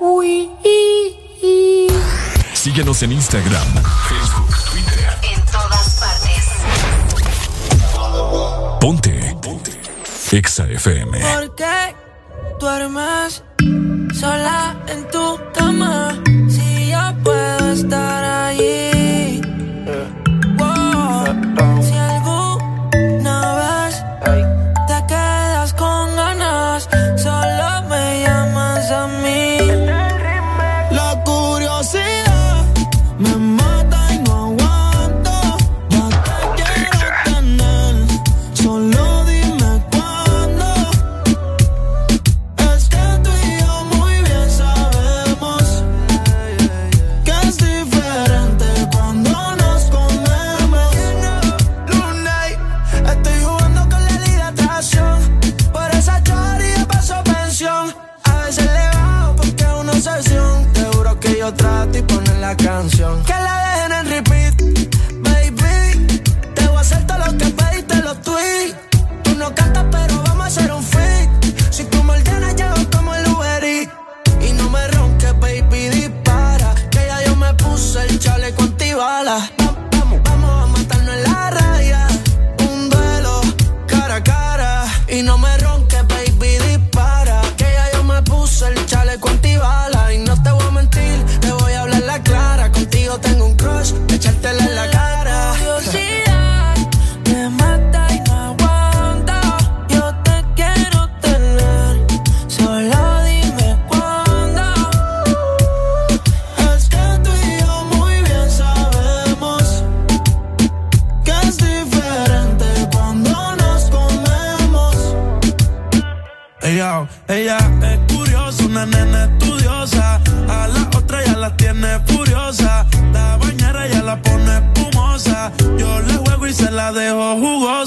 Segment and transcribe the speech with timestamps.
[0.00, 0.48] Uy.
[2.54, 3.66] Síguenos en Instagram,
[4.08, 5.08] Facebook, Twitter.
[5.34, 6.44] En todas partes.
[8.80, 9.36] Ponte.
[9.42, 9.80] Ponte.
[10.30, 11.18] Exa FM.
[11.18, 11.96] ¿Por qué
[12.60, 13.42] duermes
[14.14, 16.16] sola en tu cama?
[16.48, 18.97] Si yo puedo estar allí.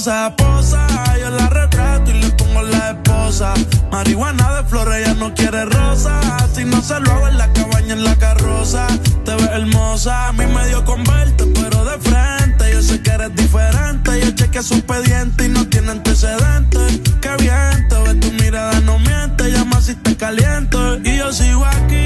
[0.01, 0.35] Jugosa.
[0.35, 0.87] Posa,
[1.19, 3.53] yo la retrato y le pongo la esposa.
[3.91, 6.19] Marihuana de flores, ella no quiere rosa.
[6.53, 8.87] Si no se lo hago en la cabaña, en la carroza.
[9.25, 12.73] Te ves hermosa, a mí me dio con verte, pero de frente.
[12.73, 14.19] Yo sé que eres diferente.
[14.21, 17.01] Yo chequeé su expediente y no tiene antecedentes.
[17.21, 19.51] Qué bien, te ves tu mirada, no miente.
[19.51, 20.97] Llama si te caliento.
[21.03, 22.00] Y yo sigo aquí,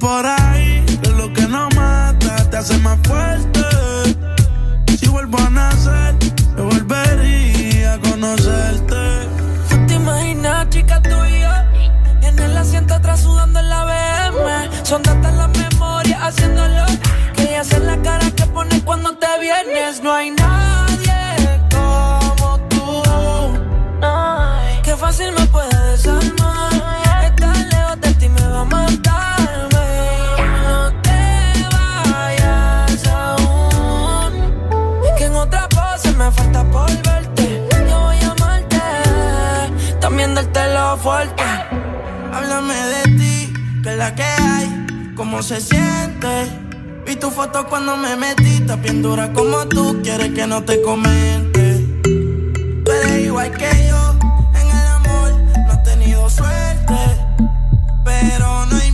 [0.00, 3.60] por ahí que lo que no mata te hace más fuerte.
[4.98, 6.14] Si vuelvo a nacer,
[6.56, 9.28] yo volvería a conocerte.
[9.68, 11.52] ¿Tú te imaginas, chica, tú y yo?
[12.22, 14.86] En el asiento atrás sudando en la BM.
[14.86, 16.86] Son tantas las memorias haciéndolo.
[17.36, 20.02] Que hace la cara que pone cuando te vienes.
[20.02, 23.02] No hay nadie como tú.
[24.82, 25.98] Qué fácil me puede
[41.02, 41.42] fuerte.
[42.32, 43.52] Háblame de ti,
[43.82, 46.48] que es la que hay, cómo se siente.
[47.06, 51.86] Vi tu foto cuando me metiste, bien dura como tú, quieres que no te comente.
[52.84, 54.14] Tú igual que yo,
[54.54, 55.32] en el amor
[55.66, 56.94] no he tenido suerte.
[58.04, 58.89] Pero no impide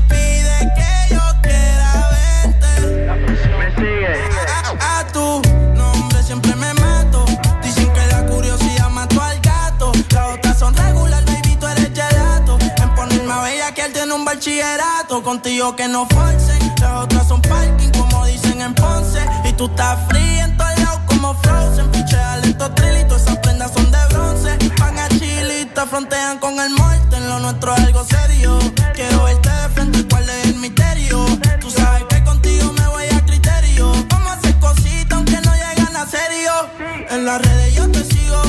[14.36, 15.22] bachillerato.
[15.22, 16.58] Contigo que no forcen.
[16.80, 19.20] Las otras son parking, como dicen en Ponce.
[19.44, 21.90] Y tú estás fría en todos lados como Frozen.
[21.90, 24.58] Pichea lento trilito, esas prendas son de bronce.
[24.78, 27.16] Van a chilita, frontean con el muerte.
[27.16, 28.58] En lo nuestro es algo serio.
[28.94, 31.24] Quiero verte de frente, cuál es el misterio.
[31.60, 33.92] Tú sabes que contigo me voy a criterio.
[34.10, 36.52] Vamos a hacer cositas aunque no llegan a serio.
[37.10, 38.42] En las redes yo te sigo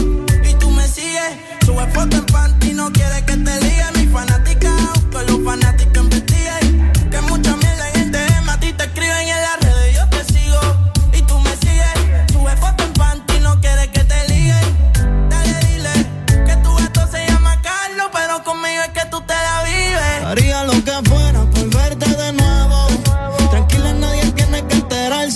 [0.43, 1.31] y tú me sigues.
[1.65, 3.96] Sube foto en panty, no quiere que te ligue.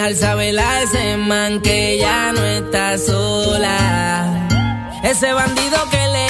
[0.00, 4.48] Dejar saber a ese man que ya no está sola.
[5.02, 6.29] Ese bandido que le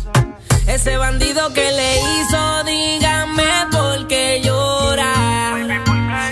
[0.73, 5.13] Ese bandido que le hizo, dígame por qué llora.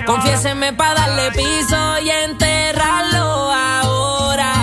[0.05, 4.53] Confiéseme para darle piso y enterrarlo ahora.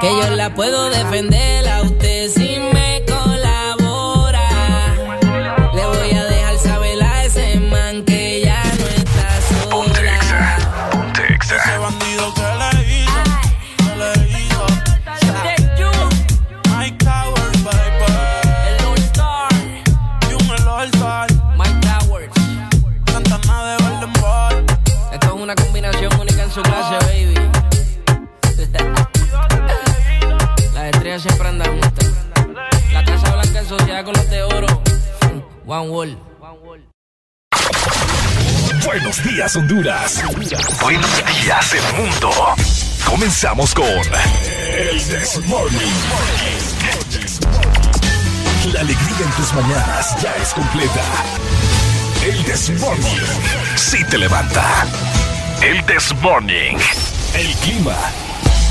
[0.00, 1.82] Que yo la puedo defender a
[33.94, 34.66] Sociedad con los de oro.
[35.66, 36.18] One Wall.
[38.84, 40.24] Buenos días, Honduras.
[40.80, 42.30] Buenos días, el mundo.
[43.08, 45.92] Comenzamos con El This Morning.
[48.72, 51.04] La alegría en tus mañanas ya es completa.
[52.26, 53.20] El This Morning.
[53.76, 54.86] Sí te levanta.
[55.62, 56.76] El This Morning.
[57.34, 57.96] El clima.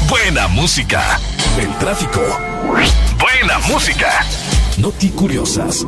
[0.10, 1.18] Buena música.
[1.58, 2.22] El tráfico.
[3.18, 4.26] Buena música.
[4.78, 5.86] Noti curiosas.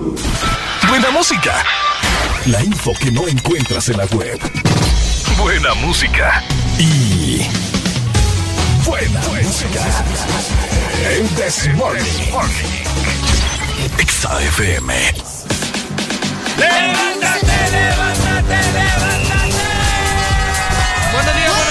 [0.87, 1.63] Buena música.
[2.45, 4.39] La info que no encuentras en la web.
[5.37, 6.43] Buena música.
[6.77, 7.41] Y.
[8.85, 10.03] Buena, música.
[11.09, 12.03] El This Morning.
[13.97, 14.93] Exa FM.
[16.57, 19.65] ¡Levántate, levántate, levántate!
[21.11, 21.64] Buenos días,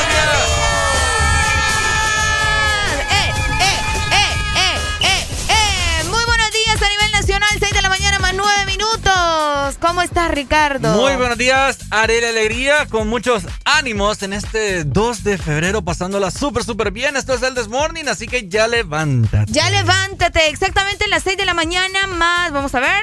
[9.81, 10.95] ¿Cómo estás, Ricardo?
[11.01, 16.65] Muy buenos días, Arela Alegría, con muchos ánimos en este 2 de febrero, pasándola súper,
[16.65, 17.17] súper bien.
[17.17, 19.53] Esto es el This Morning, así que ya levántate.
[19.53, 23.03] Ya levántate, exactamente en las 6 de la mañana más, vamos a ver,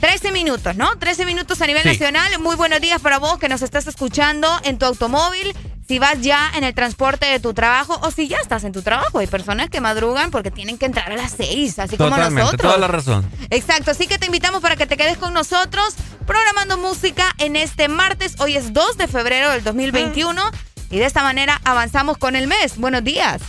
[0.00, 0.96] 13 minutos, ¿no?
[0.98, 1.88] 13 minutos a nivel Sí.
[1.88, 2.38] nacional.
[2.38, 5.54] Muy buenos días para vos que nos estás escuchando en tu automóvil.
[5.86, 8.80] Si vas ya en el transporte de tu trabajo o si ya estás en tu
[8.80, 9.18] trabajo.
[9.18, 12.62] Hay personas que madrugan porque tienen que entrar a las 6, así como nosotros.
[12.62, 13.28] toda la razón.
[13.50, 15.94] Exacto, así que te invitamos para que te quedes con nosotros
[16.26, 18.36] programando música en este martes.
[18.40, 20.42] Hoy es 2 de febrero del 2021
[20.90, 22.78] y de esta manera avanzamos con el mes.
[22.78, 23.42] Buenos días.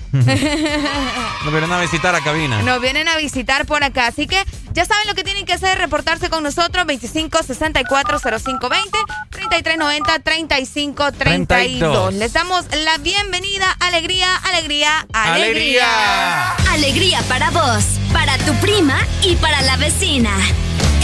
[0.12, 2.62] Nos vienen a visitar a cabina.
[2.62, 5.78] Nos vienen a visitar por acá, así que ya saben lo que tienen que hacer,
[5.78, 8.98] reportarse con nosotros 25 64 05 20
[9.30, 11.46] 33 90 35 32.
[11.48, 12.14] 32.
[12.14, 16.52] Les damos la bienvenida, alegría, alegría, alegría.
[16.70, 20.30] Alegría para vos, para tu prima y para la vecina.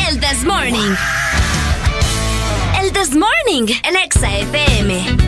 [0.08, 0.94] El This Morning.
[2.80, 5.27] El This Morning en Exa FM.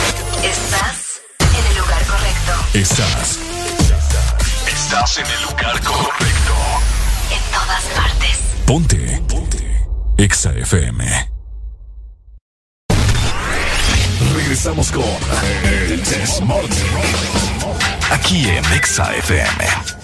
[0.43, 2.51] Estás en el lugar correcto.
[2.73, 3.39] Estás.
[4.67, 6.53] Estás en el lugar correcto.
[7.29, 8.39] En todas partes.
[8.65, 9.21] Ponte.
[9.27, 9.87] Ponte.
[10.17, 11.29] Exa FM.
[14.33, 15.03] Regresamos con
[15.63, 16.69] El Desmorning.
[18.09, 20.00] Aquí en Exa FM.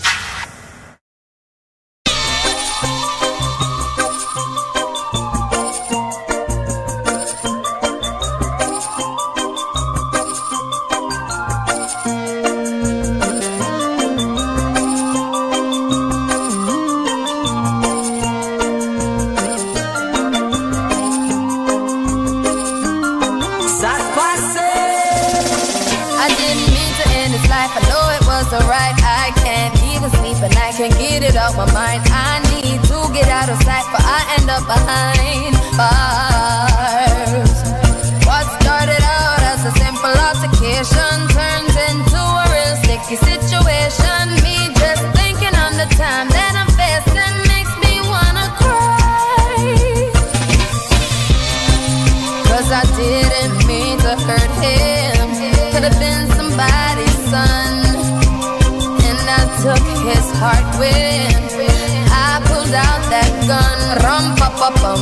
[31.56, 32.02] My mind.
[32.12, 36.37] I need to get out of sight, but I end up behind.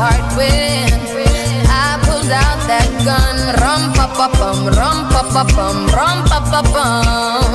[0.00, 1.68] Heart with.
[1.68, 6.38] I pulled out that gun, rum pa pa bum, rum pa pa bum, rum pa
[6.50, 7.52] pa bum.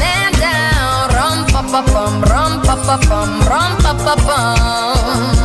[0.00, 5.37] Man down, rum pa pa bum, rum pa pa bum, rum pa pa bum.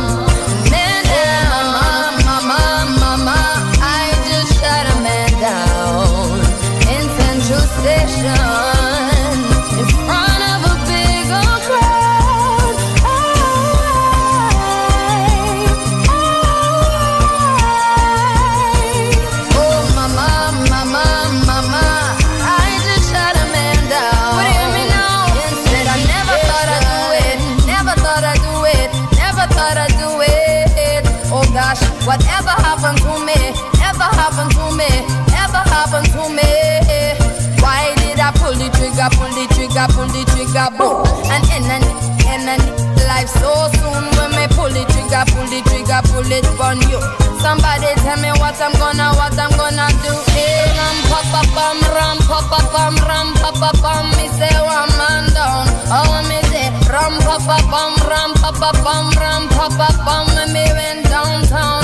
[39.74, 41.02] Trigger, pull the trigger, boom.
[41.34, 42.62] And in and
[43.10, 47.02] life so soon when me pull the trigger, pull the trigger, pull it on you.
[47.42, 50.14] Somebody tell me what I'm gonna, what I'm gonna do.
[50.30, 54.06] Hey, ram pa pa pam, ram pa pa pam, ram pa pa pam.
[54.16, 58.70] Me say one man down, oh me say ram pa pa pam, ram pa pa
[58.78, 60.24] pam, ram pa pa pam.
[60.38, 61.83] When me went downtown,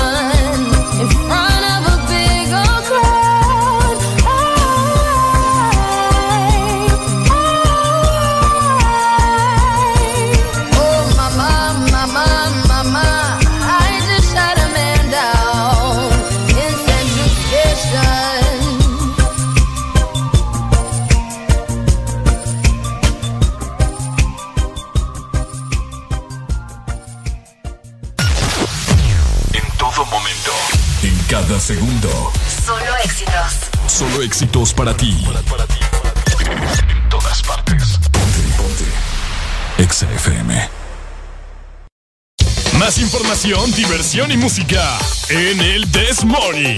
[34.31, 35.13] éxitos para ti.
[36.87, 37.99] En todas partes.
[38.13, 38.85] Ponte, ponte.
[39.77, 40.69] Exa FM.
[42.79, 46.77] Más información, diversión y música en el This Morning.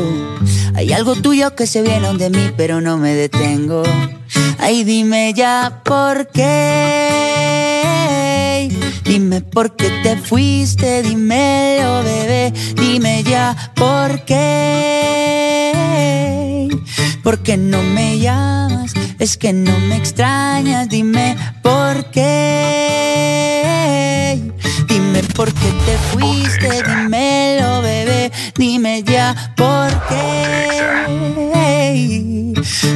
[0.75, 3.83] Hay algo tuyo que se viene de mí, pero no me detengo.
[4.57, 7.61] Ay, dime ya por qué.
[9.03, 12.53] Dime por qué te fuiste, dímelo, bebé.
[12.75, 15.71] Dime ya por qué.
[17.23, 18.93] ¿Por qué no me llamas?
[19.19, 22.81] Es que no me extrañas, dime por qué.
[24.87, 28.31] Dime por qué te fuiste, dímelo, bebé.
[28.57, 30.51] Dime ya por qué.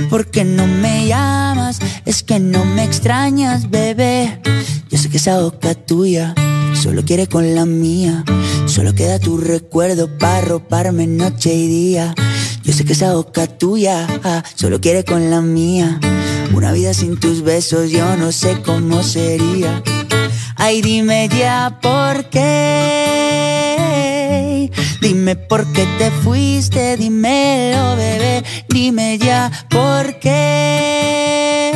[0.09, 1.79] ¿Por qué no me llamas?
[2.05, 4.41] Es que no me extrañas, bebé.
[4.89, 6.33] Yo sé que esa boca tuya
[6.73, 8.23] solo quiere con la mía.
[8.65, 12.15] Solo queda tu recuerdo para roparme noche y día.
[12.65, 15.99] Yo sé que esa boca tuya ah, solo quiere con la mía.
[16.51, 19.83] Una vida sin tus besos yo no sé cómo sería.
[20.55, 22.41] Ay, dime ya por qué.
[24.99, 28.43] Dime por qué te fuiste, dímelo, bebé.
[28.67, 31.71] Dime ya por qué.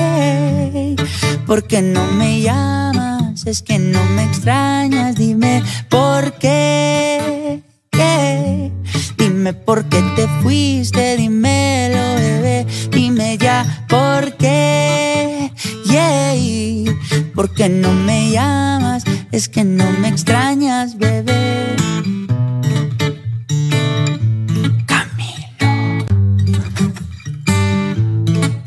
[1.45, 3.45] ¿Por qué no me llamas?
[3.45, 7.61] Es que no me extrañas, dime por qué.
[9.17, 12.65] Dime por qué te fuiste, dímelo, bebé.
[12.91, 15.51] Dime ya por qué.
[15.85, 16.19] Yeah.
[17.33, 19.03] ¿Por qué no me llamas?
[19.31, 21.75] Es que no me extrañas, bebé.
[24.85, 26.05] Camilo.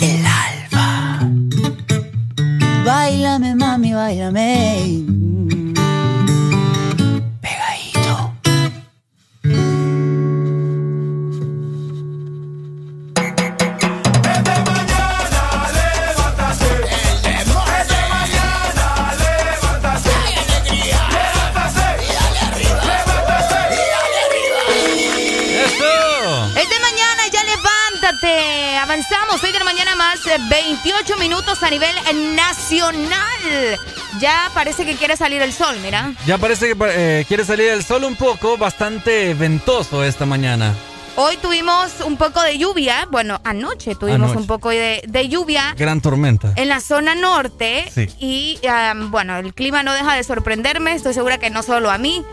[0.00, 1.28] El alba.
[2.84, 5.21] Báilame, mami, báilame.
[30.48, 31.94] 28 minutos a nivel
[32.34, 33.78] nacional.
[34.20, 36.12] Ya parece que quiere salir el sol, mira.
[36.26, 40.74] Ya parece que eh, quiere salir el sol un poco, bastante ventoso esta mañana.
[41.14, 43.06] Hoy tuvimos un poco de lluvia.
[43.10, 44.38] Bueno, anoche tuvimos Anoche.
[44.38, 45.74] un poco de, de lluvia.
[45.76, 46.52] Gran tormenta.
[46.56, 48.08] En la zona norte Sí.
[48.18, 51.98] y um, bueno, el clima no deja de sorprenderme, estoy segura que no solo a
[51.98, 52.24] mí,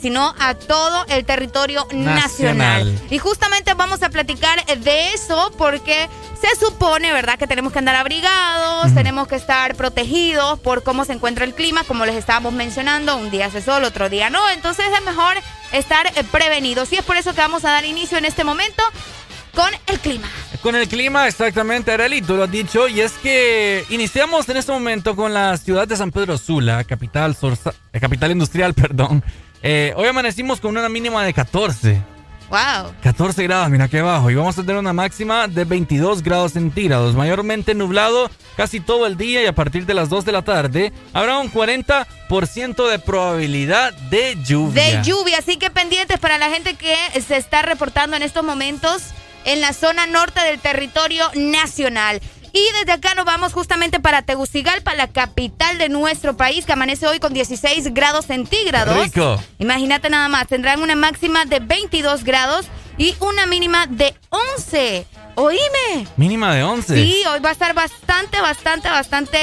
[0.00, 2.14] sino a todo el territorio nacional.
[2.14, 3.02] Nacional.
[3.10, 6.08] Y justamente vamos a platicar de eso porque
[6.40, 11.12] se supone, ¿verdad?, que tenemos que andar abrigados, tenemos que estar protegidos por cómo se
[11.12, 14.86] encuentra el clima, como les estábamos mencionando, un día hace sol, otro día no, entonces
[14.96, 15.36] es mejor
[15.72, 16.92] estar eh, prevenidos.
[16.92, 18.82] Y es por eso que vamos a dar inicio en este momento
[19.54, 20.28] con el clima.
[20.62, 24.70] Con el clima, exactamente, Arely, tú lo has dicho, y es que iniciamos en este
[24.72, 29.24] momento con la ciudad de San Pedro Sula, capital, sorsa- eh, capital industrial, perdón.
[29.62, 32.02] Eh, hoy amanecimos con una mínima de 14.
[32.48, 32.94] Wow.
[33.02, 34.30] 14 grados, mira qué bajo.
[34.30, 37.14] Y vamos a tener una máxima de 22 grados centígrados.
[37.14, 40.92] Mayormente nublado casi todo el día y a partir de las 2 de la tarde
[41.12, 44.82] habrá un 40% de probabilidad de lluvia.
[44.82, 49.02] De lluvia, así que pendientes para la gente que se está reportando en estos momentos
[49.44, 52.20] en la zona norte del territorio nacional.
[52.58, 57.06] Y desde acá nos vamos justamente para Tegucigalpa, la capital de nuestro país, que amanece
[57.06, 59.00] hoy con 16 grados centígrados.
[59.00, 59.40] Rico.
[59.60, 62.66] Imagínate nada más, tendrán una máxima de 22 grados
[62.96, 65.06] y una mínima de 11.
[65.36, 66.08] Oíme.
[66.16, 66.94] Mínima de 11.
[66.96, 69.38] Sí, hoy va a estar bastante, bastante, bastante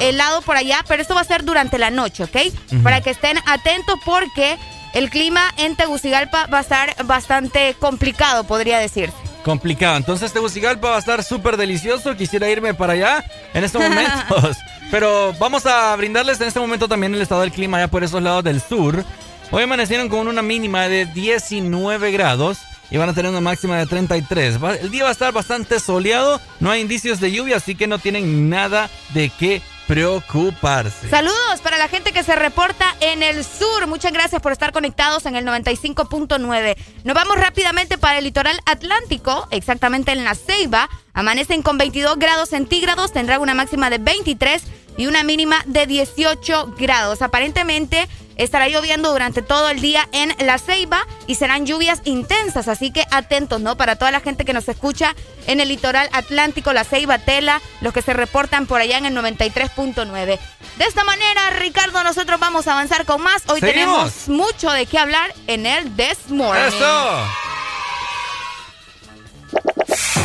[0.00, 2.36] helado, por allá, pero esto va a ser durante la noche, ¿ok?
[2.82, 4.58] Para que estén atentos porque
[4.92, 9.96] el clima en Tegucigalpa va a estar bastante complicado, podría decirse complicado.
[9.96, 12.16] Entonces Tegucigalpa va a estar súper delicioso.
[12.16, 13.24] Quisiera irme para allá
[13.54, 14.56] en estos momentos.
[14.90, 18.22] Pero vamos a brindarles en este momento también el estado del clima allá por esos
[18.22, 19.04] lados del sur.
[19.52, 22.58] Hoy amanecieron con una mínima de 19 grados
[22.90, 24.58] y van a tener una máxima de 33.
[24.80, 27.98] El día va a estar bastante soleado, no hay indicios de lluvia, así que no
[27.98, 31.08] tienen nada de qué preocuparse.
[31.08, 33.88] Saludos para la gente que se reporta en el sur.
[33.88, 36.76] Muchas gracias por estar conectados en el 95.9.
[37.02, 40.88] Nos vamos rápidamente para el litoral atlántico, exactamente en la Ceiba.
[41.12, 44.62] Amanecen con 22 grados centígrados, tendrán una máxima de 23
[44.96, 47.20] y una mínima de 18 grados.
[47.20, 48.08] Aparentemente
[48.40, 53.04] Estará lloviendo durante todo el día en La Ceiba y serán lluvias intensas, así que
[53.10, 53.76] atentos, ¿no?
[53.76, 55.14] Para toda la gente que nos escucha
[55.46, 59.14] en el litoral atlántico, La Ceiba, Tela, los que se reportan por allá en el
[59.14, 60.38] 93.9.
[60.78, 63.42] De esta manera, Ricardo, nosotros vamos a avanzar con más.
[63.46, 66.62] Hoy tenemos mucho de qué hablar en el This Morning.
[66.62, 67.26] ¡Eso!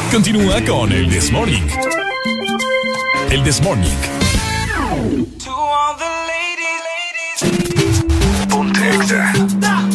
[0.09, 1.67] Continúa con el This Morning.
[3.29, 3.91] El This Morning.
[8.85, 9.94] Stop.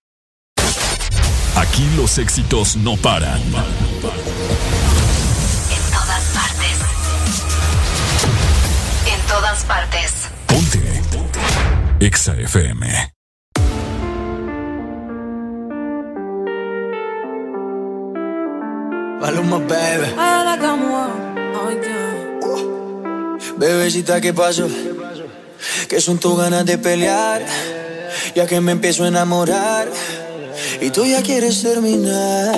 [1.55, 3.41] Aquí los éxitos no paran.
[3.41, 3.51] En
[5.91, 6.77] todas partes.
[9.05, 10.13] En todas partes.
[10.47, 11.01] Ponte.
[11.99, 13.13] EXA FM.
[19.19, 20.15] Paloma, baby.
[23.57, 24.67] Bebecita, ¿qué pasó?
[25.87, 27.45] Que son tus ganas de pelear,
[28.33, 29.87] ya que me empiezo a enamorar
[30.81, 32.53] y tú ya quieres terminar.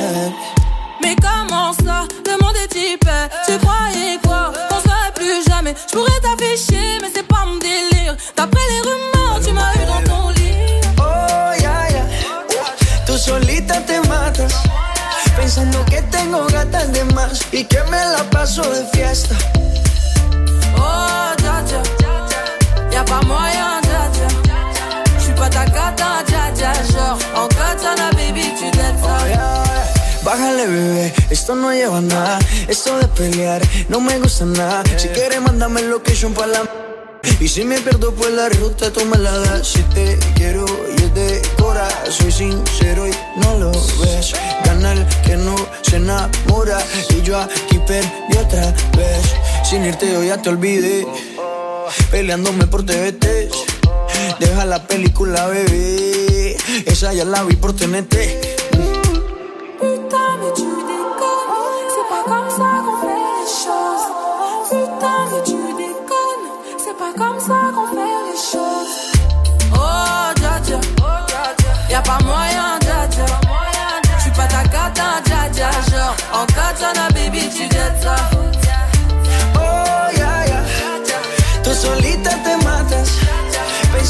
[1.02, 3.30] Mais comment ça, le monde est hyper.
[3.46, 5.76] Tu croyais quoi, qu'on serait plus jamais.
[5.88, 8.16] Je pourrais t'afficher, mais c'est pas mon délire.
[8.38, 10.82] D'après les rumeurs, tu m'as eu dans ton lit.
[10.98, 12.06] Oh, ya, ya.
[13.06, 14.54] Tú solita te matas,
[15.36, 19.36] pensando que tengo gatas de más y que me la paso de fiesta.
[20.78, 21.82] Oh, dja dja
[22.92, 24.28] Y'a pas moyen, dja dja
[25.20, 27.18] J'suis pas ta cata, dja dja Genre,
[30.34, 32.40] Bájale, bebé, esto no lleva nada.
[32.68, 34.82] Esto de pelear no me gusta nada.
[34.98, 36.62] Si quieres, mándame location para la.
[37.40, 39.68] Y si me pierdo por la ruta, tú me la das.
[39.68, 40.66] Si te quiero
[40.98, 43.12] y es de cora, soy sincero y
[43.44, 44.34] no lo ves.
[44.66, 46.80] Gana que no se enamora.
[47.12, 49.36] Y yo aquí perdí otra vez.
[49.64, 51.06] Sin irte, yo ya te olvidé.
[52.10, 53.52] Peleándome por TVT.
[54.40, 56.58] Deja la película, bebé.
[56.88, 58.53] Esa ya la vi por TNT.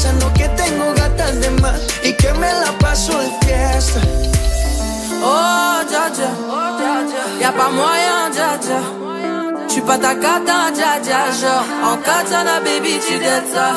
[0.04, 4.00] Pensando que tengo gatas de más y que me la paso de fiesta.
[5.22, 6.30] Oh, dja dja
[7.40, 8.80] Y'a pas moyen, dja dja
[9.68, 13.14] J'suis pas ta cata, dja dja Genre, en katana, baby, tu
[13.54, 13.72] ça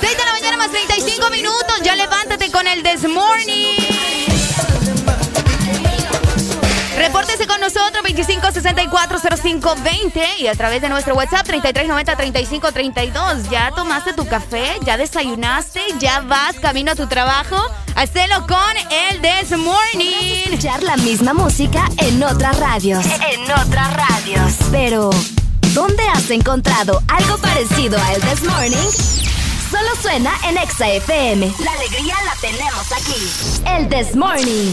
[0.00, 1.80] 6 de la mañana más 35 minutos.
[1.82, 4.27] Ya levántate con el This Morning.
[6.98, 13.48] Repórtese con nosotros 25640520 y a través de nuestro WhatsApp 33903532.
[13.50, 14.72] ¿Ya tomaste tu café?
[14.84, 15.80] ¿Ya desayunaste?
[16.00, 17.56] ¿Ya vas camino a tu trabajo?
[17.94, 18.58] Hacelo con
[18.90, 20.42] el This Morning.
[20.46, 23.06] Escuchar la misma música en otras radios.
[23.06, 24.54] En otras radios.
[24.72, 25.10] Pero,
[25.72, 28.90] ¿dónde has encontrado algo parecido a el This Morning?
[29.70, 31.54] Solo suena en Exa FM.
[31.64, 33.30] La alegría la tenemos aquí.
[33.66, 34.72] El This Morning.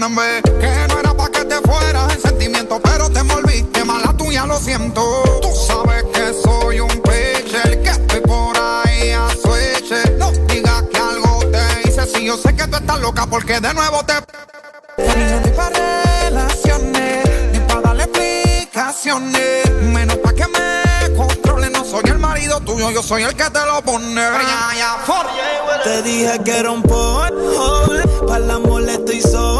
[0.00, 4.58] Que no era pa' que te fueras en sentimiento, pero te envolviste mala tuya, lo
[4.58, 5.02] siento.
[5.42, 9.92] Tú sabes que soy un pitcher, que estoy por ahí a switch.
[10.16, 13.74] No digas que algo te hice, si yo sé que tú estás loca porque de
[13.74, 14.14] nuevo te.
[14.96, 19.70] Ni para relaciones, ni para darle explicaciones.
[19.82, 23.66] Menos pa' que me controle, no soy el marido tuyo, yo soy el que te
[23.66, 24.14] lo pone.
[25.84, 27.82] Te dije que era un polvo,
[28.26, 29.59] para el amor estoy sordo.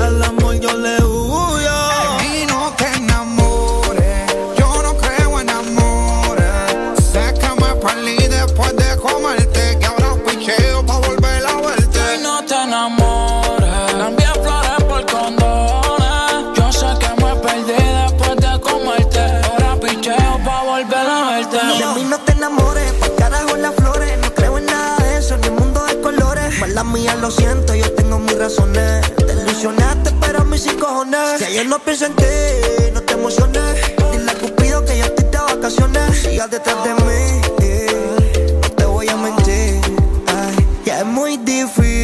[0.00, 1.72] Al amor yo le huyo.
[2.22, 6.44] Y no te enamores, yo no creo en amores.
[7.12, 12.00] Sé que me perdí después de comerte, que ahora picheo pa' volver a verte.
[12.16, 16.56] Y no te enamores, cambié flores por condones.
[16.56, 19.20] Yo sé que me perdí después de comerte.
[19.20, 21.56] Ahora picheo pa' volver a verte.
[21.56, 24.18] De mí no te enamores, pa' carajo las flores.
[24.18, 26.58] No creo en nada de eso, ni el mundo de colores.
[26.60, 29.04] Mala mía, lo siento, yo tengo mis razones.
[29.64, 31.38] Te ilusionaste, pero mí sin cojones.
[31.38, 32.24] Si ayer no pienso en ti,
[32.92, 33.62] no te emociones.
[34.12, 36.18] Dile a Cupido que ya estoy de vacaciones.
[36.18, 37.40] Sigas detrás de mí,
[38.60, 39.80] no te voy a mentir.
[40.26, 42.03] Ay, ya es muy difícil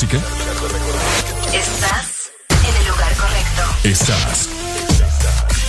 [0.00, 0.18] Música?
[1.52, 3.62] Estás en el lugar correcto.
[3.82, 4.48] Estás.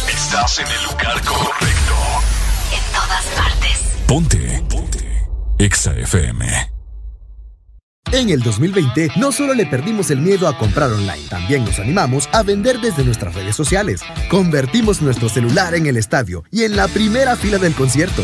[0.08, 1.96] Estás en el lugar correcto.
[2.72, 3.80] En todas partes.
[4.06, 4.64] Ponte.
[4.70, 5.28] Ponte.
[5.58, 6.46] Exa FM.
[8.12, 12.30] En el 2020 no solo le perdimos el miedo a comprar online, también nos animamos
[12.32, 14.02] a vender desde nuestras redes sociales.
[14.30, 18.24] Convertimos nuestro celular en el estadio y en la primera fila del concierto.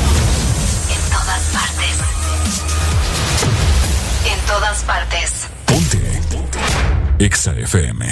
[4.61, 5.49] Todas partes.
[5.65, 5.97] Ponte.
[7.17, 8.05] Exa FM.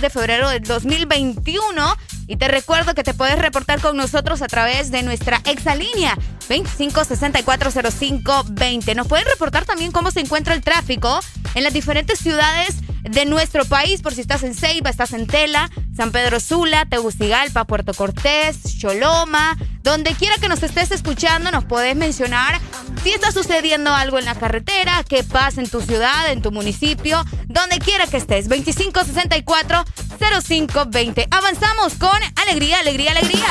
[0.00, 1.96] de febrero del 2021.
[2.28, 6.18] Y te recuerdo que te puedes reportar con nosotros a través de nuestra exalínea
[6.48, 8.94] 25640520.
[8.94, 11.20] Nos pueden reportar también cómo se encuentra el tráfico
[11.54, 15.68] en las diferentes ciudades de nuestro país, por si estás en Ceiba, estás en Tela,
[15.96, 21.96] San Pedro Sula, Tegucigalpa, Puerto Cortés, Choloma, donde quiera que nos estés escuchando, nos podés
[21.96, 22.60] mencionar
[23.02, 27.24] si está sucediendo algo en la carretera, qué pasa en tu ciudad, en tu municipio,
[27.72, 28.48] donde quiera que estés.
[28.50, 31.26] 2564-0520.
[31.30, 32.10] Avanzamos con
[32.42, 33.46] alegría, alegría, alegría.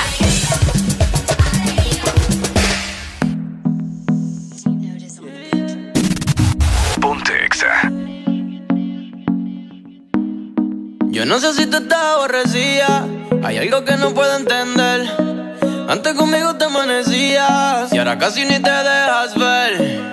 [6.99, 7.89] Ponte exa.
[11.09, 13.07] Yo no sé si tú estás aborrecida.
[13.43, 15.09] Hay algo que no puedo entender.
[15.89, 20.10] Antes conmigo te amanecías y ahora casi ni te dejas ver.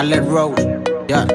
[0.00, 0.66] Alex Rose.
[1.08, 1.26] Yeah.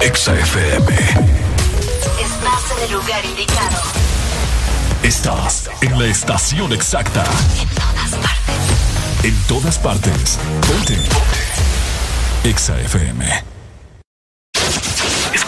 [0.00, 0.96] Exa FM.
[2.18, 3.78] Estás en el lugar indicado.
[5.04, 7.22] Estás en la estación exacta.
[7.62, 9.22] En todas partes.
[9.22, 10.38] En todas partes.
[10.66, 10.96] Ponte.
[10.96, 12.48] Ponte.
[12.50, 13.53] Exa FM.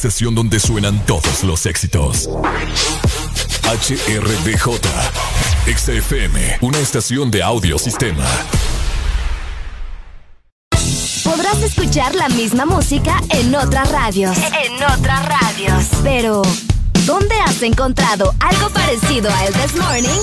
[0.00, 2.26] Estación donde suenan todos los éxitos.
[3.64, 4.80] HRDJ,
[5.76, 8.24] XFM, una estación de audio sistema.
[11.22, 14.38] Podrás escuchar la misma música en otras radios.
[14.38, 15.84] En otras radios.
[16.02, 16.40] Pero,
[17.04, 20.22] ¿dónde has encontrado algo parecido a El This Morning?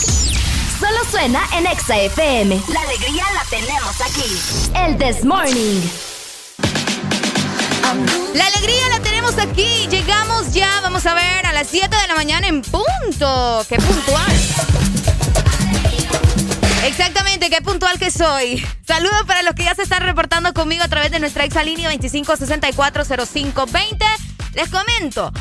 [0.79, 2.59] Solo suena en Exa FM.
[2.73, 4.73] La alegría la tenemos aquí.
[4.75, 5.81] El This Morning.
[8.33, 9.87] La alegría la tenemos aquí.
[9.89, 13.65] Llegamos ya, vamos a ver, a las 7 de la mañana en punto.
[13.67, 14.31] ¡Qué puntual!
[16.85, 18.65] Exactamente, qué puntual que soy.
[18.87, 24.05] Saludos para los que ya se están reportando conmigo a través de nuestra exalínea 25640520.
[24.53, 25.33] Les comento.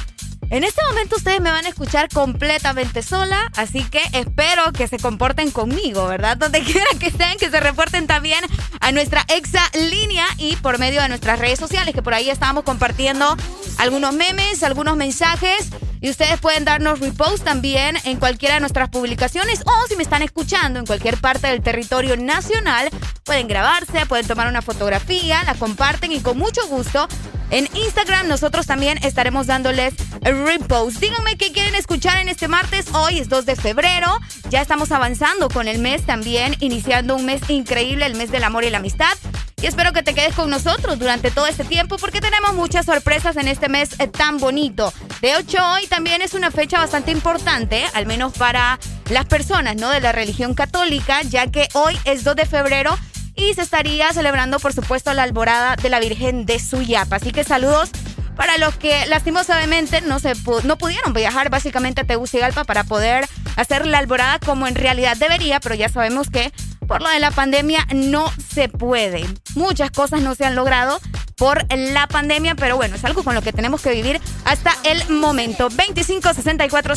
[0.49, 4.97] En este momento ustedes me van a escuchar completamente sola, así que espero que se
[4.99, 6.37] comporten conmigo, ¿verdad?
[6.37, 8.39] Donde quiera que estén, que se reporten también
[8.81, 12.63] a nuestra exa línea y por medio de nuestras redes sociales, que por ahí estamos
[12.63, 13.37] compartiendo
[13.79, 15.71] algunos memes, algunos mensajes.
[16.01, 20.23] Y ustedes pueden darnos repost también en cualquiera de nuestras publicaciones o si me están
[20.23, 22.91] escuchando en cualquier parte del territorio nacional,
[23.25, 27.09] pueden grabarse, pueden tomar una fotografía, la comparten y con mucho gusto
[27.51, 30.99] en Instagram nosotros también estaremos dándoles repost.
[30.99, 32.87] Díganme qué quieren escuchar en este martes.
[32.93, 34.19] Hoy es 2 de febrero.
[34.51, 38.65] Ya estamos avanzando con el mes también, iniciando un mes increíble, el mes del amor
[38.65, 39.17] y la amistad.
[39.63, 43.37] Y espero que te quedes con nosotros durante todo este tiempo porque tenemos muchas sorpresas
[43.37, 44.93] en este mes eh, tan bonito.
[45.23, 48.79] De hecho, hoy también es una fecha bastante importante, al menos para
[49.09, 49.89] las personas ¿no?
[49.89, 52.99] de la religión católica, ya que hoy es 2 de febrero
[53.37, 57.17] y se estaría celebrando, por supuesto, la alborada de la Virgen de Suyapa.
[57.17, 57.91] Así que saludos
[58.37, 60.35] para los que lastimosamente no, se
[60.65, 63.27] no pudieron viajar básicamente a Tegucigalpa para poder
[63.57, 66.53] hacer la alborada como en realidad debería, pero ya sabemos que
[66.87, 69.27] por lo de la pandemia no se puede.
[69.55, 71.01] Muchas cosas no se han logrado
[71.37, 75.09] por la pandemia, pero bueno, es algo con lo que tenemos que vivir hasta el
[75.09, 75.69] momento.
[75.71, 76.95] 25 64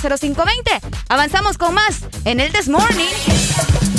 [1.10, 3.99] Avanzamos con más en el This Morning.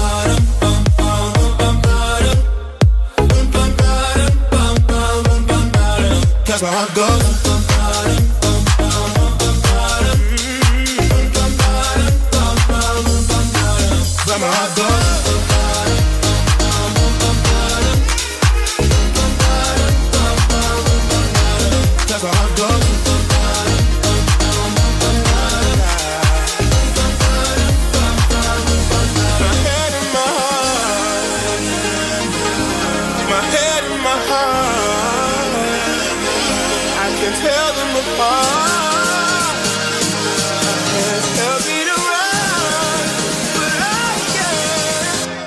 [6.61, 7.60] That's where I go.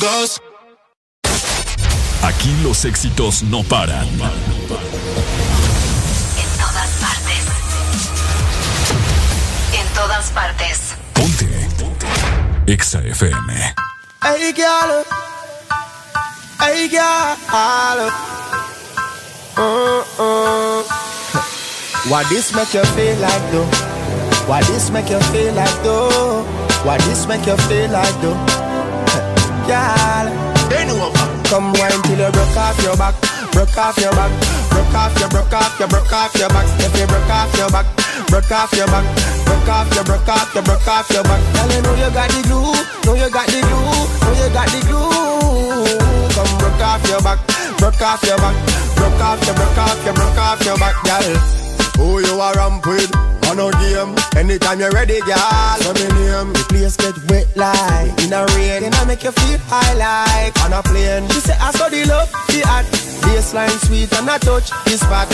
[0.00, 0.40] Goes.
[2.22, 4.06] Aquí los éxitos no paran.
[4.06, 4.18] En
[6.58, 7.44] todas partes.
[9.72, 10.94] En todas partes.
[11.12, 11.68] Ponte.
[12.66, 13.74] Exa FM.
[14.22, 15.04] Hey girl,
[16.60, 18.10] hey girl.
[19.56, 20.84] Uh-uh.
[22.08, 23.66] Why this make you feel like though?
[24.46, 26.44] Why this make you feel like though?
[26.84, 28.71] Why this make you feel like though?
[29.72, 30.28] Girl,
[30.68, 31.08] they know
[31.48, 33.12] Come wine till you broke off your back,
[33.52, 34.32] broke off your back,
[34.68, 36.64] broke off your, broke off your, broke off your back.
[36.80, 37.84] If you broke off your back,
[38.28, 39.04] broke off your back,
[39.44, 41.40] broke off your, broke off your, broke off your back.
[41.52, 42.72] Girl, you know you got the glue,
[43.04, 45.98] know you got the glue, know you got the glue.
[46.36, 47.40] Come broke off your back,
[47.76, 48.56] broke off your back,
[48.96, 51.61] broke off your, broke off your, broke off your back, girl.
[51.96, 53.14] Who you are ramp with?
[53.48, 54.14] On a game.
[54.36, 55.76] Anytime you're ready, girl.
[55.80, 56.52] So me name.
[56.52, 58.82] The place get wet like in a rain.
[58.82, 61.28] Then I make you feel high like on a plane.
[61.28, 62.86] She say I saw the love, the art.
[63.22, 65.28] Baseline sweet and I touch this spot.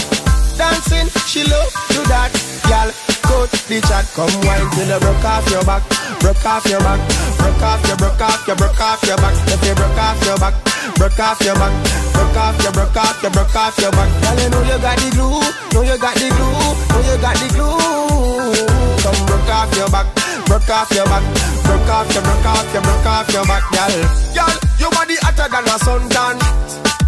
[0.59, 2.35] Dancing, she love do that,
[2.67, 2.91] girl.
[3.23, 5.87] Cut the chat, come wine till you broke off your back,
[6.19, 6.99] broke off your back,
[7.39, 9.35] broke off your, broke off your, broke off your back.
[9.47, 10.55] If you broke off your back,
[10.99, 11.71] broke off your back,
[12.11, 14.11] broke off your, broke off your, broke off your back.
[14.19, 17.37] Girl, you know you got the glue, know you got the glue, know you got
[17.39, 18.59] the glue.
[18.99, 20.11] Come broke off your back,
[20.51, 21.23] broke off your back,
[21.63, 23.95] broke off your, broke off your, broke off your back, girl.
[24.35, 26.88] Girl, your body hotter than a suntan.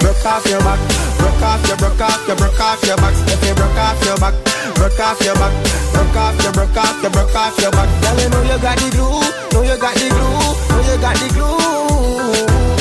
[0.00, 0.78] broke off your back,
[1.18, 3.14] broke off your, broke off your, broke off your back.
[3.28, 4.34] If you broke off your back,
[4.74, 5.52] broke off your back,
[5.92, 7.88] broke off your, broke off your, broke off your back.
[8.02, 9.20] Girl, you know you got the glue,
[9.52, 11.58] know you got the glue, know you got the glue.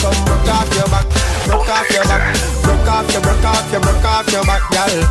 [0.02, 1.08] Come broke off your back,
[1.46, 2.24] broke off your back,
[2.64, 5.04] broke off your, broke off your, broke off your back, girl.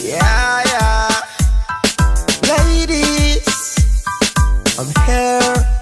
[0.00, 1.08] yeah, yeah.
[2.48, 3.76] Ladies,
[4.78, 5.73] I'm here.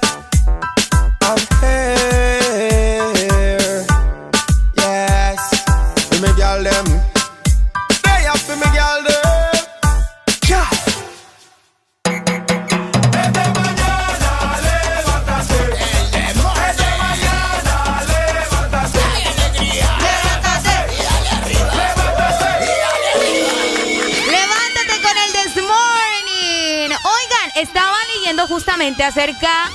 [28.47, 29.71] Justamente acerca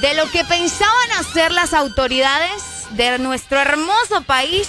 [0.00, 4.68] de lo que pensaban hacer las autoridades de nuestro hermoso país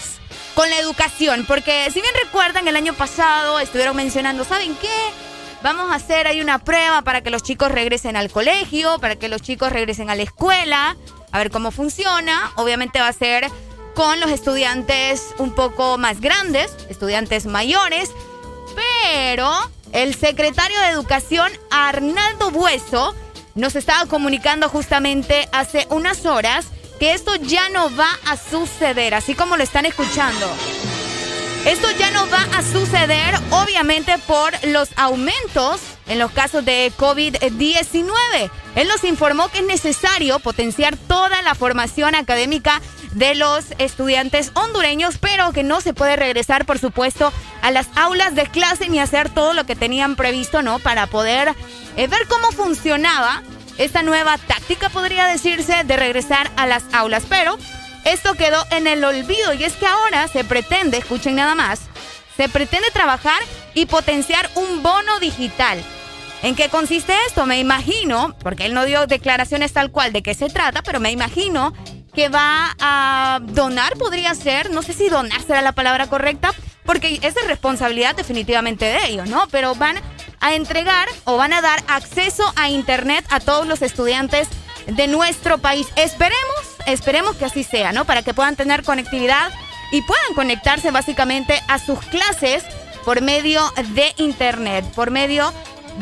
[0.55, 1.45] con la educación.
[1.47, 5.11] Porque si bien recuerdan, el año pasado estuvieron mencionando, ¿saben qué?
[5.61, 9.27] Vamos a hacer ahí una prueba para que los chicos regresen al colegio, para que
[9.27, 10.95] los chicos regresen a la escuela,
[11.31, 12.51] a ver cómo funciona.
[12.55, 13.47] Obviamente va a ser
[13.93, 18.11] con los estudiantes un poco más grandes, estudiantes mayores,
[18.75, 19.51] pero
[19.93, 23.15] el secretario de Educación, Arnaldo Bueso,
[23.55, 26.67] nos estaba comunicando justamente hace unas horas
[26.99, 30.47] que esto ya no va a suceder, así como lo están escuchando.
[31.65, 38.13] Esto ya no va a suceder, obviamente, por los aumentos en los casos de COVID-19.
[38.75, 42.81] Él nos informó que es necesario potenciar toda la formación académica
[43.11, 48.35] de los estudiantes hondureños, pero que no se puede regresar, por supuesto, a las aulas
[48.35, 50.79] de clase ni hacer todo lo que tenían previsto, ¿no?
[50.79, 51.53] Para poder
[51.97, 53.43] eh, ver cómo funcionaba
[53.77, 57.23] esta nueva táctica, podría decirse, de regresar a las aulas.
[57.27, 57.57] Pero
[58.05, 61.81] esto quedó en el olvido y es que ahora se pretende, escuchen nada más,
[62.37, 63.41] se pretende trabajar
[63.73, 65.81] y potenciar un bono digital.
[66.41, 67.45] ¿En qué consiste esto?
[67.45, 71.11] Me imagino, porque él no dio declaraciones tal cual de qué se trata, pero me
[71.11, 71.73] imagino
[72.13, 76.53] que va a donar, podría ser, no sé si donar será la palabra correcta,
[76.85, 79.47] porque es de responsabilidad definitivamente de ellos, ¿no?
[79.51, 80.01] Pero van
[80.39, 84.47] a entregar o van a dar acceso a Internet a todos los estudiantes
[84.87, 85.87] de nuestro país.
[85.95, 88.05] Esperemos, esperemos que así sea, ¿no?
[88.05, 89.51] Para que puedan tener conectividad
[89.91, 92.63] y puedan conectarse básicamente a sus clases
[93.05, 93.61] por medio
[93.93, 95.53] de Internet, por medio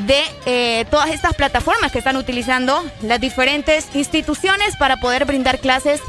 [0.05, 6.01] de eh, todas estas plataformas que están utilizando las diferentes instituciones para poder brindar clases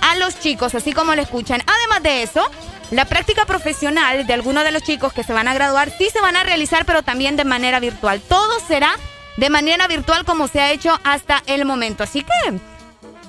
[0.00, 1.62] a los chicos, así como lo escuchan.
[1.66, 2.48] Además de eso,
[2.90, 6.20] la práctica profesional de algunos de los chicos que se van a graduar sí se
[6.20, 8.20] van a realizar, pero también de manera virtual.
[8.20, 8.96] Todo será
[9.36, 12.02] de manera virtual como se ha hecho hasta el momento.
[12.02, 12.58] Así que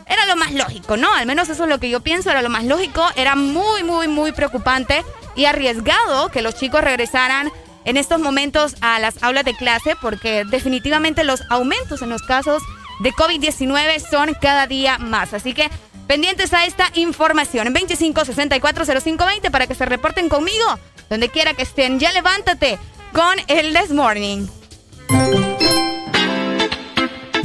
[0.10, 1.14] era lo más lógico, ¿no?
[1.14, 3.06] Al menos eso es lo que yo pienso, era lo más lógico.
[3.16, 5.04] Era muy, muy, muy preocupante
[5.36, 7.52] y arriesgado que los chicos regresaran
[7.86, 12.64] en estos momentos a las aulas de clase porque definitivamente los aumentos en los casos
[13.00, 15.34] de COVID-19 son cada día más.
[15.34, 15.70] Así que
[16.08, 17.68] pendientes a esta información.
[17.74, 20.66] 25640520 para que se reporten conmigo
[21.10, 22.00] donde quiera que estén.
[22.00, 22.80] Ya levántate
[23.14, 24.48] con el This Morning.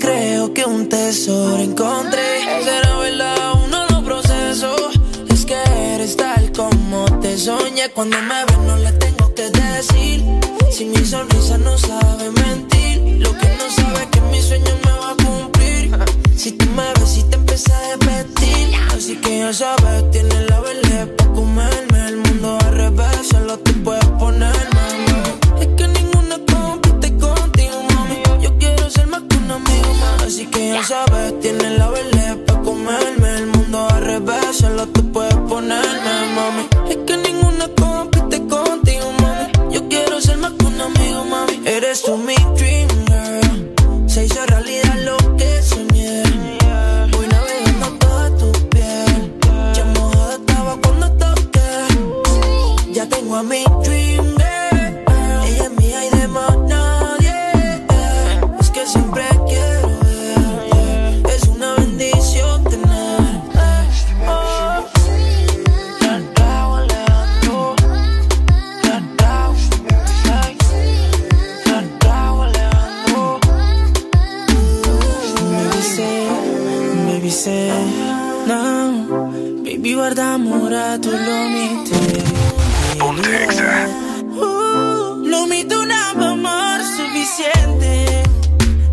[0.00, 2.64] creo que un tesoro encontré.
[2.64, 4.74] Será verdad, uno lo proceso.
[5.28, 5.54] Es que
[5.94, 7.90] eres tal como te soñé.
[7.90, 10.24] Cuando me ves, no le tengo que decir.
[10.72, 14.92] Si mi sonrisa no sabe mentir, lo que no sabe es que mi sueño me
[14.92, 15.90] va a cumplir.
[16.36, 18.74] Si tú me ves, si te empieza a repetir.
[18.96, 22.08] Así que ya sabes, tienes la vela para comerme.
[22.08, 25.09] El mundo al revés, solo tú puedes ponerme
[30.30, 33.28] así que ya sabes, tienes la vele para comerme.
[33.38, 36.68] El mundo al revés, solo tú puedes ponerme, mami.
[36.88, 39.74] Es que ninguna compite contigo, mami.
[39.74, 41.60] Yo quiero ser más que un amigo, mami.
[41.66, 44.08] Eres tú mi dream girl.
[44.08, 46.22] Se hizo realidad lo que soñé.
[47.12, 49.32] Voy navegando toda tu piel.
[49.74, 52.92] Ya mojada estaba cuando toqué.
[52.92, 53.64] Ya tengo a mi
[80.10, 82.22] guarda amore, tu lo mette.
[84.34, 88.22] Uh, lo mito una pa' amor suficiente.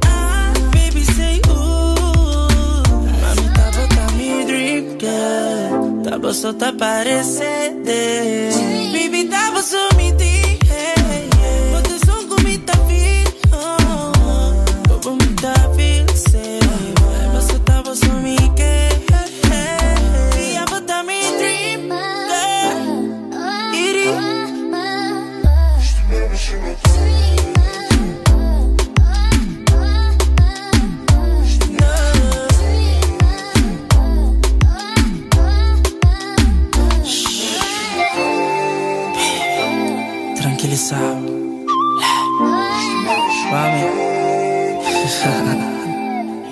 [0.05, 2.81] Ah, baby say, uh.
[3.21, 6.01] Mami, ta mi drip, girl.
[6.03, 8.49] Tapo sotto apparecete.
[8.91, 10.36] Baby, tapo su mi di,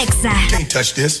[0.00, 0.48] Ponte Exa.
[0.48, 1.20] Can't touch this.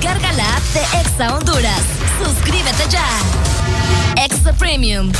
[0.00, 1.82] Descarga la app de Exa Honduras.
[2.22, 3.04] Suscríbete ya.
[4.24, 5.10] Extra Premium.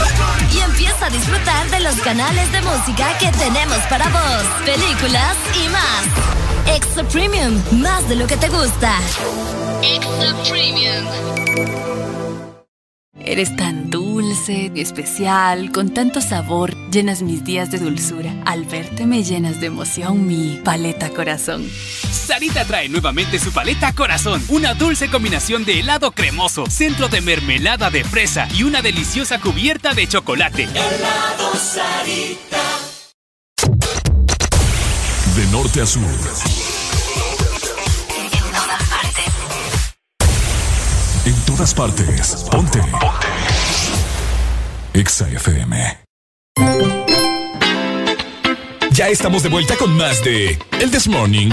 [0.54, 5.68] Y empieza a disfrutar de los canales de música que tenemos para vos, películas y
[5.70, 6.76] más.
[6.76, 8.94] Extra Premium, más de lo que te gusta.
[9.82, 11.06] Extra Premium.
[13.18, 18.32] Eres tan dulce, especial, con tanto sabor, llenas mis días de dulzura.
[18.46, 21.68] Al verte me llenas de emoción mi paleta corazón.
[22.28, 27.88] Sarita trae nuevamente su paleta corazón, una dulce combinación de helado cremoso, centro de mermelada
[27.88, 30.64] de fresa y una deliciosa cubierta de chocolate.
[30.64, 32.62] Helado Sarita.
[35.36, 36.02] De norte a sur.
[41.24, 42.46] En todas partes.
[42.50, 42.78] Ponte.
[42.80, 42.98] Ponte.
[44.92, 46.04] Exa FM.
[48.90, 51.52] Ya estamos de vuelta con más de El This Morning.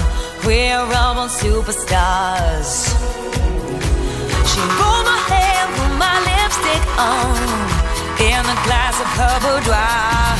[0.79, 2.87] we're all superstars.
[4.49, 7.35] She rolled my hair, put my lipstick on,
[8.23, 10.31] in a glass of her boudoir.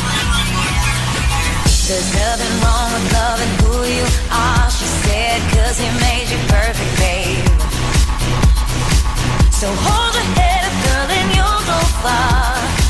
[1.87, 6.93] There's nothing wrong with loving who you are, she said, cause he made you perfect,
[7.03, 7.47] babe.
[9.51, 12.80] So hold your head up, girl, and you'll go far.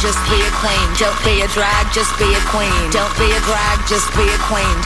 [0.00, 0.86] Just be a queen.
[0.96, 2.72] Don't be a drag, just be a queen.
[2.90, 4.76] Don't be a drag, just be a queen.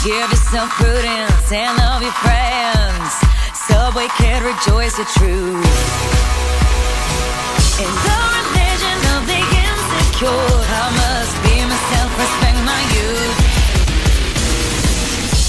[0.00, 3.12] Give yourself prudence and love your friends.
[3.68, 5.60] Subway kid, rejoice the truth.
[7.84, 13.38] In the religion of the insecure, I must be myself, respect my youth.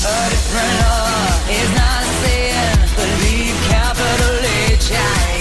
[0.04, 2.76] A different law is not sin.
[3.00, 4.36] Believe capital
[4.68, 5.41] H I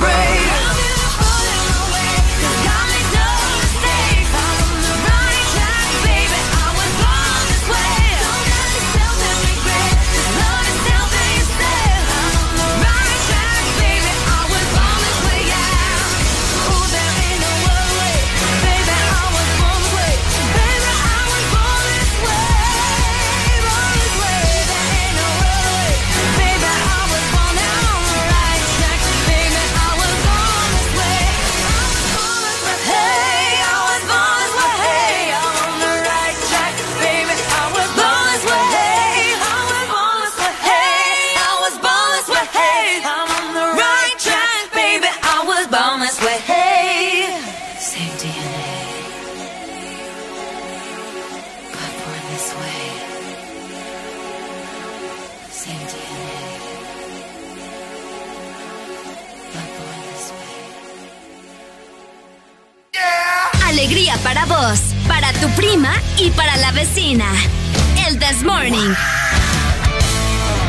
[0.00, 0.61] brave.
[65.72, 67.24] Prima y para la vecina.
[68.06, 68.94] El This Morning.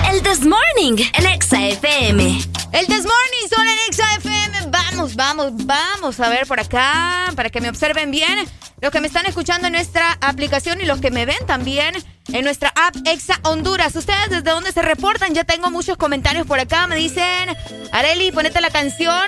[0.09, 2.39] El This Morning, el Exa FM.
[2.71, 4.67] El This Morning son en Exa FM.
[4.69, 8.47] Vamos, vamos, vamos a ver por acá para que me observen bien.
[8.79, 11.95] Los que me están escuchando en nuestra aplicación y los que me ven también
[12.31, 13.93] en nuestra app Exa Honduras.
[13.97, 15.33] ¿Ustedes desde dónde se reportan?
[15.33, 16.87] Ya tengo muchos comentarios por acá.
[16.87, 17.49] Me dicen,
[17.91, 19.27] Areli, ponete la canción.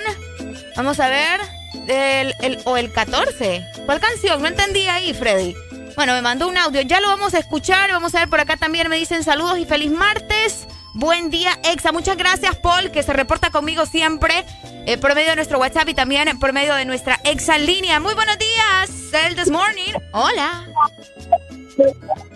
[0.74, 1.65] Vamos a ver.
[1.88, 3.64] El, o el 14.
[3.86, 4.42] ¿Cuál canción?
[4.42, 5.54] No entendí ahí, Freddy.
[5.96, 6.82] Bueno, me mandó un audio.
[6.82, 7.90] Ya lo vamos a escuchar.
[7.90, 8.88] Vamos a ver por acá también.
[8.88, 10.66] Me dicen saludos y feliz martes.
[10.94, 11.92] Buen día, Exa.
[11.92, 14.44] Muchas gracias, Paul, que se reporta conmigo siempre
[14.86, 18.00] eh, por medio de nuestro WhatsApp y también por medio de nuestra Exa línea.
[18.00, 18.90] Muy buenos días,
[19.26, 19.92] el This Morning.
[20.12, 20.66] Hola.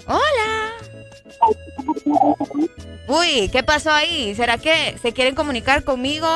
[0.07, 0.73] Hola.
[3.07, 4.35] Uy, ¿qué pasó ahí?
[4.35, 6.29] ¿Será que se quieren comunicar conmigo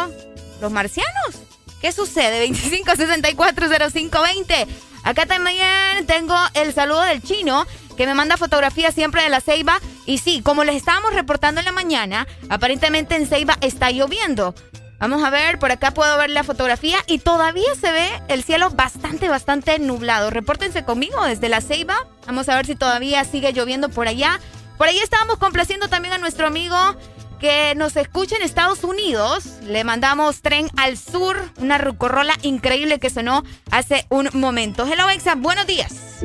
[0.60, 1.36] los marcianos?
[1.85, 2.48] ¿Qué sucede?
[2.55, 4.66] 25640520.
[5.02, 7.66] Acá también tengo el saludo del chino
[7.98, 9.78] que me manda fotografías siempre de la ceiba.
[10.06, 14.55] Y sí, como les estábamos reportando en la mañana, aparentemente en ceiba está lloviendo.
[14.98, 18.70] Vamos a ver, por acá puedo ver la fotografía y todavía se ve el cielo
[18.70, 20.31] bastante, bastante nublado.
[20.31, 22.06] Repórtense conmigo desde la ceiba.
[22.27, 24.40] Vamos a ver si todavía sigue lloviendo por allá.
[24.78, 26.97] Por ahí estábamos complaciendo también a nuestro amigo
[27.45, 29.59] que nos escucha en Estados Unidos.
[29.65, 34.87] Le mandamos Tren al Sur, una rucorrola increíble que sonó hace un momento.
[34.87, 36.25] Hello, Exa, buenos días.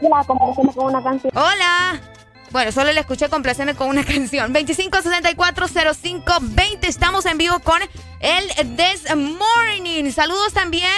[0.00, 0.38] Hola, con
[0.76, 1.32] una canción.
[1.34, 2.00] Hola.
[2.50, 4.52] Bueno, solo le escuché complacerme con una canción.
[4.52, 6.78] 25640520.
[6.82, 7.80] Estamos en vivo con
[8.20, 10.10] el This Morning.
[10.10, 10.90] Saludos también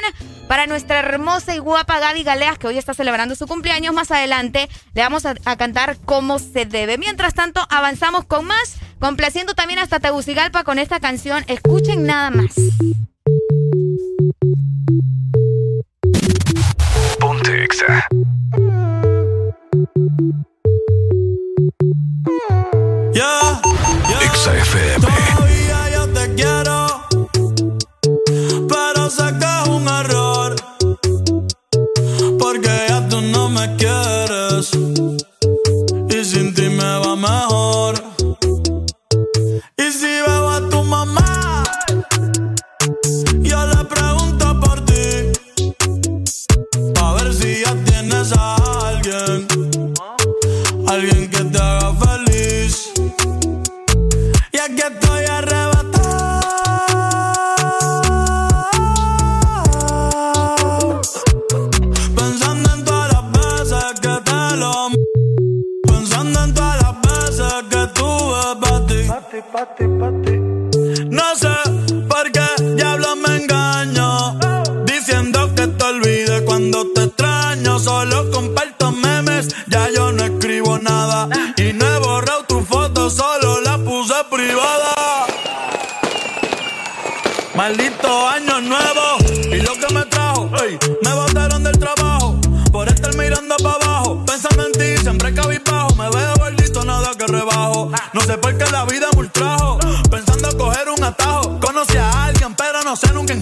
[0.48, 3.94] para nuestra hermosa y guapa Gaby Galeas, que hoy está celebrando su cumpleaños.
[3.94, 6.98] Más adelante le vamos a, cantar como se debe.
[6.98, 11.44] Mientras tanto, avanzamos con más, complaciendo también hasta Tegucigalpa con esta canción.
[11.48, 12.54] Escuchen nada más.
[17.18, 18.08] Ponte Exa.
[23.12, 23.60] Yeah,
[24.22, 25.00] Exa FM.
[25.00, 27.06] Todavía yo te quiero,
[28.68, 30.56] pero sé que es un error,
[32.38, 34.21] porque ya tú no me quieres
[69.52, 71.54] No sé
[72.08, 74.38] por qué diablo me engaño.
[74.86, 77.78] Diciendo que te olvide cuando te extraño.
[77.78, 81.28] Solo comparto memes, ya yo no escribo nada.
[81.58, 85.26] Y no he borrado tu foto, solo la puse privada.
[87.54, 88.21] Maldito
[103.02, 103.41] por qué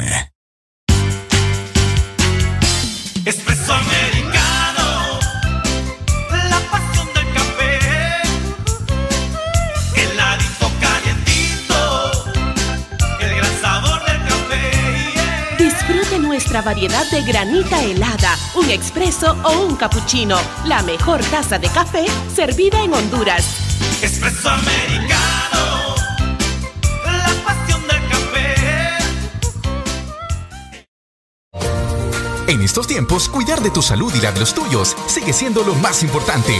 [19.81, 20.37] Cappuccino.
[20.65, 22.05] La mejor taza de café
[22.35, 23.43] servida en Honduras.
[23.99, 25.95] Espresso americano,
[27.03, 28.55] la pasión del café.
[32.47, 35.73] En estos tiempos, cuidar de tu salud y la de los tuyos sigue siendo lo
[35.73, 36.55] más importante.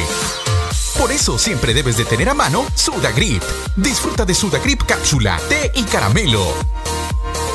[0.98, 3.44] Por eso siempre debes de tener a mano Sudagrip.
[3.76, 6.44] Disfruta de Sudagrip cápsula, té y caramelo.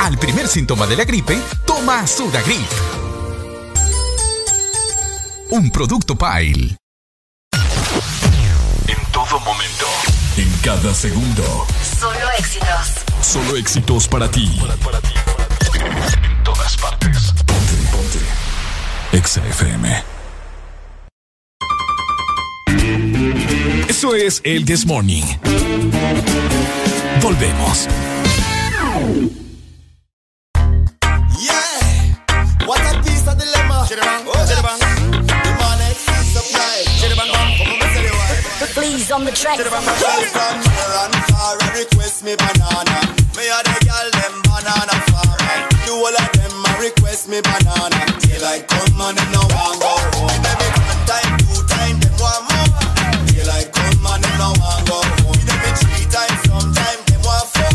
[0.01, 2.71] Al primer síntoma de la gripe, toma Sudagrip.
[5.49, 6.77] Un producto Pile.
[8.89, 9.87] En todo momento.
[10.37, 11.67] En cada segundo.
[11.99, 12.95] Solo éxitos.
[13.23, 14.61] Solo éxitos para ti.
[14.61, 17.33] En todas partes.
[17.47, 18.19] Ponte, ponte.
[19.13, 20.05] Exa FM.
[23.89, 25.25] Eso es el This Morning.
[27.23, 27.87] Volvemos.
[31.39, 32.27] Yeah,
[32.67, 33.87] what a piece of dilemma.
[38.87, 39.59] Fleas on the track.
[39.59, 42.99] Girl from near and far, I request me banana.
[43.35, 45.59] Me a the girl them banana farmer.
[45.87, 48.01] The whole of them a request me banana.
[48.23, 50.39] Daylight come and them no want go home.
[50.43, 52.71] Baby one time, two time, them want more.
[53.27, 55.41] Daylight come and them no want go home.
[55.47, 57.75] Baby three times, sometime them want four.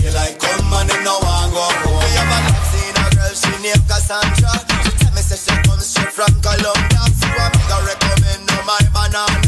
[0.00, 2.00] Daylight come and them no want go home.
[2.00, 4.52] Me have a love seen a girl she named Cassandra.
[4.84, 7.04] She tell me say she comes straight from Colombia.
[7.20, 9.47] So I make her recommend her my banana.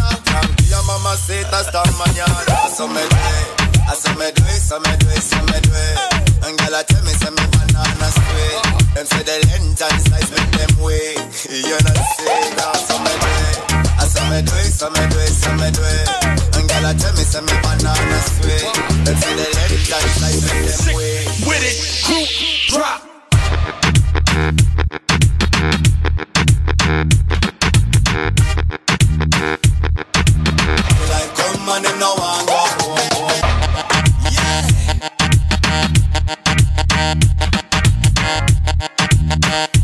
[0.91, 2.69] Mamacita hasta mañana.
[2.77, 3.47] So me do it,
[3.87, 5.99] I so me do it, so me do it, so me it.
[6.43, 8.59] And girl I me say me banana sweet.
[8.95, 11.15] Them say the length and size make them wait.
[11.47, 13.57] You know say that so me do it,
[14.03, 16.11] I so me do it, so me do it, so me it.
[16.59, 18.67] And girl I me say me banana sweet.
[19.07, 21.23] Them say the length and size make them wait.
[21.47, 22.27] With it, group
[22.67, 23.07] drop.
[28.11, 28.50] Like
[32.01, 33.41] no want go home.
[34.33, 35.01] Yeah.
[39.43, 39.80] Like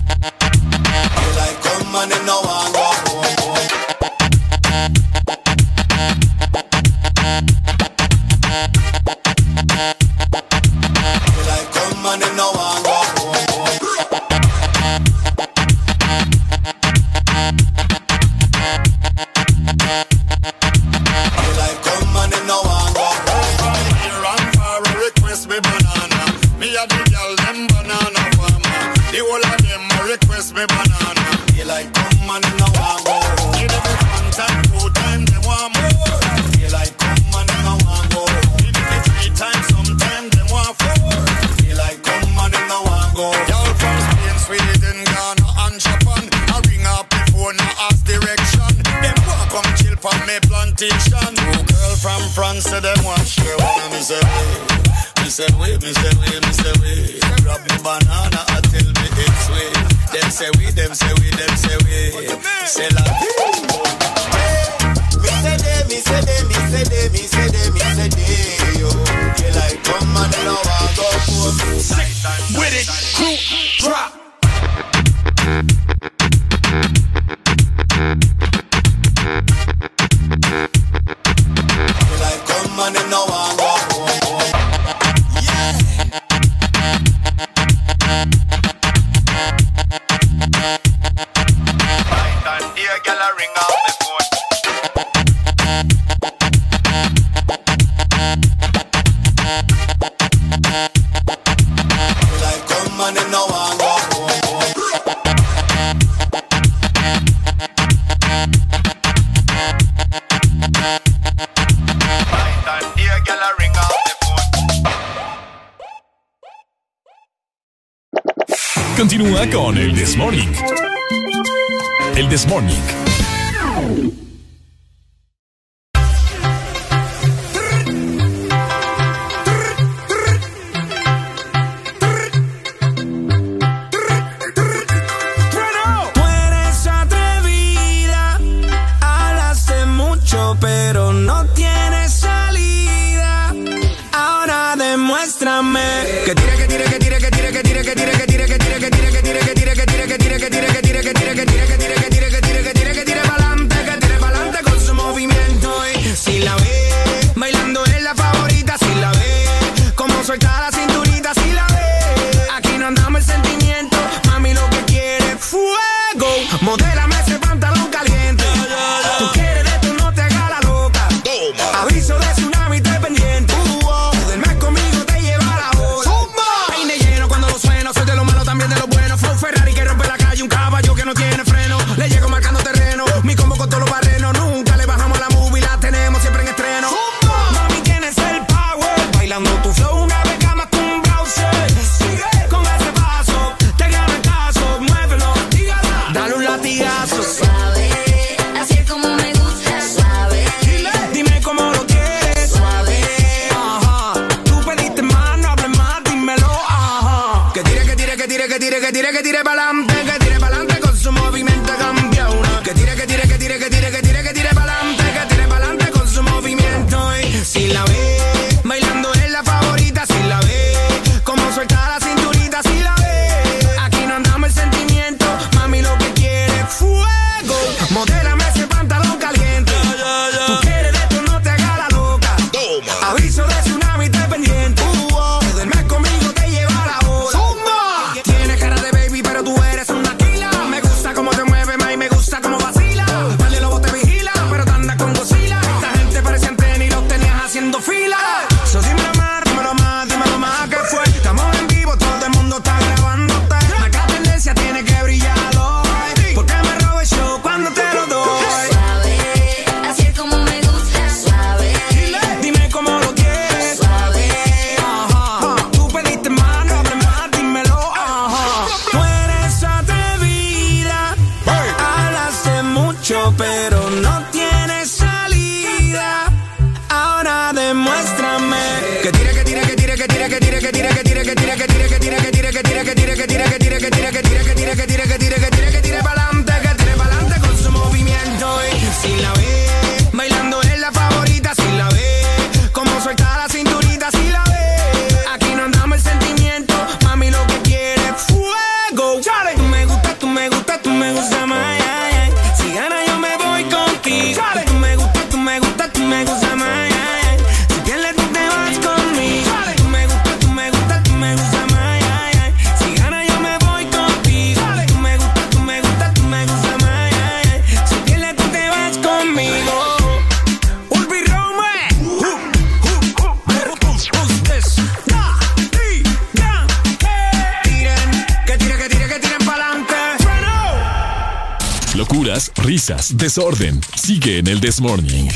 [333.15, 333.81] desorden.
[333.95, 335.29] Sigue en el Desmorning.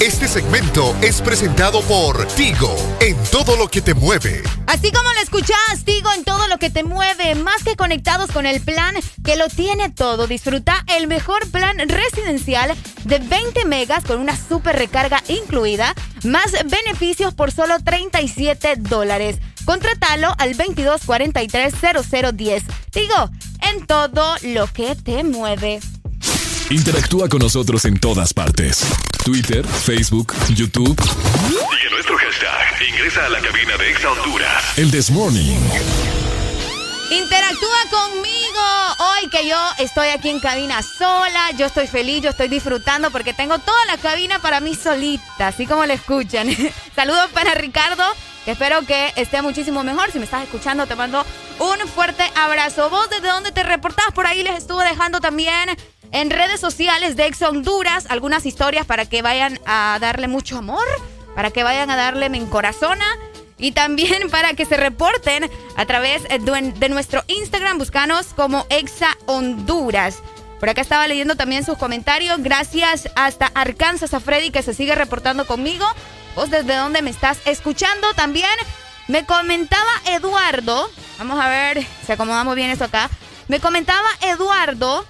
[0.00, 4.42] Este segmento es presentado por Tigo, en todo lo que te mueve.
[4.66, 8.46] Así como lo escuchás, Tigo, en todo lo que te mueve, más que conectados con
[8.46, 12.74] el plan que lo tiene todo, disfruta el mejor plan residencial
[13.04, 15.94] de 20 megas con una super recarga incluida,
[16.24, 19.36] más beneficios por solo 37 dólares.
[19.66, 22.62] Contratalo al 2243-0010.
[22.90, 23.30] Tigo,
[23.90, 25.80] todo lo que te mueve.
[26.70, 28.86] Interactúa con nosotros en todas partes.
[29.24, 30.96] Twitter, Facebook, YouTube.
[30.96, 34.78] Y en nuestro hashtag, ingresa a la cabina de Exa Honduras.
[34.78, 35.10] El This
[37.10, 38.60] Interactúa conmigo
[39.00, 43.34] hoy que yo estoy aquí en cabina sola, yo estoy feliz, yo estoy disfrutando porque
[43.34, 46.48] tengo toda la cabina para mí solita, así como la escuchan.
[46.94, 48.04] Saludos para Ricardo,
[48.46, 50.12] espero que esté muchísimo mejor.
[50.12, 51.26] Si me estás escuchando, te mando
[51.90, 52.88] fuerte abrazo.
[52.90, 54.06] ¿Vos desde dónde te reportás?
[54.14, 55.70] Por ahí les estuve dejando también
[56.12, 60.84] en redes sociales de Ex Honduras algunas historias para que vayan a darle mucho amor,
[61.34, 63.04] para que vayan a darle me encorazona
[63.58, 70.18] y también para que se reporten a través de nuestro Instagram, buscanos como Exa Honduras.
[70.58, 72.42] Por acá estaba leyendo también sus comentarios.
[72.42, 75.86] Gracias hasta Arkansas a Freddy que se sigue reportando conmigo.
[76.36, 78.50] Vos desde dónde me estás escuchando también.
[79.08, 80.90] Me comentaba Eduardo.
[81.20, 83.10] Vamos a ver si acomodamos bien esto acá.
[83.46, 85.04] Me comentaba Eduardo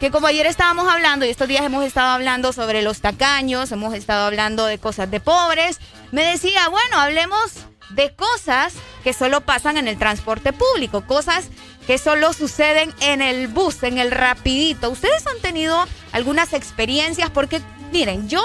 [0.00, 3.94] que como ayer estábamos hablando y estos días hemos estado hablando sobre los tacaños, hemos
[3.94, 5.78] estado hablando de cosas de pobres,
[6.10, 7.52] me decía, bueno, hablemos
[7.90, 8.72] de cosas
[9.04, 11.46] que solo pasan en el transporte público, cosas
[11.86, 14.90] que solo suceden en el bus, en el rapidito.
[14.90, 17.30] ¿Ustedes han tenido algunas experiencias?
[17.30, 17.62] Porque
[17.92, 18.42] miren, yo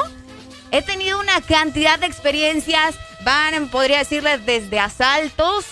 [0.69, 2.93] he tenido una cantidad de experiencias,
[3.23, 5.65] van, podría decirles, desde asaltos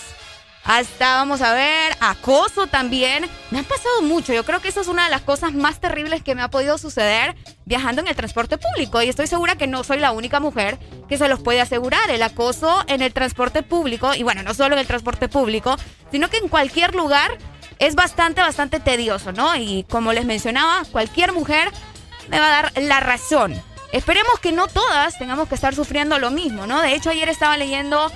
[0.64, 3.28] hasta, vamos a ver, acoso también.
[3.50, 4.32] Me ha pasado mucho.
[4.32, 6.78] Yo creo que eso es una de las cosas más terribles que me ha podido
[6.78, 7.34] suceder
[7.66, 9.02] viajando en el transporte público.
[9.02, 12.08] Y estoy segura que no soy la única mujer que se los puede asegurar.
[12.08, 15.76] El acoso en el transporte público, y bueno, no solo en el transporte público,
[16.10, 17.36] sino que en cualquier lugar
[17.78, 19.54] es bastante, bastante tedioso, ¿no?
[19.56, 21.70] Y como les mencionaba, cualquier mujer
[22.28, 23.60] me va a dar la razón.
[23.92, 26.80] Esperemos que no todas tengamos que estar sufriendo lo mismo, ¿no?
[26.80, 28.10] De hecho, ayer estaba leyendo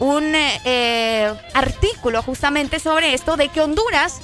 [0.00, 4.20] un eh, eh, artículo justamente sobre esto de que Honduras,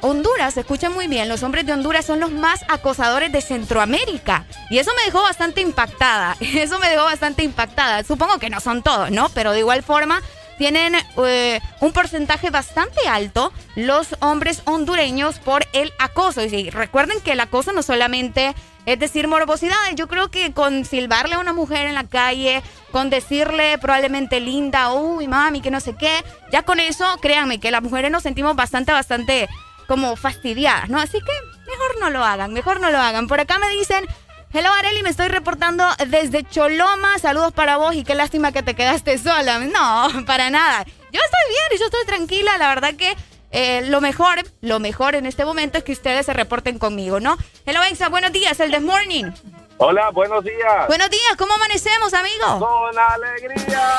[0.00, 4.46] Honduras, escuchen muy bien, los hombres de Honduras son los más acosadores de Centroamérica.
[4.68, 8.02] Y eso me dejó bastante impactada, eso me dejó bastante impactada.
[8.02, 9.28] Supongo que no son todos, ¿no?
[9.28, 10.20] Pero de igual forma
[10.58, 10.94] tienen
[11.24, 16.42] eh, un porcentaje bastante alto los hombres hondureños por el acoso.
[16.42, 18.54] Y recuerden que el acoso no solamente
[18.86, 19.94] es decir morbosidades.
[19.94, 24.92] Yo creo que con silbarle a una mujer en la calle, con decirle probablemente linda,
[24.92, 28.56] uy, mami, que no sé qué, ya con eso, créanme que las mujeres nos sentimos
[28.56, 29.48] bastante, bastante
[29.86, 31.00] como fastidiadas, ¿no?
[31.00, 33.26] Así que mejor no lo hagan, mejor no lo hagan.
[33.28, 34.06] Por acá me dicen,
[34.52, 38.74] hello Areli, me estoy reportando desde Choloma, saludos para vos y qué lástima que te
[38.74, 39.58] quedaste sola.
[39.58, 40.84] No, para nada.
[40.84, 43.14] Yo estoy bien y yo estoy tranquila, la verdad que
[43.52, 47.36] eh, lo mejor, lo mejor en este momento es que ustedes se reporten conmigo, ¿no?
[47.66, 49.30] Hello, Exa, buenos días, el This Morning.
[49.78, 50.86] Hola, buenos días.
[50.88, 52.58] Buenos días, ¿cómo amanecemos, amigo?
[52.58, 53.92] Con alegría.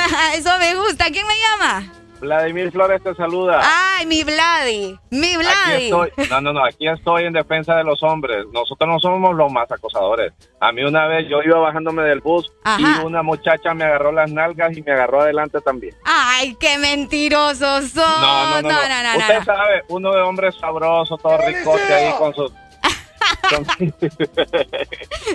[0.34, 1.06] Eso me gusta.
[1.10, 1.92] ¿Quién me llama?
[2.20, 3.60] Vladimir Flores te saluda.
[3.62, 5.90] Ay, mi Vladi, mi Vladi.
[5.90, 8.44] no, no, no, aquí estoy en defensa de los hombres.
[8.52, 10.32] Nosotros no somos los más acosadores.
[10.60, 14.30] A mí una vez yo iba bajándome del bus y una muchacha me agarró las
[14.30, 15.94] nalgas y me agarró adelante también.
[16.04, 18.20] Ay, qué mentirosos son.
[18.20, 18.68] No, no, no.
[18.70, 22.52] no, Usted sabe, uno de hombres sabroso, todo ricote ahí con sus...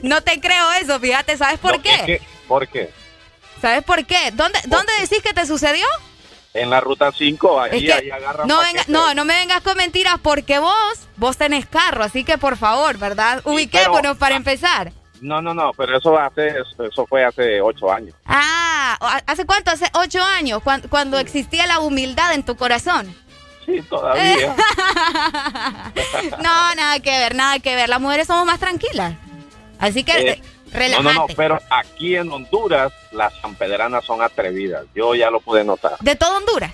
[0.03, 2.21] no te creo eso, fíjate, ¿sabes por qué?
[2.47, 2.91] ¿Por qué?
[3.61, 4.31] ¿Sabes por qué?
[4.33, 5.85] ¿Dónde, ¿dónde decís que te sucedió?
[6.55, 10.57] En la ruta 5, ahí, ahí agarran no, no, no me vengas con mentiras porque
[10.57, 13.41] vos, vos tenés carro, así que por favor, ¿verdad?
[13.43, 14.93] Ubiquémonos para empezar.
[15.19, 18.15] No, no, no, pero eso hace, eso fue hace ocho años.
[18.25, 19.71] Ah, ¿hace cuánto?
[19.71, 23.13] Hace ocho años, cuando, existía la humildad en tu corazón.
[23.65, 24.55] Sí, todavía.
[26.41, 27.89] no, nada que ver, nada que ver.
[27.89, 29.15] Las mujeres somos más tranquilas.
[29.79, 30.31] Así que...
[30.31, 30.41] Eh,
[30.75, 34.85] no, no, no, pero aquí en Honduras las sanpedranas son atrevidas.
[34.95, 35.97] Yo ya lo pude notar.
[35.99, 36.73] ¿De todo Honduras?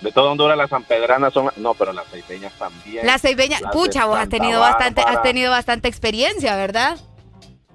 [0.00, 1.50] De todo Honduras las sanpedranas son...
[1.56, 3.06] No, pero las ceibeñas también.
[3.06, 3.62] Las ceibeñas...
[3.72, 6.98] Pucha, vos has tenido, bastante, has tenido bastante experiencia, ¿verdad?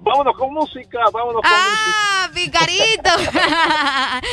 [0.02, 2.34] Vámonos con música, vámonos con ah, música.
[2.34, 3.10] picarito!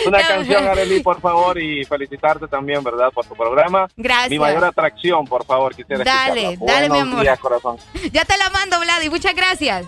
[0.07, 3.11] Una canción, Arely, por favor, y felicitarte también, ¿verdad?
[3.11, 3.87] Por tu programa.
[3.97, 4.29] Gracias.
[4.29, 7.21] Mi mayor atracción, por favor, quisiera Dale, dale, mi amor.
[7.21, 7.77] Días, corazón.
[8.11, 9.85] Ya te la mando, Vladi, muchas gracias.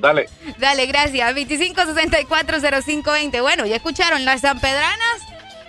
[0.00, 0.28] Dale.
[0.58, 1.34] Dale, gracias.
[1.34, 3.42] 25640520.
[3.42, 5.20] Bueno, ya escucharon las sanpedranas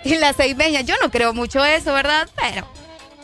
[0.04, 0.86] y las seibeñas.
[0.86, 2.28] Yo no creo mucho eso, ¿verdad?
[2.40, 2.66] Pero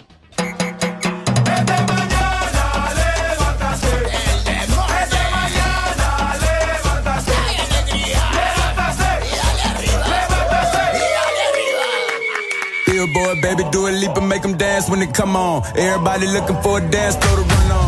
[12.99, 15.63] Billboard, baby, do a leap and make them dance when they come on.
[15.77, 17.88] Everybody looking for a dance floor to run on.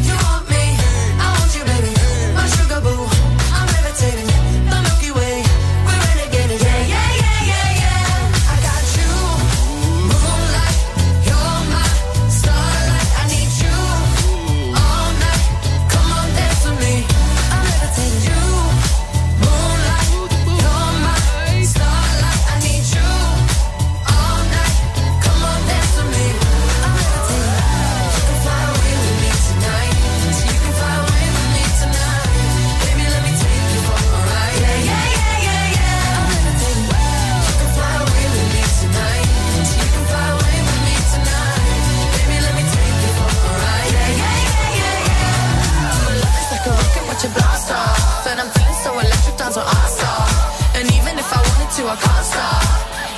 [51.91, 51.99] Yeah,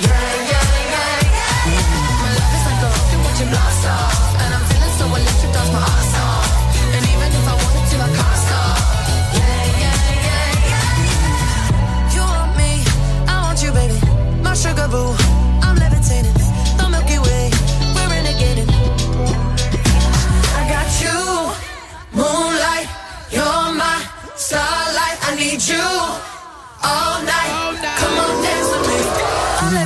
[0.02, 1.78] yeah, yeah, yeah.
[2.22, 4.34] My love is like a rocket, blast off.
[4.42, 6.42] And I'm feeling so electric, my.
[6.96, 7.96] And even if I wanted to.
[9.38, 12.14] Yeah, yeah, yeah, yeah.
[12.14, 12.82] You want me,
[13.30, 13.94] I want you, baby.
[14.42, 15.14] My sugar boo,
[15.62, 16.34] I'm levitating.
[16.76, 17.54] The Milky Way,
[17.94, 18.10] we're.
[20.58, 21.54] I got you,
[22.10, 22.88] moonlight.
[23.30, 24.02] You're my
[24.34, 25.18] starlight.
[25.22, 25.86] I need you
[26.82, 27.63] all night.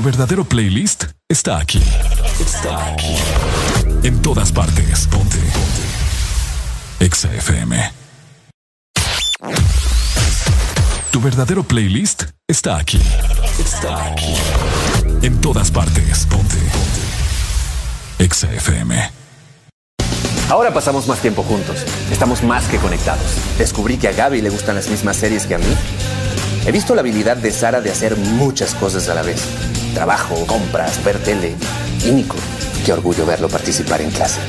[0.00, 1.78] Tu verdadero playlist está aquí.
[2.40, 3.16] Está aquí.
[4.02, 5.06] En todas partes.
[5.08, 5.36] Ponte.
[5.36, 7.04] Ponte.
[7.04, 7.92] Exa FM.
[11.10, 12.98] Tu verdadero playlist está aquí.
[13.58, 14.34] Está aquí.
[15.20, 16.24] En todas partes.
[16.30, 16.56] Ponte.
[16.56, 18.24] Ponte.
[18.24, 19.12] Exa FM.
[20.48, 21.84] Ahora pasamos más tiempo juntos.
[22.10, 23.34] Estamos más que conectados.
[23.58, 25.76] Descubrí que a Gaby le gustan las mismas series que a mí.
[26.64, 29.42] He visto la habilidad de Sara de hacer muchas cosas a la vez.
[29.94, 31.56] Trabajo, compras, ver tele.
[32.04, 32.36] Y Nico,
[32.84, 34.40] qué orgullo verlo participar en clase.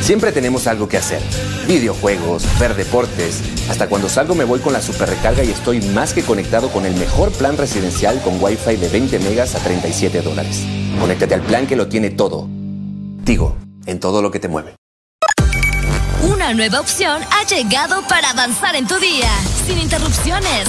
[0.00, 1.22] Siempre tenemos algo que hacer.
[1.68, 3.40] Videojuegos, ver deportes.
[3.70, 6.86] Hasta cuando salgo me voy con la super recarga y estoy más que conectado con
[6.86, 10.62] el mejor plan residencial con Wi-Fi de 20 megas a 37 dólares.
[10.98, 12.48] Conéctate al plan que lo tiene todo.
[13.24, 14.74] Tigo, en todo lo que te mueve.
[16.22, 19.30] Una nueva opción ha llegado para avanzar en tu día,
[19.66, 20.68] sin interrupciones.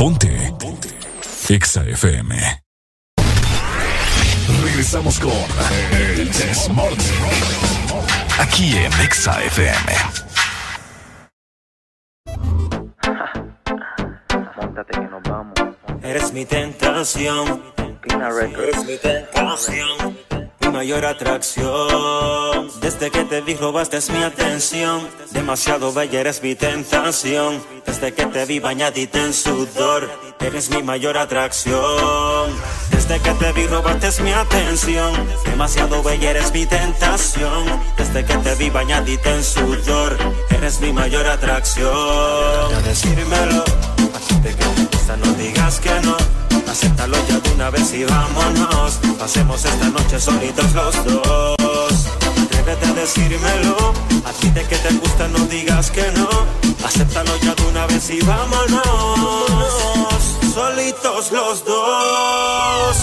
[0.00, 0.30] Ponte.
[0.58, 0.88] Ponte.
[1.50, 2.34] Exa FM.
[4.64, 5.30] Regresamos con
[5.92, 6.96] El Desmorning.
[8.38, 9.92] Aquí en Exa FM.
[16.02, 17.62] Eres mi tentación.
[18.56, 20.29] Eres mi tentación.
[20.70, 22.70] Mi mayor atracción.
[22.80, 25.08] Desde que te vi robaste mi atención.
[25.32, 27.60] Demasiado bella eres mi tentación.
[27.84, 30.08] Desde que te vi bañadita en sudor.
[30.38, 32.52] Eres mi mayor atracción.
[32.92, 35.12] Desde que te vi robaste mi atención.
[35.44, 37.64] Demasiado bella eres mi tentación.
[37.96, 40.16] Desde que te vi bañadita en sudor.
[40.50, 42.74] Eres mi mayor atracción.
[42.76, 43.64] A decírmelo.
[44.44, 46.49] De que no digas que no.
[46.70, 49.00] Acéptalo ya de una vez y vámonos.
[49.18, 52.06] Pasemos esta noche solitos los dos.
[52.44, 53.92] Atrévete a decírmelo.
[54.24, 56.28] A ti de que te gusta, no digas que no.
[56.84, 58.82] Acéptalo ya de una vez y vámonos.
[60.54, 62.96] solitos los dos.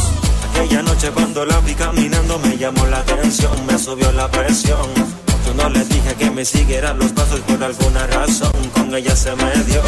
[0.50, 5.27] Aquella noche cuando la vi caminando me llamó la atención, me subió la presión.
[5.48, 9.34] Yo no le dije que me siguiera los pasos por alguna razón, con ella se
[9.34, 9.82] me dio.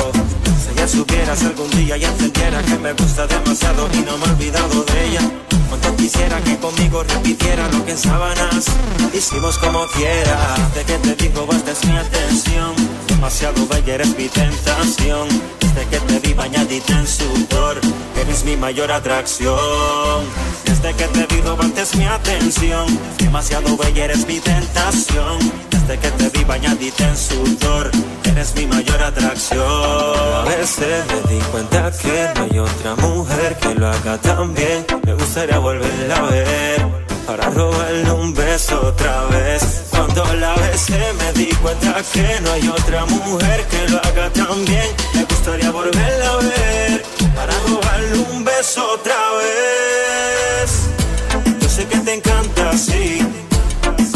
[0.64, 4.26] Si ella supiera si algún día ya entendiera que me gusta demasiado y no me
[4.26, 5.22] he olvidado de ella.
[5.70, 8.66] Cuánto quisiera que conmigo repitiera lo que en sábanas
[9.14, 10.56] hicimos como quiera.
[10.74, 12.74] De que te digo, basta es mi atención.
[13.08, 15.28] Demasiado bella eres mi tentación.
[15.60, 17.80] Desde que te vi bañadita en sudor,
[18.20, 20.26] eres mi mayor atracción.
[20.66, 23.00] Desde que te vi robaste mi atención.
[23.20, 25.38] Demasiado bella eres mi tentación.
[25.70, 27.92] Desde que te vi bañadita en sudor,
[28.32, 29.66] eres mi mayor atracción.
[29.66, 34.86] A veces me di cuenta que no hay otra mujer que lo haga tan bien.
[35.06, 36.88] Me gustaría volverla a ver
[37.26, 39.84] para robarle un beso otra vez.
[39.92, 44.66] Cuando la besé me di cuenta que no hay otra mujer que lo haga tan
[44.66, 44.90] bien.
[45.14, 47.04] Me gustaría volverla a ver
[47.36, 50.70] para robarle un beso otra vez.
[51.62, 53.20] Yo sé que te encanta así,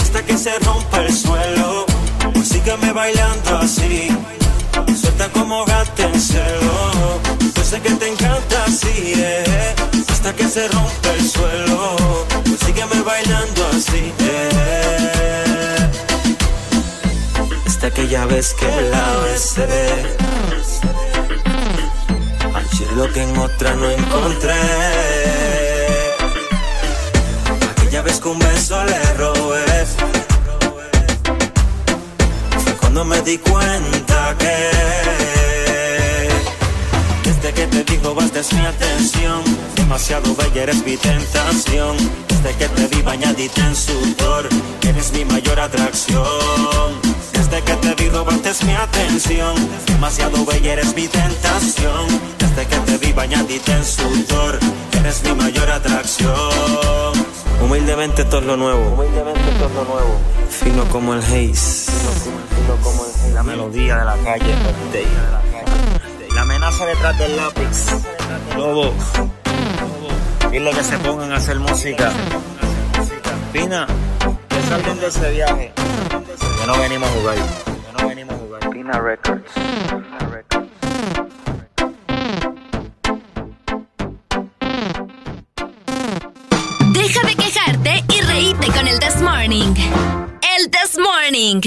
[0.01, 1.82] hasta que se rompa el suelo.
[2.63, 4.07] Sígueme bailando así,
[4.97, 7.19] suelta como gato en celo.
[7.57, 9.75] Yo sé que te encanta así, eh,
[10.09, 11.97] hasta que se rompa el suelo.
[12.45, 15.91] Pues sígueme bailando así, eh.
[17.67, 19.67] Hasta aquella vez que la besé.
[22.55, 24.53] Ayer lo que en otra no encontré.
[27.71, 30.22] Aquella vez que un beso le robé.
[32.93, 34.69] Cuando me di cuenta que
[37.23, 39.41] desde que te digo basta es mi atención
[39.75, 41.97] Demasiado bella eres mi tentación.
[42.27, 44.47] Desde que te vi bañadita en sudor
[44.87, 47.01] Eres mi mayor atracción.
[47.33, 49.55] Desde que te vi robaste mi atención
[49.87, 52.05] Demasiado bella eres mi tentación.
[52.37, 54.59] Desde que te vi bañadita en sudor
[54.99, 57.12] Eres mi mayor atracción
[57.63, 60.19] Humildemente todo es lo nuevo Humildemente todo es lo nuevo
[60.49, 64.55] Fino como el haze Fino como el haze La melodía de la calle
[66.33, 67.87] La amenaza detrás del lápiz.
[68.57, 68.93] Lobo.
[70.51, 72.11] Dile que se pongan a hacer música.
[73.51, 73.87] Pina,
[74.49, 75.73] que salgan de ese viaje.
[75.75, 77.35] Que no venimos a jugar.
[77.35, 78.69] Que no venimos a jugar.
[78.69, 79.51] Pina Records.
[90.93, 91.61] This Morning.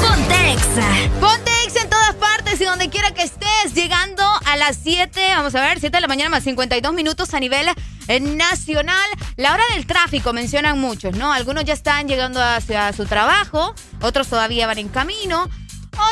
[0.00, 0.88] Ponte Exa.
[1.20, 3.74] Ponte Exa en todas partes y donde quiera que estés.
[3.74, 7.40] Llegando a las 7, vamos a ver, 7 de la mañana más 52 minutos a
[7.40, 7.66] nivel
[8.08, 8.96] eh, nacional.
[9.36, 11.34] La hora del tráfico mencionan muchos, ¿no?
[11.34, 15.50] Algunos ya están llegando hacia su trabajo, otros todavía van en camino.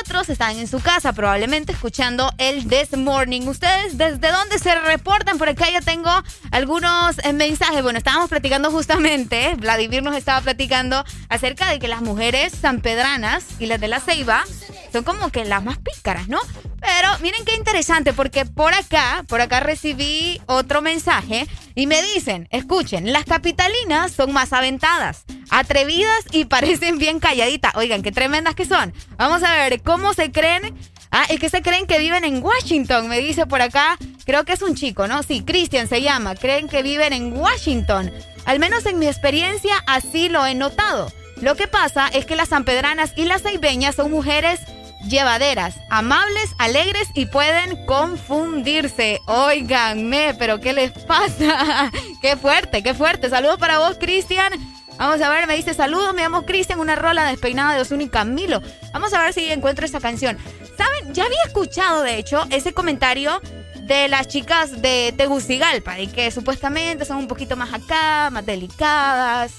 [0.00, 3.42] Otros están en su casa, probablemente escuchando el This Morning.
[3.42, 5.38] ¿Ustedes desde dónde se reportan?
[5.38, 6.10] Por acá ya tengo
[6.50, 7.82] algunos eh, mensajes.
[7.82, 13.66] Bueno, estábamos platicando justamente, Vladimir nos estaba platicando acerca de que las mujeres sanpedranas y
[13.66, 14.44] las de la Ceiba
[14.92, 16.40] son como que las más pícaras, ¿no?
[16.80, 22.48] Pero miren qué interesante, porque por acá, por acá recibí otro mensaje y me dicen,
[22.50, 27.74] escuchen, las capitalinas son más aventadas, atrevidas y parecen bien calladitas.
[27.76, 28.94] Oigan, qué tremendas que son.
[29.16, 30.74] Vamos a ver, ¿cómo se creen?
[31.10, 33.98] Ah, es que se creen que viven en Washington, me dice por acá.
[34.24, 35.22] Creo que es un chico, ¿no?
[35.22, 36.36] Sí, Christian se llama.
[36.36, 38.12] Creen que viven en Washington.
[38.44, 41.12] Al menos en mi experiencia así lo he notado.
[41.40, 44.60] Lo que pasa es que las sanpedranas y las ceibeñas son mujeres
[45.08, 49.20] llevaderas, amables, alegres y pueden confundirse.
[49.26, 51.90] Óiganme, pero ¿qué les pasa?
[52.22, 53.30] qué fuerte, qué fuerte.
[53.30, 54.52] Saludos para vos, Cristian.
[54.98, 58.08] Vamos a ver, me dice saludos, me llamo Cristian, una rola despeinada de Osuna y
[58.08, 58.60] Camilo.
[58.92, 60.36] Vamos a ver si encuentro esa canción.
[60.76, 61.14] ¿Saben?
[61.14, 63.40] Ya había escuchado, de hecho, ese comentario
[63.76, 69.52] de las chicas de Tegucigalpa y que supuestamente son un poquito más acá, más delicadas,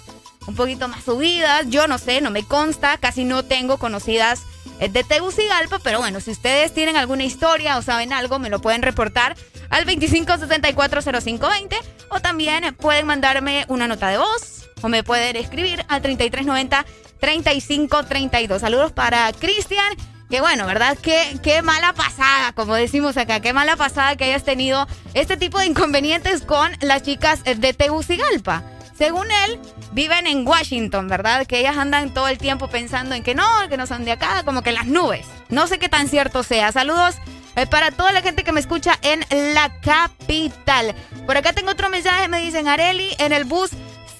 [0.48, 1.66] un poquito más subidas.
[1.70, 4.42] Yo no sé, no me consta, casi no tengo conocidas
[4.80, 8.62] eh, de Tegucigalpa, pero bueno, si ustedes tienen alguna historia o saben algo, me lo
[8.62, 9.36] pueden reportar
[9.70, 11.78] al 25640520
[12.10, 18.60] o también pueden mandarme una nota de voz o me pueden escribir al 3390-3532.
[18.60, 19.94] Saludos para Cristian.
[20.30, 20.98] Que bueno, ¿verdad?
[21.02, 25.60] Qué, qué mala pasada, como decimos acá, qué mala pasada que hayas tenido este tipo
[25.60, 28.64] de inconvenientes con las chicas de Tegucigalpa.
[28.98, 29.60] Según él,
[29.92, 31.46] viven en Washington, ¿verdad?
[31.46, 34.44] Que ellas andan todo el tiempo pensando en que no, que no son de acá,
[34.44, 35.26] como que las nubes.
[35.50, 36.72] No sé qué tan cierto sea.
[36.72, 37.16] Saludos
[37.56, 40.96] eh, para toda la gente que me escucha en la capital.
[41.26, 43.72] Por acá tengo otro mensaje, me dicen Areli, en el bus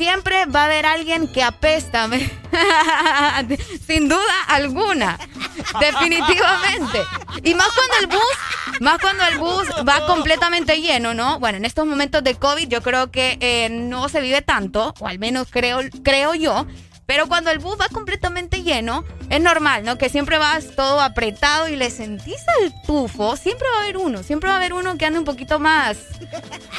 [0.02, 2.10] siempre va a haber alguien que apesta,
[3.88, 5.20] sin duda alguna,
[5.80, 7.02] definitivamente.
[7.44, 11.40] Y más cuando el bus, más cuando el bus va completamente lleno, ¿no?
[11.40, 15.08] Bueno, en estos momentos de COVID yo creo que eh, no se vive tanto, o
[15.08, 16.66] al menos creo, creo yo.
[17.12, 19.98] Pero cuando el bus va completamente lleno, es normal, ¿no?
[19.98, 23.36] Que siempre vas todo apretado y le sentís el tufo.
[23.36, 25.98] Siempre va a haber uno, siempre va a haber uno que ande un poquito más,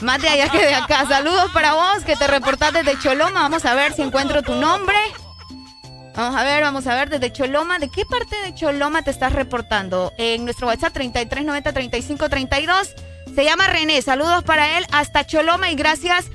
[0.00, 1.04] más de allá que de acá.
[1.06, 3.42] Saludos para vos que te reportás desde Choloma.
[3.42, 4.96] Vamos a ver si encuentro tu nombre.
[6.16, 7.78] Vamos a ver, vamos a ver desde Choloma.
[7.78, 10.14] ¿De qué parte de Choloma te estás reportando?
[10.16, 12.94] En nuestro WhatsApp 3390 3532.
[13.34, 14.00] Se llama René.
[14.00, 16.30] Saludos para él hasta Choloma y gracias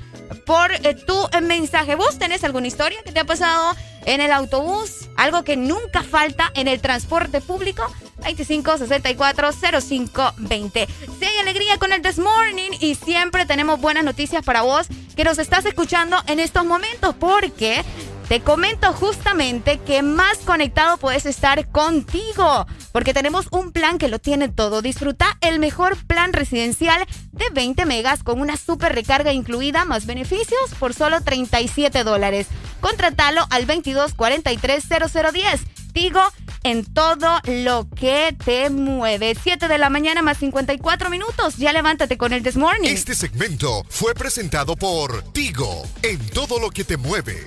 [0.48, 1.94] por eh, tu mensaje.
[1.94, 3.76] ¿Vos tenés alguna historia que te ha pasado
[4.06, 7.86] en el autobús, algo que nunca falta en el transporte público.
[8.22, 9.50] 25 64
[9.80, 10.88] 05 20.
[11.18, 15.24] Si hay alegría con el This Morning y siempre tenemos buenas noticias para vos que
[15.24, 17.84] nos estás escuchando en estos momentos porque
[18.28, 24.18] te comento justamente que más conectado puedes estar contigo, porque tenemos un plan que lo
[24.18, 24.82] tiene todo.
[24.82, 30.60] Disfruta el mejor plan residencial de 20 megas con una super recarga incluida más beneficios
[30.78, 32.48] por solo 37 dólares.
[32.80, 35.60] Contratalo al 22430010.
[35.94, 36.20] Tigo
[36.64, 39.36] en todo lo que te mueve.
[39.42, 41.56] 7 de la mañana más 54 minutos.
[41.56, 42.90] Ya levántate con el This Morning.
[42.90, 47.46] Este segmento fue presentado por Tigo en todo lo que te mueve.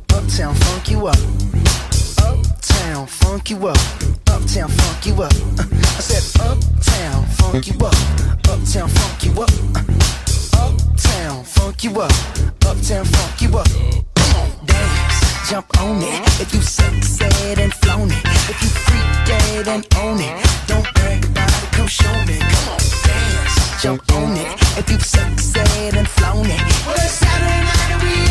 [0.13, 1.17] Uptown funk you up.
[2.19, 3.77] Uptown funk you up.
[4.27, 5.33] Uptown funk you up.
[5.57, 7.95] Uh, I said uptown funk you up.
[8.49, 9.49] Uptown funk you up.
[9.75, 12.11] Uh, uptown funk you up.
[12.65, 13.67] Uptown funk you up.
[14.15, 16.41] Come on, dance, jump on it.
[16.41, 21.25] If you sexed and flown it, if you freak dead and own it, don't brag
[21.25, 21.71] about it.
[21.71, 22.39] Come show me.
[22.39, 24.61] Come on, dance, jump on it.
[24.77, 28.30] If you sexed and flown it, well it's Saturday night and we.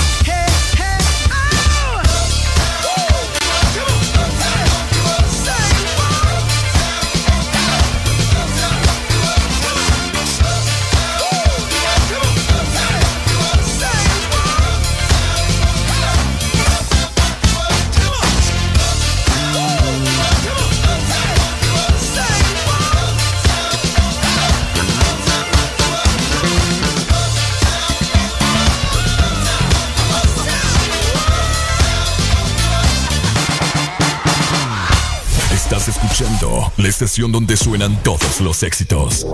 [36.77, 39.25] la estación donde suenan todos los éxitos.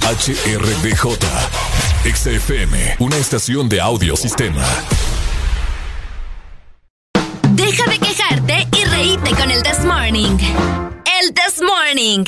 [0.00, 1.18] HRBJ,
[2.04, 4.64] XFM, una estación de audiosistema.
[7.50, 10.36] Deja de quejarte y reíte con el This Morning.
[11.20, 12.24] El This Morning.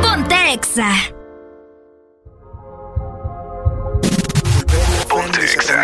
[0.00, 1.17] Ponte Exa.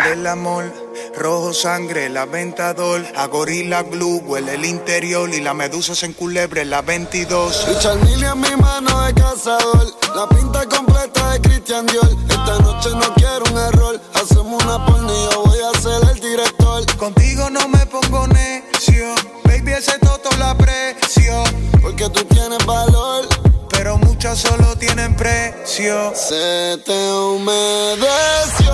[0.09, 0.71] del amor.
[1.17, 3.03] Rojo sangre, la ventador.
[3.15, 5.29] A gorila glue huele el interior.
[5.29, 7.67] Y la medusa se enculebre la 22.
[7.71, 9.85] Y Charmilio en mi mano de cazador.
[10.15, 12.09] La pinta completa de Christian Dior.
[12.29, 14.01] Esta noche no quiero un error.
[14.13, 16.97] Hacemos una porno yo voy a ser el director.
[16.97, 19.15] Contigo no me pongo necio.
[19.43, 21.43] Baby, ese toto la precio.
[21.81, 23.25] Porque tú tienes valor
[23.69, 26.13] pero muchas solo tienen precio.
[26.15, 28.73] Se te humedeció.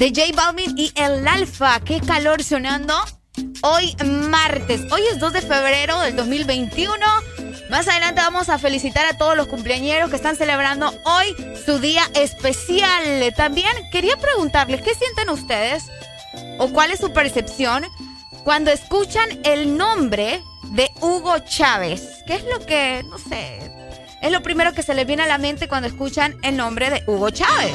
[0.00, 1.78] de J Balvin y El Alfa.
[1.80, 2.94] ¡Qué calor sonando!
[3.60, 3.94] Hoy
[4.30, 6.96] martes, hoy es 2 de febrero del 2021.
[7.68, 11.36] Más adelante vamos a felicitar a todos los cumpleañeros que están celebrando hoy
[11.66, 13.34] su día especial.
[13.36, 15.84] También quería preguntarles, ¿qué sienten ustedes?
[16.58, 17.84] ¿O cuál es su percepción
[18.42, 22.22] cuando escuchan el nombre de Hugo Chávez?
[22.26, 23.58] ¿Qué es lo que, no sé,
[24.22, 27.02] es lo primero que se les viene a la mente cuando escuchan el nombre de
[27.06, 27.74] Hugo Chávez?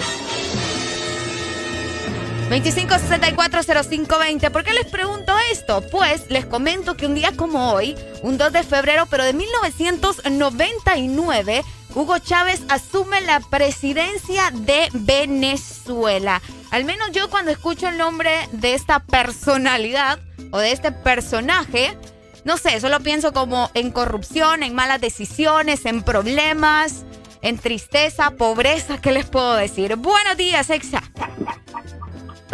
[2.62, 4.50] 25640520.
[4.50, 5.82] ¿Por qué les pregunto esto?
[5.92, 11.66] Pues les comento que un día como hoy, un 2 de febrero, pero de 1999,
[11.94, 16.42] Hugo Chávez asume la presidencia de Venezuela.
[16.72, 20.20] Al menos yo cuando escucho el nombre de esta personalidad
[20.52, 21.98] o de este personaje,
[22.46, 27.04] no sé, solo pienso como en corrupción, en malas decisiones, en problemas,
[27.42, 29.98] en tristeza, pobreza, ¿qué les puedo decir?
[29.98, 31.04] Buenos días, Exa.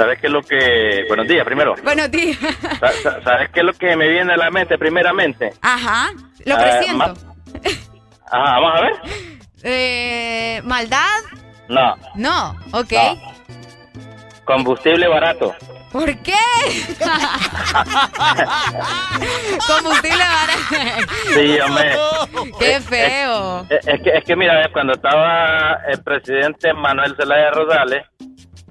[0.02, 1.04] ¿Sabes qué es lo que...
[1.08, 1.76] Buenos días, primero.
[1.84, 2.36] Buenos días.
[3.24, 5.54] ¿Sabes qué es lo que me viene a la mente primeramente?
[5.62, 6.10] Ajá,
[6.44, 7.14] lo Ah, presiento.
[8.32, 8.94] Ajá, vamos a ver.
[9.62, 11.20] Eh, ¿Maldad?
[11.70, 12.94] No, No, ok.
[14.44, 15.54] combustible barato.
[15.92, 16.34] ¿Por qué?
[19.68, 20.60] Combustible barato.
[21.36, 21.96] Sí, hombre.
[22.58, 23.68] Qué feo.
[23.70, 28.04] Es, es que, es que mira, cuando estaba el presidente Manuel Zelaya Rosales,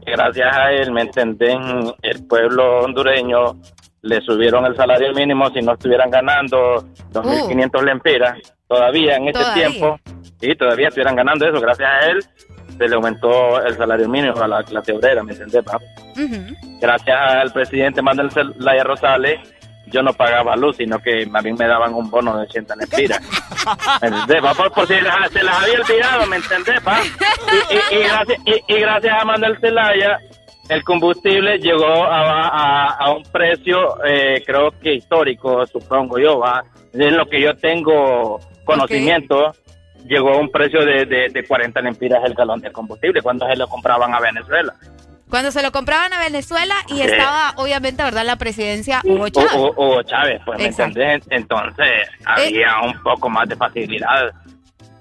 [0.07, 1.57] gracias a él, ¿me entendés?
[2.03, 3.57] El pueblo hondureño
[4.03, 8.39] le subieron el salario mínimo si no estuvieran ganando 2.500 lempiras.
[8.67, 9.69] Todavía en este Todavía.
[9.69, 10.01] tiempo,
[10.41, 11.61] y todavía estuvieran ganando eso.
[11.61, 12.21] Gracias a él
[12.79, 15.63] se le aumentó el salario mínimo a la clase obrera, ¿me entendés?
[15.65, 15.79] pa?
[16.81, 19.39] Gracias al presidente Manuel Zelaya Rosales,
[19.91, 23.21] yo no pagaba luz, sino que más bien me daban un bono de 80 lempiras.
[24.01, 24.41] ¿Me entendés?
[24.43, 24.55] pa?
[24.55, 26.81] Por, por si las- se las había olvidado, ¿me entendés?
[26.83, 27.01] pa?
[27.71, 28.39] Y, y- y gracias,
[28.69, 30.19] y- gracias a Manuel Zelaya,
[30.69, 36.63] el combustible llegó a, a- a un precio, eh, creo que histórico, supongo yo, ¿va?
[36.93, 39.53] de lo que yo tengo conocimiento.
[40.07, 43.55] Llegó a un precio de, de, de 40 lempiras el galón de combustible cuando se
[43.55, 44.75] lo compraban a Venezuela.
[45.31, 48.25] Cuando se lo compraban a Venezuela y estaba, obviamente, ¿verdad?
[48.25, 49.53] La presidencia Hugo Chávez.
[49.55, 51.23] Hugo- Hugo Chávez, pues, ¿me entendés?
[51.31, 54.33] Entonces, había un poco más de facilidad.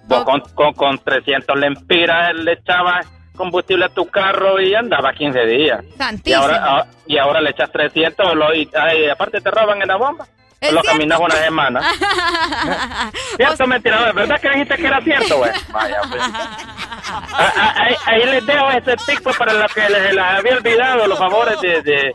[0.08, 5.46] Vos con, con, con 300 lempiras le echabas combustible a tu carro y andaba 15
[5.46, 5.84] días.
[5.88, 6.42] Y Santísimo.
[6.44, 9.96] ahora, ah, y ahora le echas 300 lo, y ay, aparte te roban en la
[9.98, 10.26] bomba.
[10.74, 11.80] Lo caminas una semana.
[13.38, 14.12] ¿Cierto, mentira?
[14.12, 15.52] ¿Verdad que dijiste que era cierto, güey?
[15.72, 16.22] Vaya, pues.
[17.12, 20.56] Ah, ah, Ahí, ahí les dejo ese tip pues, para los que les, les había
[20.58, 22.14] olvidado los favores de, de,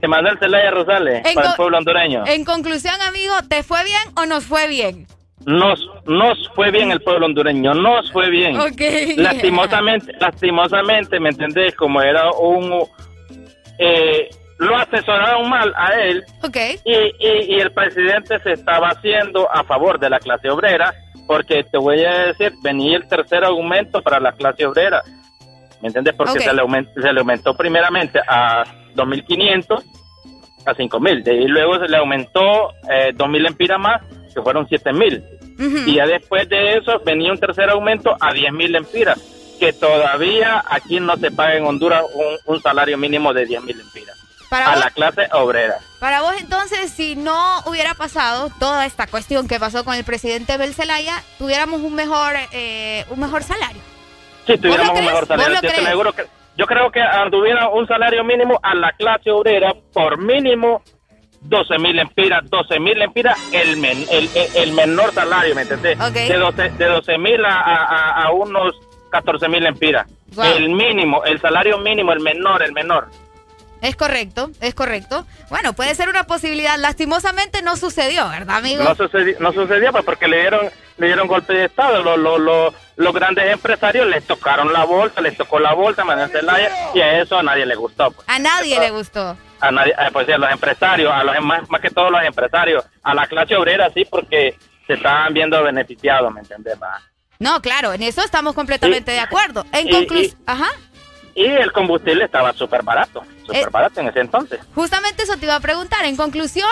[0.00, 2.24] de Manuel Zelaya Rosales En para el pueblo hondureño.
[2.26, 5.06] En conclusión, amigo, ¿te fue bien o nos fue bien?
[5.46, 8.58] Nos, nos fue bien el pueblo hondureño, nos fue bien.
[8.60, 8.80] Ok.
[9.16, 11.74] Lastimosamente, lastimosamente, ¿me entendés?
[11.74, 12.84] Como era un...
[13.78, 14.28] Eh,
[14.58, 16.56] lo asesoraron mal a él Ok.
[16.84, 20.92] y, y, y el presidente se estaba haciendo a favor de la clase obrera
[21.28, 25.02] porque te voy a decir, venía el tercer aumento para la clase obrera.
[25.82, 26.14] ¿Me entiendes?
[26.16, 28.64] Porque se, le aumentó, se le aumentó primeramente a
[28.96, 29.84] 2.500
[30.64, 34.02] a 5.000 y luego se le aumentó eh, 2.000 empiras más
[34.34, 39.18] que fueron 7.000 y ya después de eso venía un tercer aumento a 10.000 empiras
[39.60, 44.18] que todavía aquí no se paga en Honduras un, un salario mínimo de 10.000 empiras
[44.50, 45.78] Para a vos, la clase obrera.
[46.00, 50.56] Para vos, entonces, si no hubiera pasado toda esta cuestión que pasó con el presidente
[50.56, 53.80] Bel Zelaya, tuviéramos un mejor, eh, un mejor salario.
[54.46, 56.24] Si tuviéramos ¿Vos lo un mejor salario, yo, aseguro que,
[56.56, 60.82] yo creo que anduviera un salario mínimo a la clase obrera por mínimo
[61.40, 65.98] 12 mil empiras, 12 mil empiras, el, men- el, el, el menor salario, ¿me entendés?
[66.00, 66.12] Ok.
[66.14, 68.74] De 12 de 12 mil a, a, a- a unos
[69.10, 70.06] 14 mil empiras.
[70.34, 70.44] Wow.
[70.44, 73.08] El mínimo, el salario mínimo, el menor, el menor.
[73.80, 75.24] Es correcto, es correcto.
[75.50, 76.76] Bueno, puede ser una posibilidad.
[76.78, 78.82] Lastimosamente no sucedió, ¿verdad, amigo?
[78.82, 82.02] No sucedió, no sucedió pues porque le dieron, le dieron golpe de Estado.
[82.02, 86.30] Los, los, los, los grandes empresarios les tocaron la bolsa, les tocó la bolsa, Manuel
[86.30, 88.10] Zelaya, y a eso a nadie le gustó.
[88.10, 88.28] Pues.
[88.28, 89.36] A nadie le gustó.
[89.60, 92.22] a nadie, eh, pues sí, a los empresarios, a los más, más que todos los
[92.24, 94.56] empresarios, a la clase obrera sí, porque
[94.86, 96.78] se estaban viendo beneficiados, ¿me entiendes?
[96.80, 97.00] ma?
[97.40, 99.64] No, claro, en eso estamos completamente Y- de acuerdo.
[99.72, 100.66] En conclusión, ajá.
[101.38, 103.70] Y el combustible estaba súper barato, súper Eh.
[103.70, 104.58] barato en ese entonces.
[104.74, 106.04] Justamente eso te iba a preguntar.
[106.04, 106.68] En conclusión,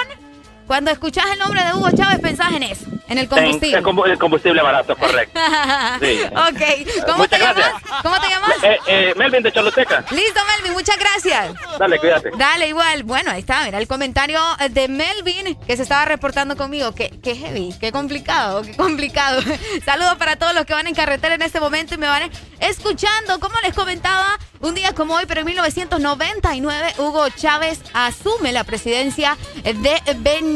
[0.66, 3.82] cuando escuchás el nombre de Hugo Chávez, pensás en eso, en el En- combustible.
[3.82, 5.38] combu- el combustible barato, correcto.
[6.00, 6.20] Sí.
[6.24, 7.04] ok.
[7.06, 7.82] ¿Cómo Muchas te llamas?
[8.02, 8.50] ¿Cómo te llamas?
[8.62, 11.54] Eh, eh, Melvin de Choluteca, Listo, Melvin, muchas gracias.
[11.78, 12.30] dale, cuídate.
[12.36, 13.02] Dale, igual.
[13.04, 14.40] Bueno, ahí está, mira, el comentario
[14.70, 16.94] de Melvin que se estaba reportando conmigo.
[16.94, 19.40] Qué, qué heavy, qué complicado, qué complicado.
[19.84, 22.30] Saludos para todos los que van en carretera en este momento y me van
[22.60, 23.38] escuchando.
[23.40, 29.36] Como les comentaba, un día como hoy, pero en 1999, Hugo Chávez asume la presidencia
[29.62, 30.55] de Venezuela.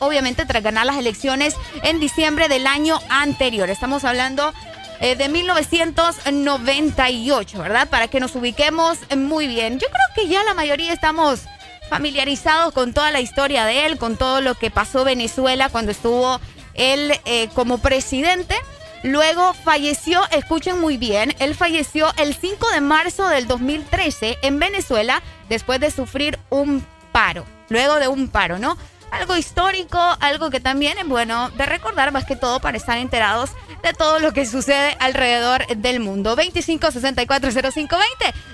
[0.00, 3.70] Obviamente, tras ganar las elecciones en diciembre del año anterior.
[3.70, 4.52] Estamos hablando
[5.00, 7.88] eh, de 1998, ¿verdad?
[7.88, 9.78] Para que nos ubiquemos muy bien.
[9.78, 11.40] Yo creo que ya la mayoría estamos
[11.88, 16.40] familiarizados con toda la historia de él, con todo lo que pasó Venezuela cuando estuvo
[16.74, 18.54] él eh, como presidente.
[19.02, 25.20] Luego falleció, escuchen muy bien, él falleció el 5 de marzo del 2013 en Venezuela
[25.48, 28.76] después de sufrir un paro, luego de un paro, ¿no?
[29.10, 33.50] Algo histórico, algo que también es bueno de recordar más que todo para estar enterados
[33.82, 36.36] de todo lo que sucede alrededor del mundo.
[36.36, 37.98] 25640520.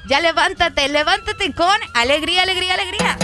[0.08, 3.16] Ya levántate, levántate con alegría, alegría, alegría.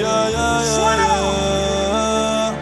[0.00, 2.56] Yeah, yeah, yeah, yeah.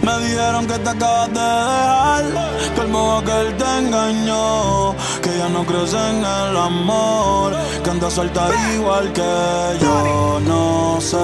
[0.00, 2.24] Me dijeron que te acabas de dejar,
[2.72, 7.52] que el modo que él te engañó, que ya no crees en el amor,
[7.82, 9.32] que anda suelta igual que
[9.80, 10.38] yo.
[10.46, 11.16] No sé,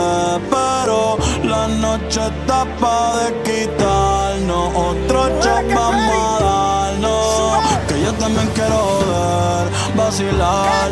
[0.51, 8.49] pero la noche está pa' de quitarnos, otro shot vamos a darnos, que yo también
[8.57, 10.91] quiero ver, vacilar.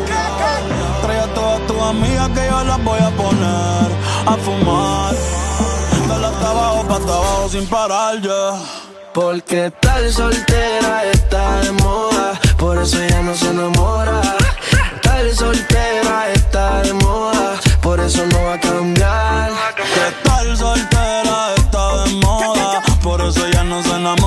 [1.01, 3.91] Trae a todas tus amigas que yo las voy a poner
[4.25, 5.15] a fumar.
[6.07, 8.53] Dale hasta abajo, pa' hasta abajo sin parar, ya.
[9.13, 14.21] Porque estar soltera está de moda, por eso ella no se enamora.
[14.95, 19.51] Estar soltera está de moda, por eso no va a cambiar.
[19.75, 24.20] Que estar soltera está de moda, por eso ella no se enamora.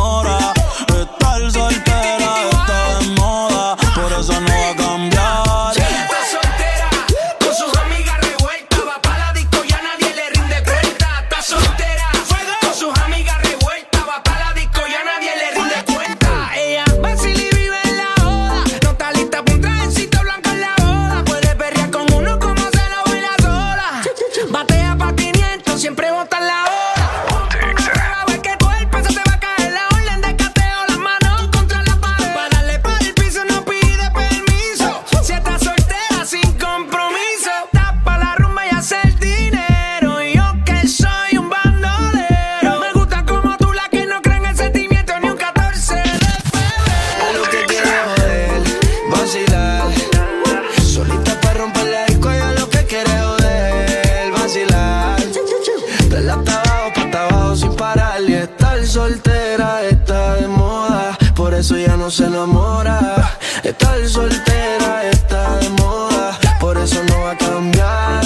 [61.65, 63.39] Eso ya no se enamora.
[63.63, 68.21] Estar soltera está de moda, por eso no va a cambiar.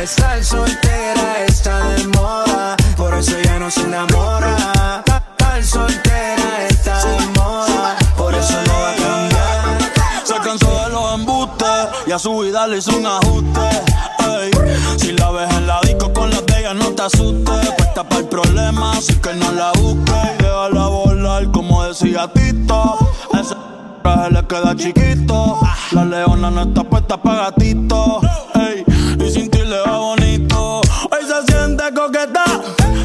[0.00, 5.02] Estar soltera está de moda, por eso ya no se enamora.
[5.04, 9.80] Estar soltera está de moda, por eso no va a cambiar.
[10.24, 13.60] Se cansó de los embustes y a su vida le hizo un ajuste.
[14.20, 14.50] Ey,
[14.98, 17.70] si la ves en la disco con las de no te asustes.
[17.76, 20.14] Puesta para el problema, así que no la busques.
[20.38, 22.98] Y déjala volar, como decía Tito.
[23.32, 23.54] Ese
[24.02, 25.58] traje le queda chiquito.
[25.92, 28.20] La leona no está puesta para gatito.
[28.54, 28.84] Ey,
[29.18, 30.80] y sin ti le va bonito.
[30.80, 32.44] Hoy se siente coqueta,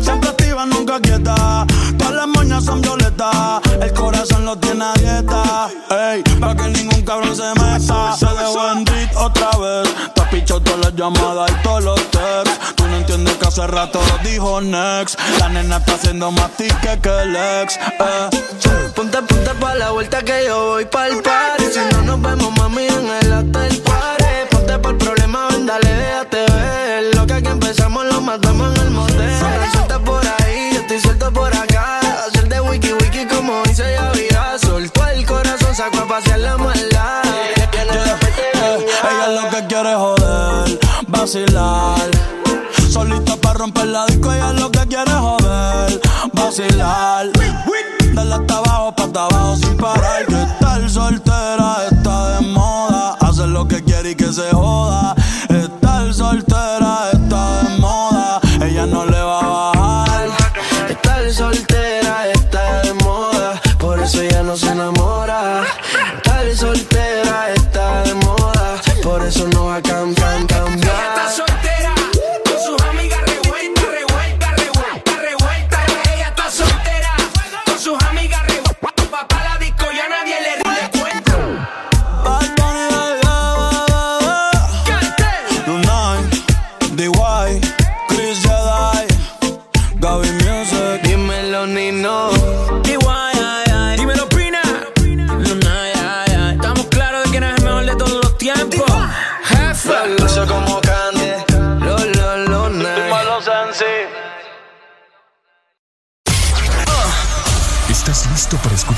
[0.01, 1.65] siempre activa, nunca quieta.
[1.97, 5.69] Todas las moñas son violetas, el corazón lo tiene a dieta.
[5.89, 8.15] Ey, para que ningún cabrón se meta.
[8.15, 8.85] Se dejó en
[9.17, 9.89] otra vez.
[10.13, 12.83] Te pichado todas las llamadas y todos los texts.
[13.53, 15.19] Hace rato dijo next.
[15.40, 17.77] La nena está haciendo más tique que el ex.
[17.77, 18.30] Eh.
[18.95, 22.85] Ponte, ponte pa' la vuelta que yo voy pa'l party Si no nos vemos, mami,
[22.85, 27.48] en el hotel party Ponte por el problema, ven, dale, déjate ver Lo que aquí
[27.48, 29.40] empezamos lo matamos en el motel
[29.72, 34.11] Suelta por ahí, yo estoy suelto por acá Hacer de wiki wiki como dice ya
[34.11, 37.69] vida Soltó el corazón, sacó a pasear la maldad Eh,
[39.03, 42.42] Ella es lo que quiere joder, vacilar.
[42.93, 45.99] Solita para romper la disco, ella es lo que quiere joder,
[46.31, 47.25] vacilar.
[48.13, 50.27] Dale hasta abajo, pa' hasta abajo sin parar.
[50.27, 53.17] Que estar soltera está de moda.
[53.19, 55.15] Hacer lo que quiere y que se joda.
[55.49, 58.39] Estar soltera está de moda.
[58.61, 60.30] Ella no le va a bajar.
[60.88, 65.63] Estar soltera está de moda, por eso ella no se enamora.
[66.17, 69.81] Estar soltera está de moda, por eso no va a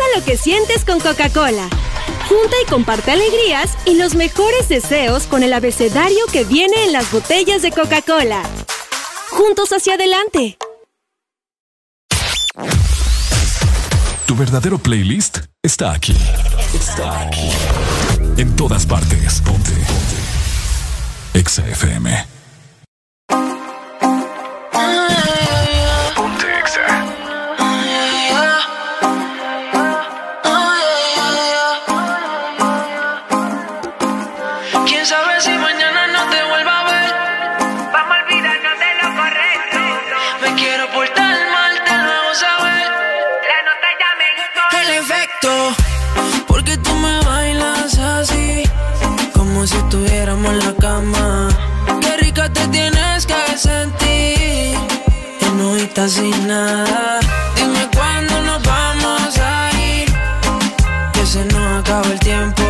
[0.00, 1.68] Expresa lo que sientes con Coca-Cola.
[2.28, 7.10] Junta y comparte alegrías y los mejores deseos con el abecedario que viene en las
[7.10, 8.42] botellas de Coca-Cola.
[9.30, 10.56] Juntos hacia adelante.
[14.26, 16.16] Tu verdadero playlist está aquí.
[16.72, 17.50] Está aquí.
[18.36, 19.42] En todas partes.
[19.44, 19.70] Ponte.
[19.70, 21.38] Ponte.
[21.38, 22.26] Exa FM.
[24.72, 25.19] Ponte
[53.70, 54.78] que sentir.
[55.40, 57.20] Y no estás sin nada.
[57.56, 60.08] Dime cuándo nos vamos a ir.
[61.12, 62.62] Que se nos acaba el tiempo.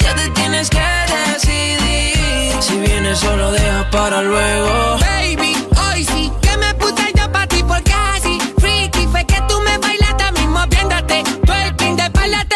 [0.00, 0.86] Ya te tienes que
[1.16, 2.52] decidir.
[2.60, 4.98] Si vienes solo deja para luego.
[5.00, 9.60] Baby, hoy sí que me puse yo pa' ti porque así Freaky fue que tú
[9.60, 12.55] me bailaste mismo viéndote Twerking de espalda te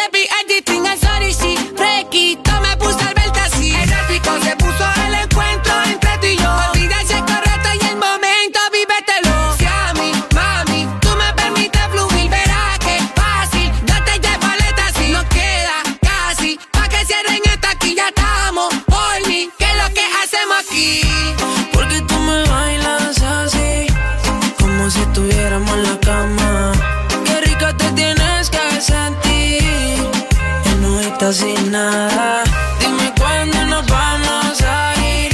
[31.71, 35.31] Dime cuándo nos vamos a ir,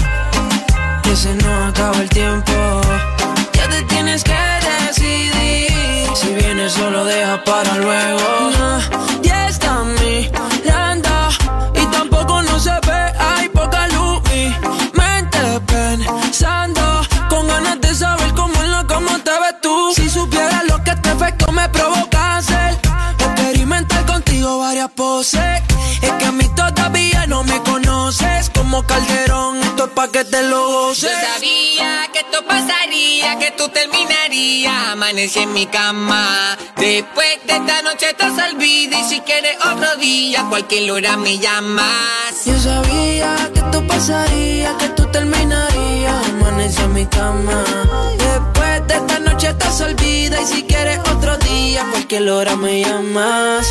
[1.02, 2.54] que se nos acaba el tiempo.
[3.54, 4.38] Ya te tienes que
[4.86, 8.67] decidir, si vienes solo deja para luego.
[30.18, 31.12] Que te lo goces.
[31.12, 34.88] Yo sabía que esto pasaría, que tú terminarías.
[34.94, 36.58] Amanecí en mi cama.
[36.76, 39.00] Después de esta noche estás olvida.
[39.00, 42.46] Y si quieres otro día, cualquier hora me llamas.
[42.46, 46.28] Yo sabía que esto pasaría, que tú terminarías.
[46.30, 47.64] Amanecí en mi cama.
[48.18, 50.42] Después de esta noche estás olvida.
[50.42, 53.68] Y si quieres otro día, cualquier hora me llamas.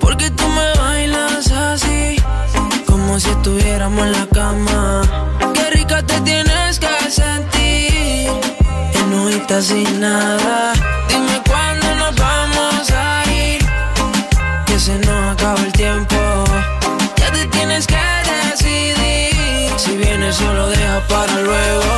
[0.00, 2.16] Porque tú me bailas así,
[3.22, 5.02] si estuviéramos en la cama.
[5.54, 8.30] Qué rica te tienes que sentir,
[9.30, 10.72] estás sin nada.
[11.08, 13.60] Dime cuándo nos vamos a ir,
[14.66, 16.16] que se nos acaba el tiempo.
[17.16, 21.92] Ya te tienes que decidir, si vienes solo deja para luego.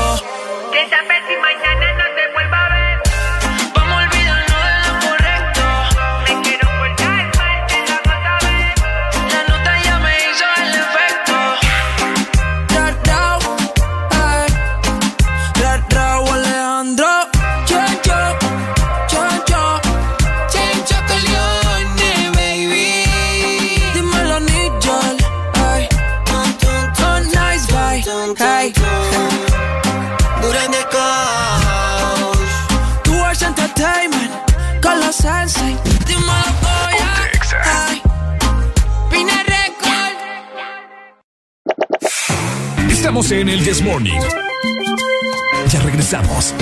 [43.04, 44.18] Estamos en el This Morning.
[45.70, 46.54] Ya regresamos.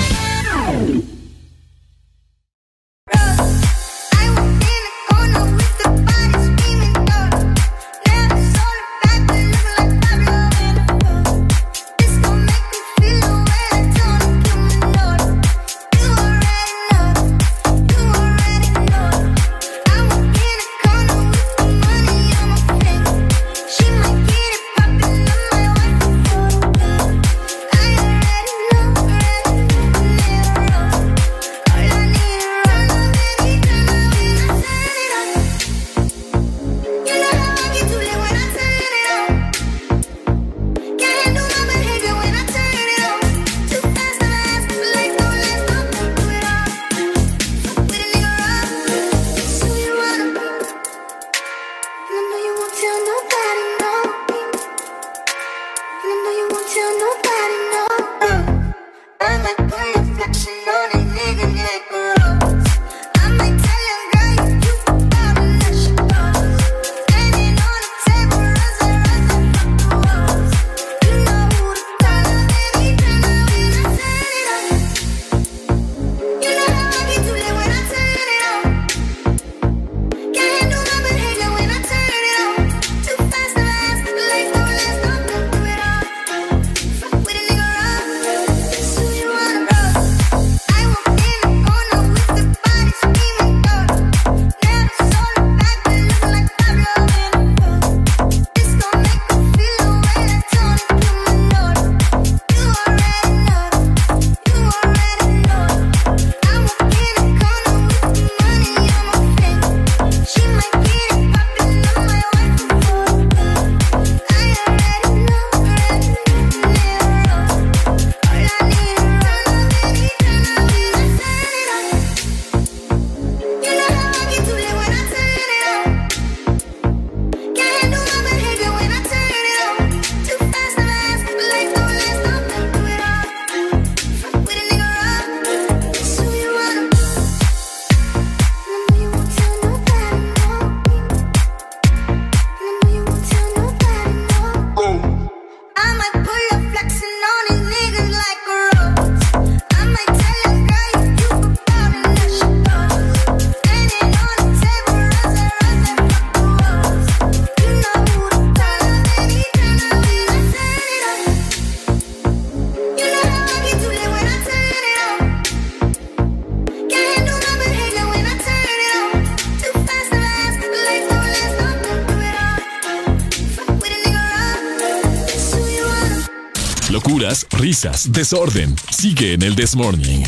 [177.91, 178.77] Desorden.
[178.91, 180.23] Sigue en el This Morning.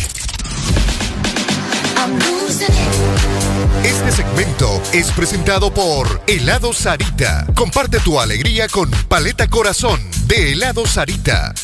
[3.84, 7.47] Este segmento es presentado por Helado Sarita.
[7.55, 11.55] Comparte tu alegría con Paleta Corazón de Helado Sarita.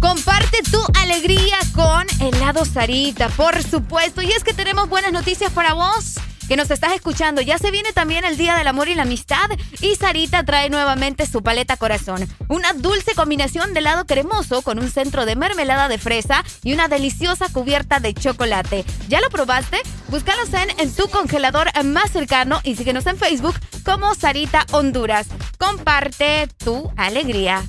[0.00, 4.22] Comparte tu alegría con Helado Sarita, por supuesto.
[4.22, 6.17] Y es que tenemos buenas noticias para vos
[6.48, 7.40] que nos estás escuchando.
[7.40, 11.26] Ya se viene también el Día del Amor y la Amistad y Sarita trae nuevamente
[11.26, 12.26] su paleta corazón.
[12.48, 16.88] Una dulce combinación de helado cremoso con un centro de mermelada de fresa y una
[16.88, 18.84] deliciosa cubierta de chocolate.
[19.08, 19.78] ¿Ya lo probaste?
[20.08, 23.54] Búscalos en, en tu congelador más cercano y síguenos en Facebook
[23.84, 25.28] como Sarita Honduras.
[25.58, 27.62] Comparte tu alegría.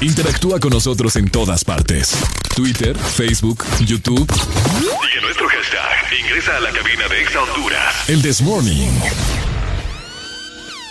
[0.00, 2.16] Interactúa con nosotros en todas partes.
[2.54, 4.26] Twitter, Facebook, YouTube.
[4.80, 8.08] Y nuestro hashtag, ingresa a la cabina de Exa Honduras.
[8.08, 8.88] El This Morning.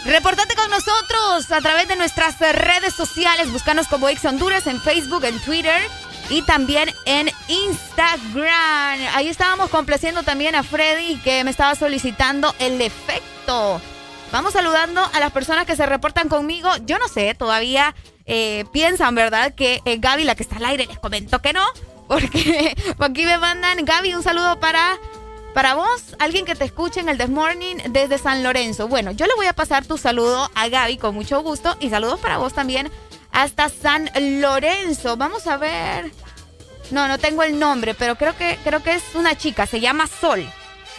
[0.06, 3.50] Reportate con nosotros a través de nuestras redes sociales.
[3.50, 5.82] Búscanos como Exa Honduras en Facebook, en Twitter
[6.30, 9.00] y también en Instagram.
[9.16, 13.82] Ahí estábamos complaciendo también a Freddy que me estaba solicitando el efecto.
[14.34, 16.70] Vamos saludando a las personas que se reportan conmigo.
[16.86, 19.56] Yo no sé, todavía eh, piensan, ¿verdad?
[19.56, 21.66] Que eh, Gaby, la que está al aire, les comentó que no.
[22.08, 24.98] Porque aquí me mandan, Gaby, un saludo para,
[25.54, 28.88] para vos, alguien que te escuche en el This Morning desde San Lorenzo.
[28.88, 32.20] Bueno, yo le voy a pasar tu saludo a Gaby con mucho gusto y saludos
[32.20, 32.92] para vos también
[33.32, 34.10] hasta San
[34.42, 35.18] Lorenzo.
[35.18, 36.12] Vamos a ver.
[36.90, 40.08] No, no tengo el nombre, pero creo que, creo que es una chica, se llama
[40.08, 40.48] Sol.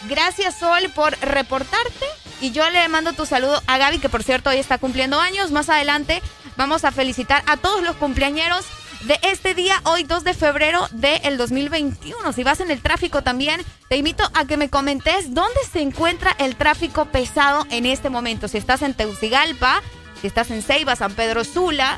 [0.07, 2.05] Gracias Sol por reportarte
[2.41, 5.51] y yo le mando tu saludo a Gaby, que por cierto hoy está cumpliendo años.
[5.51, 6.21] Más adelante
[6.55, 8.65] vamos a felicitar a todos los cumpleañeros
[9.01, 12.33] de este día, hoy 2 de febrero del de 2021.
[12.33, 16.35] Si vas en el tráfico también, te invito a que me comentes dónde se encuentra
[16.37, 18.47] el tráfico pesado en este momento.
[18.47, 19.81] Si estás en Teucigalpa,
[20.21, 21.97] si estás en Ceiba, San Pedro Sula,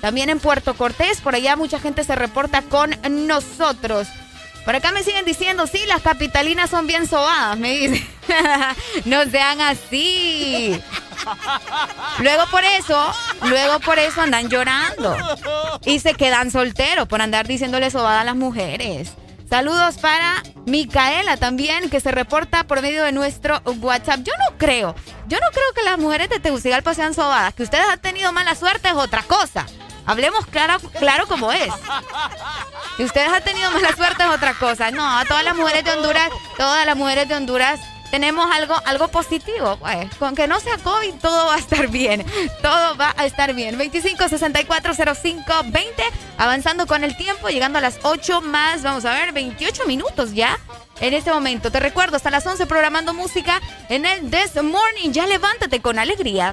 [0.00, 2.96] también en Puerto Cortés, por allá mucha gente se reporta con
[3.26, 4.08] nosotros.
[4.64, 8.06] Por acá me siguen diciendo, sí, las capitalinas son bien sobadas, me dicen.
[9.06, 10.78] no sean así.
[12.18, 15.16] Luego por eso, luego por eso andan llorando
[15.84, 19.12] y se quedan solteros por andar diciéndole sobada a las mujeres.
[19.48, 24.20] Saludos para Micaela también, que se reporta por medio de nuestro WhatsApp.
[24.22, 24.94] Yo no creo,
[25.26, 27.54] yo no creo que las mujeres de Tegucigalpa sean sobadas.
[27.54, 29.64] Que ustedes han tenido mala suerte es otra cosa.
[30.04, 31.72] Hablemos claro, claro como es.
[32.98, 34.90] Que ustedes han tenido mala suerte es otra cosa.
[34.90, 37.80] No, a todas las mujeres de Honduras, todas las mujeres de Honduras
[38.10, 40.14] tenemos algo, algo positivo, pues.
[40.16, 42.24] Con que no sea COVID, todo va a estar bien.
[42.62, 43.78] Todo va a estar bien.
[43.78, 45.52] 25 64 05
[46.38, 50.58] Avanzando con el tiempo, llegando a las 8 más, vamos a ver, 28 minutos ya.
[51.00, 55.12] En este momento, te recuerdo, hasta las 11 programando música en el This Morning.
[55.12, 56.52] Ya levántate con alegría.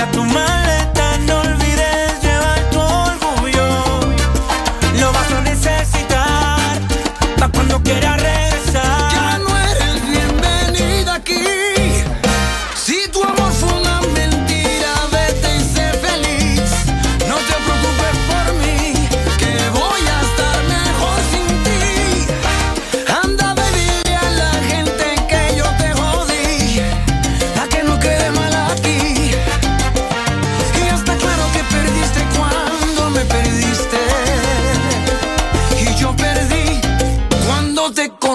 [0.00, 0.69] a tu mala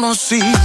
[0.06, 0.65] conocí.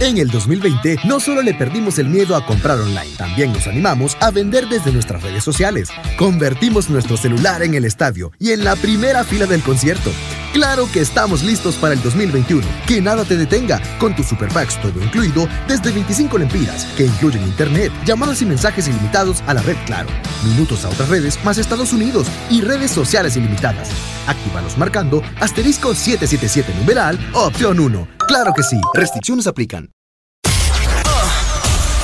[0.00, 4.16] En el 2020 no solo le perdimos el miedo a comprar online, también nos animamos
[4.20, 5.90] a vender desde nuestras redes sociales.
[6.16, 10.10] Convertimos nuestro celular en el estadio y en la primera fila del concierto.
[10.54, 12.66] Claro que estamos listos para el 2021.
[12.86, 17.42] Que nada te detenga con tus super packs todo incluido desde 25 lempiras, que incluyen
[17.42, 20.08] internet, llamadas y mensajes ilimitados a la red Claro,
[20.44, 23.90] minutos a otras redes más Estados Unidos y redes sociales ilimitadas.
[24.26, 28.19] Actívalos marcando asterisco 777 numeral opción 1.
[28.30, 29.90] Claro que sí, restricciones aplican.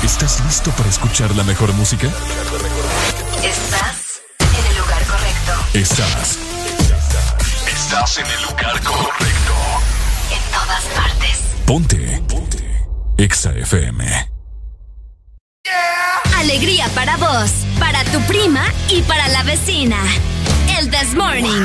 [0.02, 2.08] ¿Estás listo para escuchar la mejor música?
[3.44, 5.52] Estás en el lugar correcto.
[5.72, 6.36] Estás.
[7.68, 9.54] Estás en el lugar correcto.
[10.32, 11.42] En todas partes.
[11.64, 12.20] Ponte.
[12.28, 12.88] Ponte.
[13.18, 14.28] Exa FM.
[16.38, 19.98] Alegría para vos, para tu prima y para la vecina.
[20.76, 21.64] El This Morning.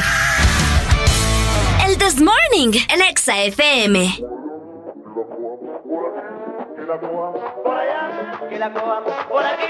[1.88, 4.41] El This Morning en Exa FM.
[6.92, 9.04] Que la cojan.
[9.30, 9.66] Por aquí,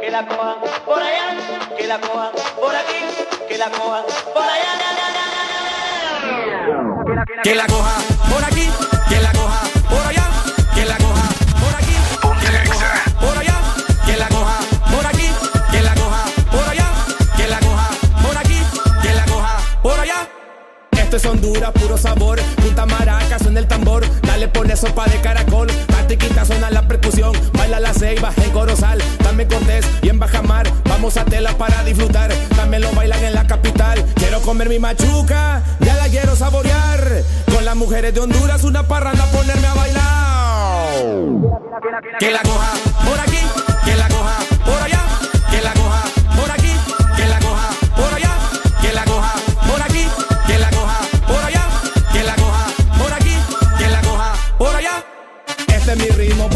[0.00, 0.56] que la cojan.
[0.84, 1.36] Por allá,
[1.76, 2.32] que la cojan.
[2.56, 3.00] Por aquí,
[3.48, 4.04] que la cojan.
[4.32, 4.64] Por allá.
[7.42, 7.94] Que la coja.
[8.30, 8.93] Por aquí,
[21.14, 22.40] Esto es Honduras, puro sabor.
[22.56, 24.04] Punta Maracas, suena el tambor.
[24.22, 25.68] Dale, pone sopa de caracol.
[25.86, 27.30] Patiquita suena la percusión.
[27.52, 29.00] Baila la ceiba en Corozal.
[29.22, 30.68] Dame Cortés y en Bajamar.
[30.88, 32.32] Vamos a tela para disfrutar.
[32.56, 34.04] También lo bailan en la capital.
[34.16, 35.62] Quiero comer mi machuca.
[35.78, 37.22] Ya la quiero saborear.
[37.54, 40.04] Con las mujeres de Honduras, una parranda, ponerme a bailar.
[42.18, 42.72] Que la coja
[43.08, 43.33] por aquí,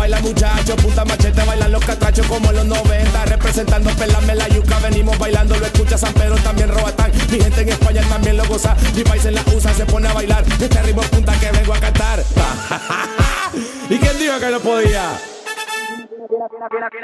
[0.09, 4.79] baila muchacho, punta machete, bailan los catrachos como en los 90, representando pelame la yuca,
[4.79, 8.75] venimos bailando, lo escucha San Pedro, también Robatán, mi gente en España también lo goza,
[8.95, 11.81] mi país en la USA se pone a bailar, este ritmo punta que vengo a
[11.81, 12.25] cantar.
[13.91, 15.11] ¿Y quién dijo que no podía?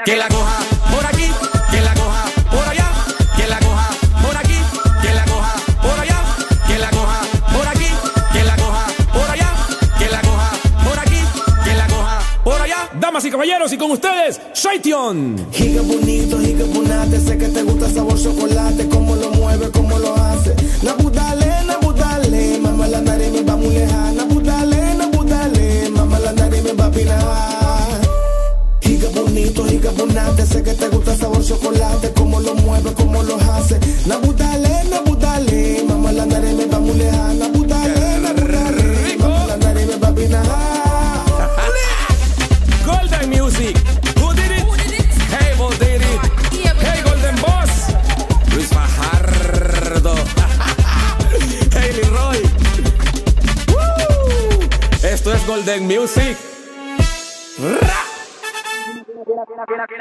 [0.03, 0.57] Que la coja
[0.91, 1.31] por aquí,
[1.71, 2.91] que la coja por allá,
[13.15, 15.47] Damas y caballeros, y con ustedes, Shaition.
[15.53, 20.13] Giga bonito, giga bonate, sé que te gusta sabor chocolate, cómo lo mueve, cómo lo
[20.17, 20.53] hace.
[20.83, 24.11] Nabudale, nabudale, mamá la nariz me va muy lejana.
[24.11, 28.01] Nabudale, nabudale, mamá la nariz me va a.
[28.81, 33.37] Giga bonito, giga bonate, sé que te gusta sabor chocolate, cómo lo mueve, cómo lo
[33.37, 33.79] hace.
[34.07, 37.33] Nabudale, nabudale, mamá la nariz me va muy lejana.
[37.33, 40.74] Nabudale, nabudale, mamá la nariz me va a
[55.47, 56.37] Golden Music.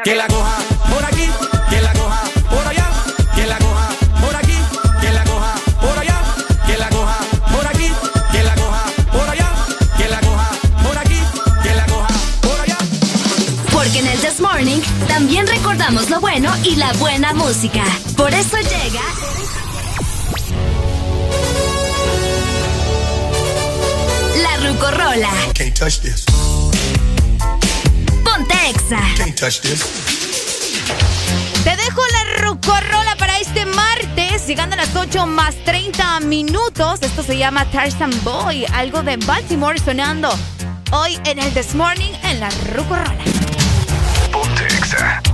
[0.02, 0.58] Que la coja
[0.90, 1.28] por aquí,
[1.70, 2.90] que la coja por allá,
[3.34, 3.88] que la coja
[4.20, 4.56] por aquí,
[5.00, 6.22] que la coja por allá,
[6.66, 7.18] que la coja
[7.52, 7.90] por aquí,
[8.32, 9.52] que la coja por allá,
[9.98, 10.50] que la coja
[10.82, 11.20] por aquí,
[11.62, 12.78] que la coja por allá.
[13.72, 17.84] Porque en el This Morning también recordamos lo bueno y la buena música.
[18.16, 19.23] Por eso llega.
[24.84, 25.30] La Rucorola.
[25.54, 26.26] Can't touch this.
[28.22, 29.00] Ponte Exa.
[29.16, 29.82] Can't touch this.
[31.64, 37.00] Te dejo la rucorrola para este martes, llegando a las 8 más 30 minutos.
[37.00, 40.28] Esto se llama Tarzan Boy, algo de Baltimore sonando
[40.92, 43.24] hoy en el This Morning en la rucorrola.
[44.32, 45.33] Ponte Exa.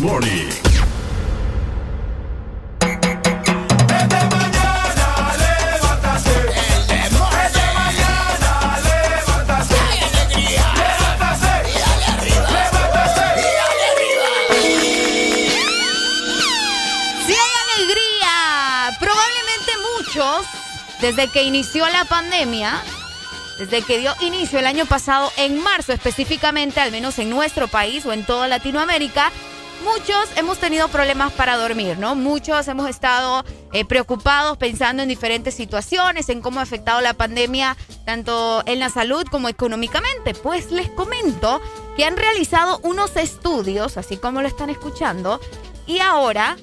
[0.00, 0.50] This Morning.
[21.00, 22.82] desde que inició la pandemia,
[23.58, 28.04] desde que dio inicio el año pasado, en marzo específicamente, al menos en nuestro país
[28.06, 29.32] o en toda Latinoamérica,
[29.82, 32.14] muchos hemos tenido problemas para dormir, ¿no?
[32.14, 37.76] Muchos hemos estado eh, preocupados pensando en diferentes situaciones, en cómo ha afectado la pandemia
[38.04, 40.34] tanto en la salud como económicamente.
[40.34, 41.60] Pues les comento
[41.96, 45.40] que han realizado unos estudios, así como lo están escuchando,
[45.86, 46.56] y ahora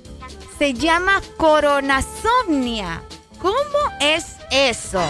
[0.58, 3.04] se llama coronasomnia.
[3.40, 3.56] ¿Cómo
[4.00, 5.04] es eso?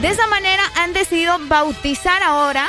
[0.00, 2.66] De esa manera han decidido bautizar ahora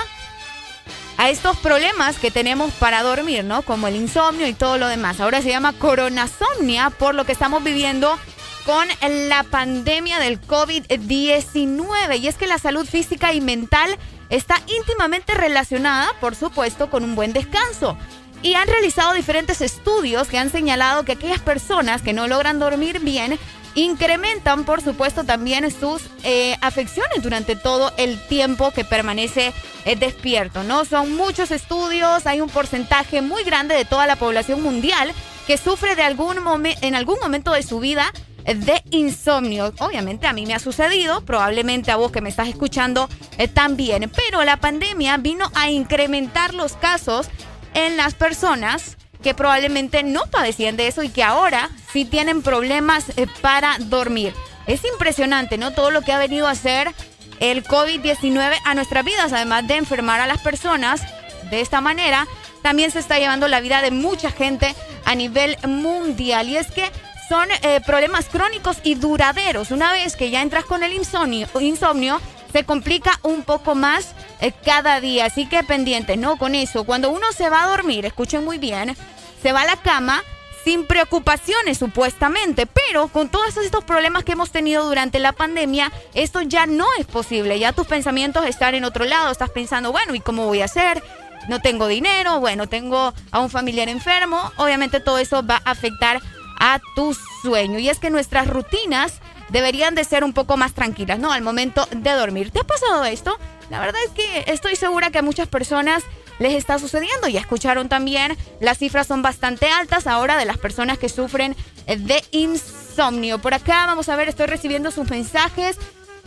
[1.22, 3.62] a estos problemas que tenemos para dormir, ¿no?
[3.62, 5.20] Como el insomnio y todo lo demás.
[5.20, 8.18] Ahora se llama coronasomnia por lo que estamos viviendo
[8.66, 8.88] con
[9.30, 12.20] la pandemia del COVID-19.
[12.20, 13.96] Y es que la salud física y mental
[14.30, 18.00] está íntimamente relacionada, por supuesto, con un buen descanso.
[18.42, 23.00] Y han realizado diferentes estudios que han señalado que aquellas personas que no logran dormir
[23.00, 23.38] bien
[23.76, 29.54] incrementan, por supuesto, también sus eh, afecciones durante todo el tiempo que permanece
[29.86, 30.86] eh, despierto, ¿no?
[30.86, 35.14] Son muchos estudios, hay un porcentaje muy grande de toda la población mundial
[35.48, 36.38] que sufre de algún
[36.82, 38.12] en algún momento de su vida
[38.46, 39.74] eh, de insomnio.
[39.80, 43.10] Obviamente a mí me ha sucedido, probablemente a vos que me estás escuchando
[43.54, 47.28] también, pero la pandemia vino a incrementar los casos
[47.74, 53.06] en las personas que probablemente no padecían de eso y que ahora sí tienen problemas
[53.18, 54.34] eh, para dormir.
[54.68, 55.72] Es impresionante, ¿no?
[55.72, 56.94] Todo lo que ha venido a hacer
[57.40, 61.02] el COVID-19 a nuestras vidas, además de enfermar a las personas
[61.50, 62.28] de esta manera,
[62.62, 64.76] también se está llevando la vida de mucha gente
[65.06, 66.48] a nivel mundial.
[66.48, 66.90] Y es que
[67.28, 69.72] son eh, problemas crónicos y duraderos.
[69.72, 74.52] Una vez que ya entras con el insomnio, insomnio se complica un poco más eh,
[74.66, 75.26] cada día.
[75.26, 76.38] Así que pendientes, ¿no?
[76.38, 78.96] Con eso, cuando uno se va a dormir, escuchen muy bien,
[79.42, 80.24] se va a la cama
[80.64, 86.42] sin preocupaciones supuestamente, pero con todos estos problemas que hemos tenido durante la pandemia, esto
[86.42, 90.20] ya no es posible, ya tus pensamientos están en otro lado, estás pensando, bueno, ¿y
[90.20, 91.02] cómo voy a hacer?
[91.50, 96.22] No tengo dinero, bueno, tengo a un familiar enfermo, obviamente todo eso va a afectar
[96.60, 99.20] a tu sueño y es que nuestras rutinas
[99.52, 101.32] deberían de ser un poco más tranquilas, ¿no?
[101.32, 102.52] Al momento de dormir.
[102.52, 103.38] ¿Te ha pasado esto?
[103.70, 106.04] La verdad es que estoy segura que a muchas personas
[106.40, 107.28] les está sucediendo.
[107.28, 111.56] Ya escucharon también, las cifras son bastante altas ahora de las personas que sufren
[111.86, 113.40] de insomnio.
[113.40, 115.78] Por acá vamos a ver, estoy recibiendo sus mensajes.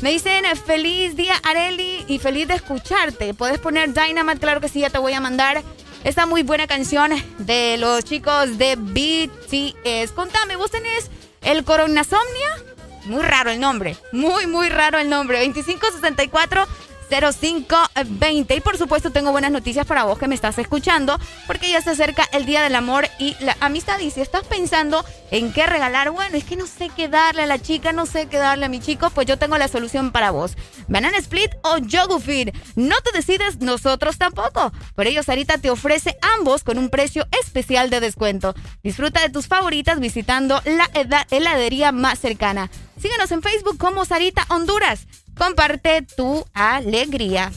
[0.01, 3.35] Me dicen feliz día Areli y feliz de escucharte.
[3.35, 5.63] Puedes poner Dynamite, claro que sí, ya te voy a mandar
[6.03, 10.13] esta muy buena canción de los chicos de BTS.
[10.13, 11.11] Contame, ¿vos tenés
[11.43, 12.74] el coronasomnia?
[13.07, 15.39] Muy raro el nombre, muy, muy raro el nombre.
[15.39, 16.67] 2564
[17.09, 18.57] 0520.
[18.57, 21.91] Y por supuesto tengo buenas noticias para vos que me estás escuchando, porque ya se
[21.91, 23.99] acerca el Día del Amor y la amistad.
[24.01, 27.47] Y si estás pensando en qué regalar, bueno, es que no sé qué darle a
[27.47, 30.31] la chica, no sé qué darle a mi chico, pues yo tengo la solución para
[30.31, 30.57] vos.
[30.89, 32.55] Banana Split o Yogu Feed.
[32.77, 34.73] No te decides, nosotros tampoco.
[34.95, 38.55] Por ello, Sarita te ofrece ambos con un precio especial de descuento.
[38.83, 40.91] Disfruta de tus favoritas visitando la
[41.31, 42.71] heladería más cercana.
[43.01, 45.07] Síguenos en Facebook como Sarita Honduras.
[45.37, 47.51] Comparte tu alegría.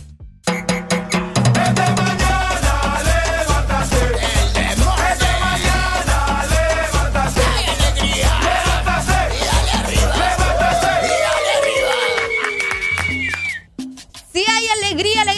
[14.33, 15.36] Sí hay alegría, alegría,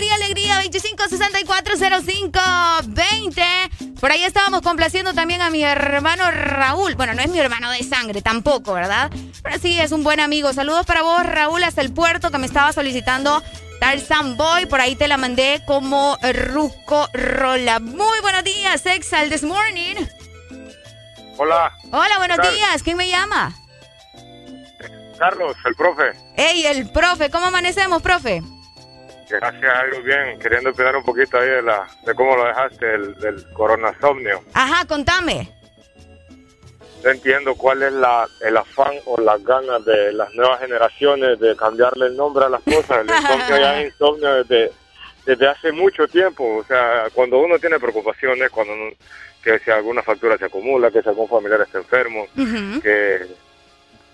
[0.70, 1.00] alegría.
[1.00, 2.40] 25 64 05
[2.88, 3.44] 20.
[4.00, 6.96] Por ahí estábamos complaciendo también a mi hermano Raúl.
[6.96, 9.12] Bueno, no es mi hermano de sangre tampoco, ¿verdad?
[9.44, 10.54] Pero sí, es un buen amigo.
[10.54, 13.42] Saludos para vos, Raúl, hasta el puerto que me estaba solicitando
[13.80, 14.68] Tarzan Boy.
[14.68, 17.80] Por ahí te la mandé como Rusco Rola.
[17.80, 19.96] Muy buenos días, Exal, this morning.
[21.38, 21.74] Hola.
[21.92, 22.84] Hola, buenos días.
[22.84, 23.56] ¿Quién me llama?
[25.18, 26.12] Carlos, el profe.
[26.36, 27.30] Ey, el profe.
[27.30, 28.42] ¿Cómo amanecemos, profe?
[29.30, 30.40] Gracias, algo bien.
[30.40, 34.42] Queriendo opinar un poquito ahí de, la, de cómo lo dejaste, el, del coronasomnio.
[34.54, 35.50] Ajá, contame.
[37.04, 41.56] No entiendo cuál es la, el afán o las ganas de las nuevas generaciones de
[41.56, 43.06] cambiarle el nombre a las cosas.
[43.08, 44.72] El insomnio ya es insomnio desde,
[45.26, 46.58] desde hace mucho tiempo.
[46.58, 48.92] O sea, cuando uno tiene preocupaciones, cuando uno-
[49.42, 52.26] que si alguna factura se acumula, que si algún familiar está enfermo,
[52.82, 53.26] que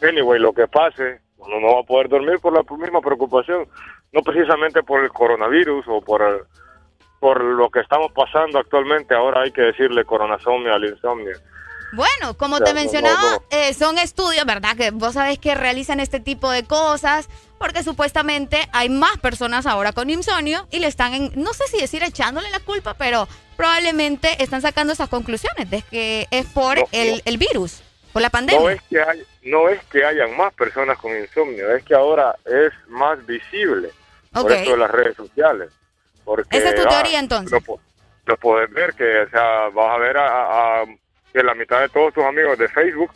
[0.03, 3.67] anyway, lo que pase, uno no va a poder dormir por la misma preocupación,
[4.11, 6.41] no precisamente por el coronavirus o por el-
[7.19, 11.35] por lo que estamos pasando actualmente, ahora hay que decirle coronasomnio al insomnio.
[11.93, 13.43] Bueno, como te mencionaba, no, no.
[13.51, 14.75] eh, son estudios, ¿verdad?
[14.75, 19.93] Que vos sabés que realizan este tipo de cosas porque supuestamente hay más personas ahora
[19.93, 24.43] con insomnio y le están, en- no sé si decir echándole la culpa, pero probablemente
[24.43, 27.81] están sacando esas conclusiones de que es por el, el virus,
[28.13, 28.61] por la pandemia.
[28.61, 32.35] No es que hay, no es que hayan más personas con insomnio, es que ahora
[32.45, 33.89] es más visible
[34.33, 35.71] por esto de las redes sociales.
[36.25, 37.63] Porque, Esa es tu ah, teoría, entonces.
[38.25, 40.83] Lo, puedes ver que, o sea, vas a ver a,
[41.31, 43.11] que la mitad de todos tus amigos de Facebook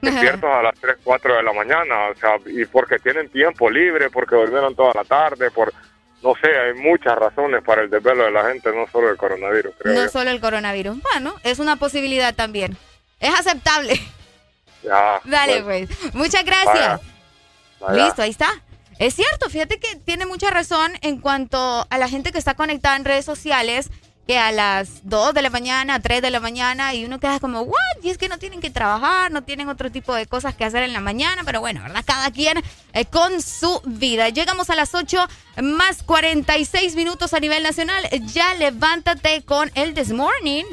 [0.00, 4.08] despiertos a las 3, 4 de la mañana, o sea, y porque tienen tiempo libre,
[4.08, 5.74] porque durmieron toda la tarde, por,
[6.22, 9.74] no sé, hay muchas razones para el desvelo de la gente, no solo el coronavirus,
[9.76, 10.08] creo No yo.
[10.08, 11.02] solo el coronavirus.
[11.02, 12.78] Bueno, es una posibilidad también.
[13.20, 14.00] Es aceptable.
[14.88, 16.14] Ya, Dale, pues.
[16.14, 16.74] Muchas gracias.
[16.74, 17.00] vaya,
[17.80, 18.04] vaya.
[18.04, 18.48] Listo, ahí está.
[18.98, 22.96] Es cierto, fíjate que tiene mucha razón en cuanto a la gente que está conectada
[22.96, 23.90] en redes sociales,
[24.26, 27.62] que a las 2 de la mañana, 3 de la mañana, y uno queda como,
[27.62, 28.02] ¿what?
[28.02, 30.82] Y es que no tienen que trabajar, no tienen otro tipo de cosas que hacer
[30.82, 32.04] en la mañana, pero bueno, ¿verdad?
[32.04, 34.28] Cada quien eh, con su vida.
[34.30, 35.28] Llegamos a las 8
[35.62, 38.06] más 46 minutos a nivel nacional.
[38.34, 40.64] Ya levántate con el This Morning.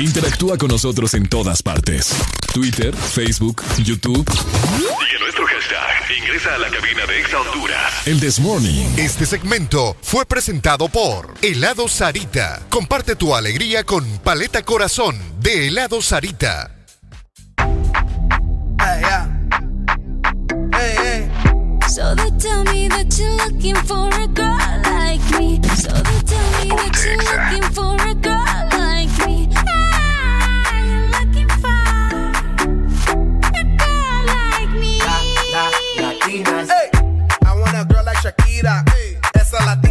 [0.00, 2.14] Interactúa con nosotros en todas partes.
[2.54, 4.24] Twitter, Facebook, YouTube.
[4.30, 6.18] Sigue nuestro hashtag.
[6.22, 8.06] Ingresa a la cabina de Exa Honduras.
[8.06, 8.86] El This Morning.
[8.96, 12.62] Este segmento fue presentado por Helado Sarita.
[12.70, 16.70] Comparte tu alegría con Paleta Corazón de Helado Sarita.
[21.88, 25.60] So they tell me that you're looking for a girl like me.
[25.74, 28.57] So they tell me that you're looking for a girl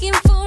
[0.00, 0.39] looking for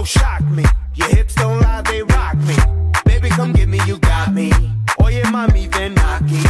[0.00, 0.64] So shock me.
[0.94, 2.56] Your hips don't lie, they rock me.
[3.04, 4.50] Baby, come get me, you got me.
[4.98, 6.40] Oye, mami, ven aquí.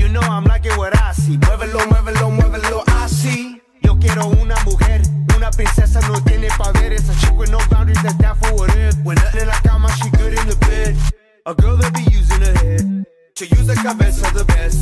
[0.00, 1.36] You know I'm liking what I see.
[1.36, 3.60] Muévelo, muévelo, muévelo, así.
[3.82, 5.02] Yo quiero una mujer,
[5.36, 6.94] una princesa no tiene poder.
[6.94, 8.96] Esa chick with no boundaries, that's down for what if.
[9.04, 10.96] When nothing in la cama, she good in the bed.
[11.44, 14.78] A girl that be using her head to use the cabeza the best.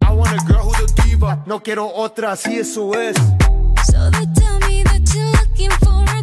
[0.00, 1.42] I want a girl who's a diva.
[1.44, 3.16] No quiero otra, así eso es.
[3.84, 6.22] So they tell me that you're looking for a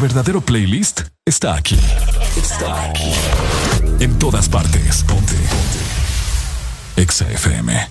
[0.00, 1.78] verdadero playlist está aquí.
[2.36, 3.12] Está aquí.
[4.00, 5.04] En todas partes.
[5.04, 5.34] Ponte.
[5.34, 7.02] Ponte.
[7.02, 7.88] Exa FM.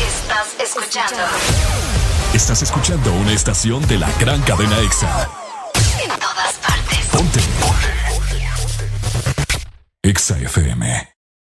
[0.00, 1.22] Estás escuchando
[2.34, 5.28] Estás escuchando una estación de la gran cadena Exa.
[6.02, 7.06] en todas partes.
[7.12, 7.40] Ponte.
[10.02, 11.12] Exa FM.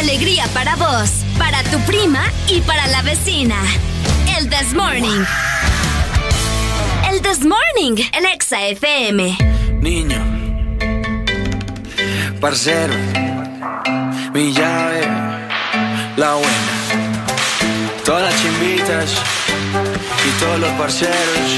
[0.00, 3.56] Alegría para vos, para tu prima y para la vecina.
[4.38, 5.26] El This Morning.
[7.10, 9.36] El This Morning, el Exa FM.
[9.82, 10.16] Niño.
[12.40, 12.94] Parcero.
[14.32, 15.02] Mi llave.
[16.16, 16.72] La buena.
[18.02, 19.12] Todas las chimbitas
[20.24, 21.50] y todos los parceros.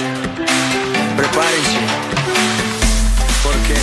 [1.16, 1.78] Prepárense.
[3.44, 3.76] Porque,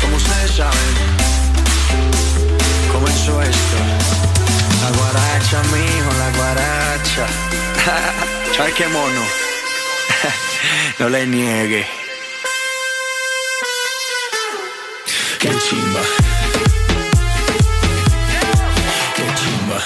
[0.00, 1.13] como ustedes saben,
[2.94, 3.76] comenzó esto.
[4.82, 7.26] La guaracha, mijo, la guaracha.
[8.56, 9.22] ¿Sabes qué mono?
[11.00, 11.86] no le niegue.
[15.40, 16.00] Qué chimba.
[19.16, 19.78] Qué chimba.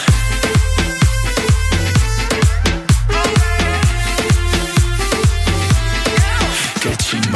[6.83, 7.28] Qué chimba.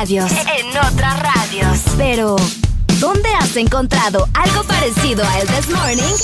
[0.00, 1.80] En otras radios.
[1.96, 2.36] Pero,
[3.00, 6.14] ¿dónde has encontrado algo parecido a el This Morning?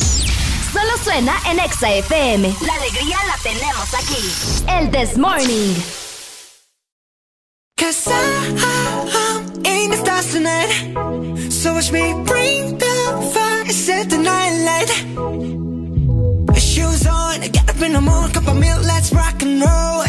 [0.72, 2.54] Solo suena en Exa FM.
[2.64, 4.30] La alegría la tenemos aquí.
[4.68, 5.74] El This Morning.
[9.66, 11.50] In.
[11.50, 14.90] So watch me bring the fire, set the night light.
[16.60, 17.92] Shoes on, get up in
[18.32, 20.03] cup of milk, let's rock roll.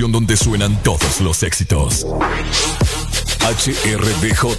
[0.00, 2.06] Estación donde suenan todos los éxitos.
[3.42, 4.56] HRDJ,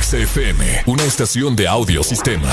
[0.00, 2.48] XFM, una estación de audio sistema.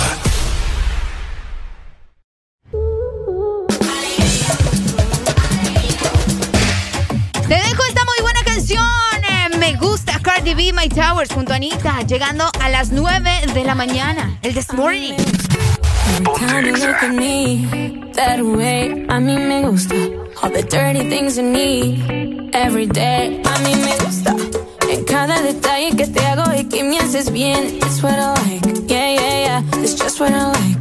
[7.48, 8.84] Te dejo esta muy buena canción.
[9.30, 13.64] eh, me gusta Cardi B, My Towers, junto a Anita, llegando a las 9 de
[13.64, 14.38] la mañana.
[14.42, 15.16] El This Morning.
[16.38, 19.96] Time you look at me that way, a mí me gusta.
[20.46, 24.36] All the dirty things you need every day, a mí me gusta.
[24.92, 28.64] En cada detalle que te hago y que me haces bien, it's what I like.
[28.88, 30.75] Yeah, yeah, yeah, it's just what I like.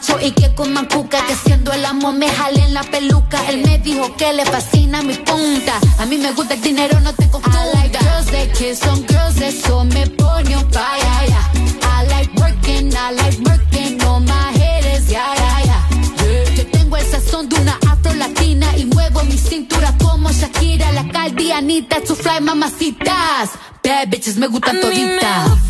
[0.00, 1.24] Machos y que coman cuca.
[1.26, 3.48] Que siendo el amo me jalen la peluca.
[3.48, 5.78] Él me dijo que le fascina mi punta.
[5.98, 7.60] A mí me gusta el dinero, no te confunda.
[7.60, 11.28] I like girls that kiss on girls, eso me pone on fire.
[11.28, 11.52] yeah.
[11.82, 16.54] I like working, I like working on my haters, yeah, yeah, yeah.
[16.56, 21.06] Yo tengo el sazón de una afro latina y muevo mi cintura como Shakira, la
[21.08, 23.50] caldianita, to fly mamacitas.
[23.82, 25.69] Bad bitches me gustan toditas.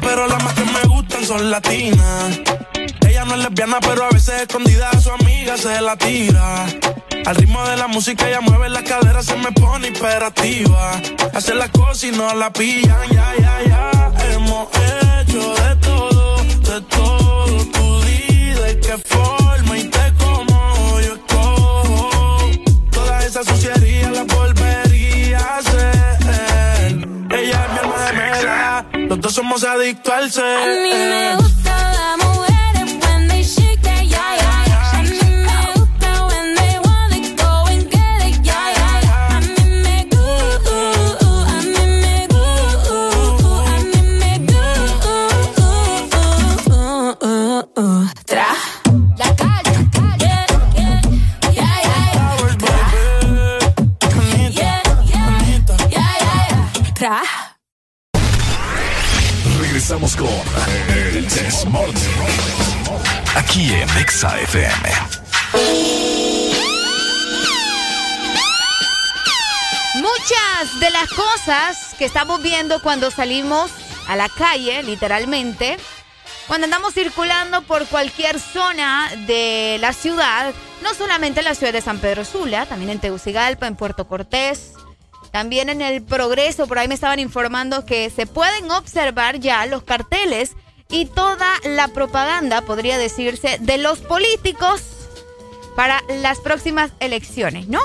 [0.00, 2.40] Pero las más que me gustan son latinas.
[3.08, 6.66] Ella no es lesbiana, pero a veces escondida a su amiga se la tira.
[7.26, 10.92] Al ritmo de la música ella mueve la cadera, se me pone imperativa.
[11.34, 14.12] Hace las cosas y no la pillan, ya, ya, ya.
[14.32, 17.64] Hemos hecho de todo, de todo.
[17.72, 22.50] Tú di de qué forma y te como yo escojo.
[22.92, 24.61] Toda esa suciería la volvería
[29.32, 30.58] somos adictos al ser.
[30.58, 31.61] A mí me gusta
[71.98, 73.70] que estamos viendo cuando salimos
[74.08, 75.76] a la calle, literalmente,
[76.46, 81.82] cuando andamos circulando por cualquier zona de la ciudad, no solamente en la ciudad de
[81.82, 84.72] San Pedro Sula, también en Tegucigalpa, en Puerto Cortés,
[85.30, 89.82] también en el Progreso, por ahí me estaban informando que se pueden observar ya los
[89.82, 90.52] carteles
[90.88, 94.80] y toda la propaganda, podría decirse, de los políticos
[95.76, 97.80] para las próximas elecciones, ¿no?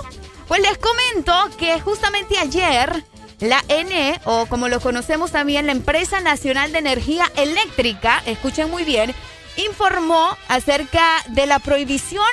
[0.47, 3.03] Pues les comento que justamente ayer
[3.39, 8.83] la ENE, o como lo conocemos también, la Empresa Nacional de Energía Eléctrica, escuchen muy
[8.83, 9.13] bien,
[9.57, 12.25] informó acerca de la prohibición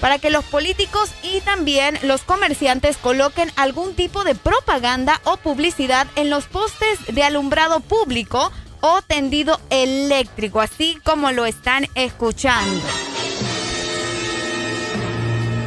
[0.00, 6.06] para que los políticos y también los comerciantes coloquen algún tipo de propaganda o publicidad
[6.16, 8.50] en los postes de alumbrado público
[8.80, 12.82] o tendido eléctrico, así como lo están escuchando.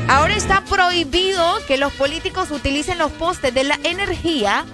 [0.08, 4.66] Ahora está prohibido que los políticos utilicen los postes de la energía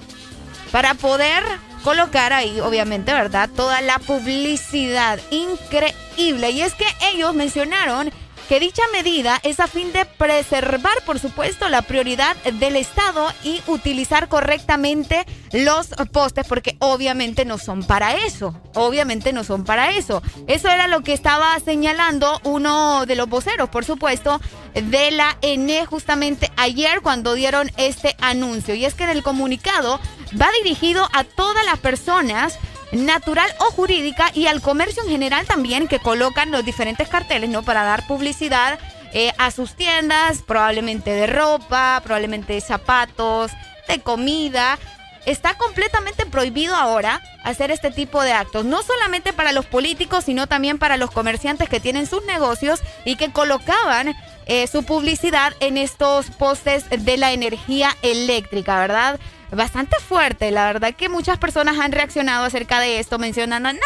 [0.71, 1.43] para poder
[1.83, 3.49] colocar ahí, obviamente, ¿verdad?
[3.55, 6.51] Toda la publicidad increíble.
[6.51, 8.11] Y es que ellos mencionaron
[8.51, 13.61] que dicha medida es a fin de preservar, por supuesto, la prioridad del Estado y
[13.67, 18.53] utilizar correctamente los postes, porque obviamente no son para eso.
[18.75, 20.21] Obviamente no son para eso.
[20.47, 24.41] Eso era lo que estaba señalando uno de los voceros, por supuesto,
[24.73, 28.75] de la ENE justamente ayer cuando dieron este anuncio.
[28.75, 29.97] Y es que en el comunicado
[30.41, 32.59] va dirigido a todas las personas
[32.91, 37.63] natural o jurídica y al comercio en general también que colocan los diferentes carteles, ¿no?
[37.63, 38.79] Para dar publicidad
[39.13, 43.51] eh, a sus tiendas, probablemente de ropa, probablemente de zapatos,
[43.87, 44.79] de comida.
[45.25, 50.47] Está completamente prohibido ahora hacer este tipo de actos, no solamente para los políticos, sino
[50.47, 54.15] también para los comerciantes que tienen sus negocios y que colocaban
[54.47, 59.19] eh, su publicidad en estos postes de la energía eléctrica, ¿verdad?
[59.51, 63.79] Bastante fuerte, la verdad que muchas personas han reaccionado acerca de esto mencionando, no,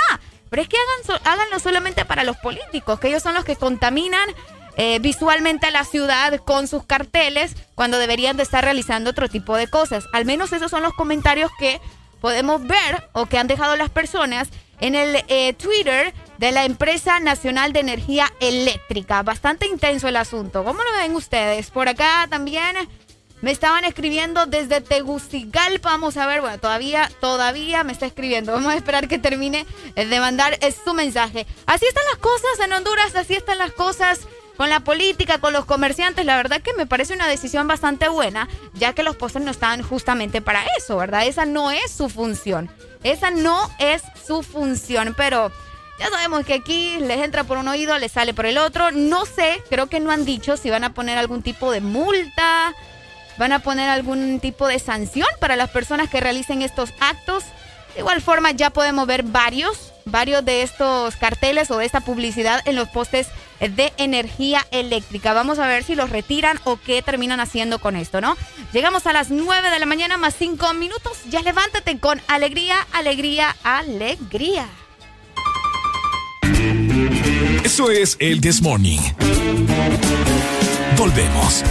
[0.49, 3.55] pero es que hagan so- háganlo solamente para los políticos, que ellos son los que
[3.55, 4.29] contaminan
[4.77, 9.55] eh, visualmente a la ciudad con sus carteles cuando deberían de estar realizando otro tipo
[9.55, 10.05] de cosas.
[10.13, 11.79] Al menos esos son los comentarios que
[12.21, 14.49] podemos ver o que han dejado las personas
[14.81, 19.23] en el eh, Twitter de la empresa nacional de energía eléctrica.
[19.23, 20.63] Bastante intenso el asunto.
[20.65, 21.71] ¿Cómo lo ven ustedes?
[21.71, 22.75] Por acá también
[23.41, 25.89] me estaban escribiendo desde Tegucigalpa.
[25.89, 28.53] Vamos a ver, bueno, todavía, todavía me está escribiendo.
[28.53, 29.65] Vamos a esperar que termine
[29.95, 31.45] de mandar su mensaje.
[31.65, 34.21] Así están las cosas en Honduras, así están las cosas
[34.57, 36.25] con la política, con los comerciantes.
[36.25, 39.83] La verdad que me parece una decisión bastante buena, ya que los postes no están
[39.83, 41.25] justamente para eso, ¿verdad?
[41.25, 42.69] Esa no es su función.
[43.03, 45.51] Esa no es su función, pero
[45.99, 48.91] ya sabemos que aquí les entra por un oído, les sale por el otro.
[48.91, 52.73] No sé, creo que no han dicho si van a poner algún tipo de multa,
[53.37, 57.43] van a poner algún tipo de sanción para las personas que realicen estos actos.
[57.93, 62.61] De igual forma, ya podemos ver varios, varios de estos carteles o de esta publicidad
[62.65, 63.27] en los postes
[63.59, 65.33] de energía eléctrica.
[65.33, 68.37] Vamos a ver si los retiran o qué terminan haciendo con esto, ¿no?
[68.73, 71.17] Llegamos a las 9 de la mañana más 5 minutos.
[71.29, 74.67] Ya levántate con alegría, alegría, alegría.
[77.63, 78.99] Eso es el This Morning.
[80.97, 81.63] Volvemos.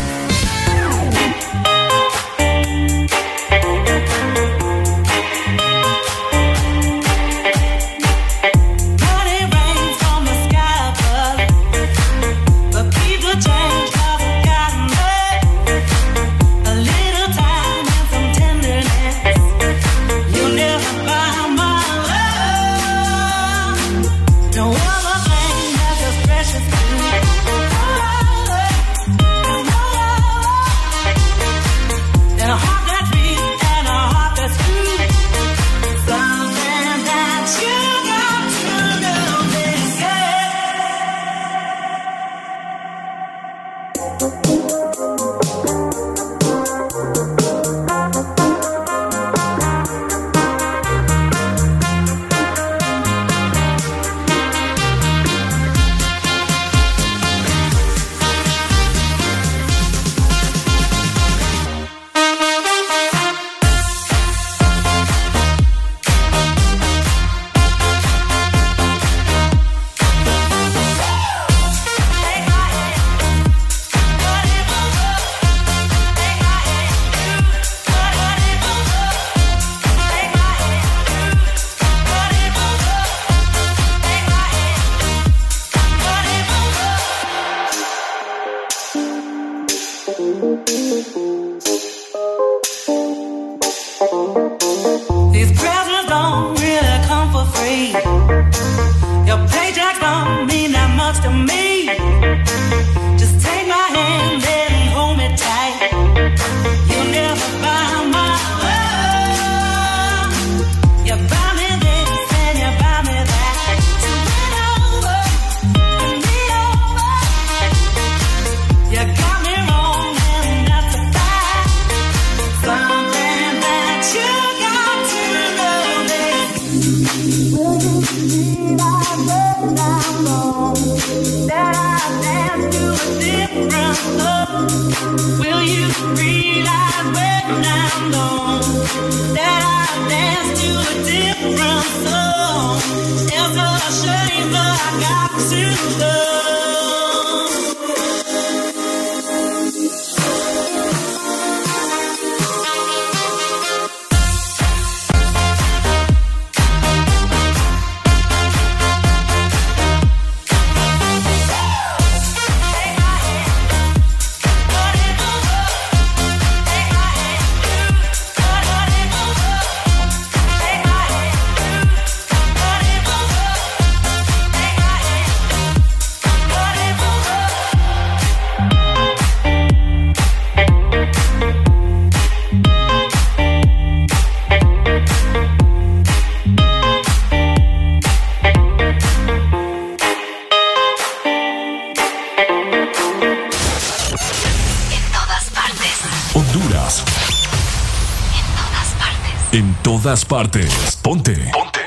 [200.05, 200.99] Todas partes.
[201.02, 201.34] Ponte.
[201.50, 201.81] Ponte.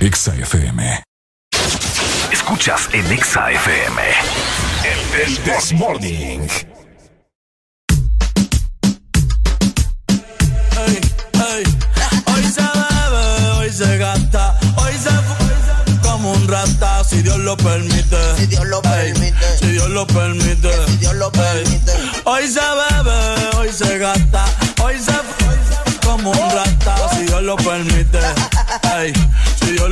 [0.00, 1.04] Exa FM.
[2.32, 4.02] Escuchas en Exa FM.
[4.82, 6.48] El This Morning.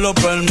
[0.07, 0.46] Lo permite.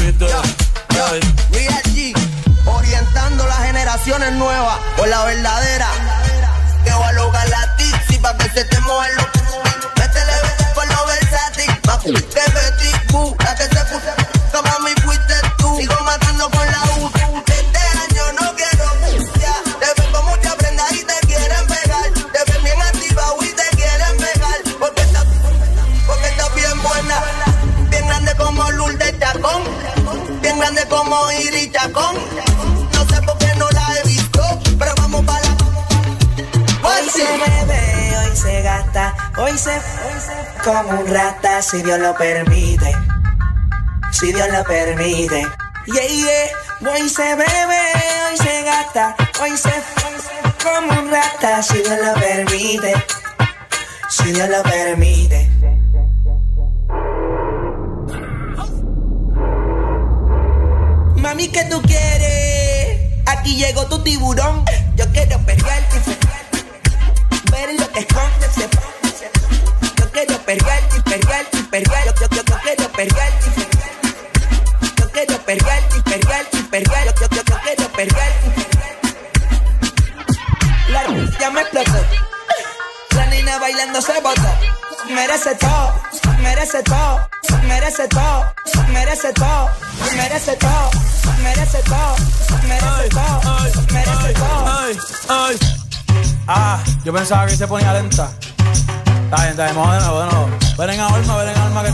[41.76, 42.96] Si Dios lo permite.
[44.12, 45.46] Si Dios lo permite.
[45.88, 46.94] Yeah, yeah.
[46.94, 47.82] Hoy se bebe,
[48.30, 52.94] hoy se gasta, hoy se, hoy se como un rata, si Dios lo permite.
[54.10, 55.45] Si Dios lo permite.
[97.16, 98.30] Pensaba que se ponía lenta.
[99.24, 100.02] Está bien, está bien, vamos de.
[100.78, 101.94] Ven en alma, ven en alma que.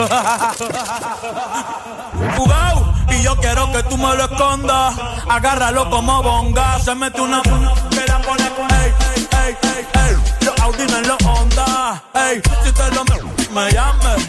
[2.36, 4.94] Jugao, y yo quiero que tú me lo escondas.
[5.28, 6.78] Agárralo como bonga.
[6.78, 7.50] Se mete una que
[8.06, 9.54] la pone con ey, ey, ey,
[9.92, 10.16] ey.
[10.46, 12.02] Los Audi los Honda.
[12.14, 13.20] Ey, si te lo me,
[13.52, 14.26] me llames.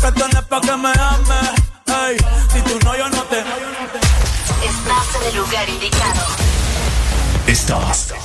[0.00, 1.52] Que tú no es pa' que me ames.
[1.86, 2.16] Ey,
[2.52, 3.38] si tú no, yo no te.
[3.38, 6.43] Estás en el lugar indicado.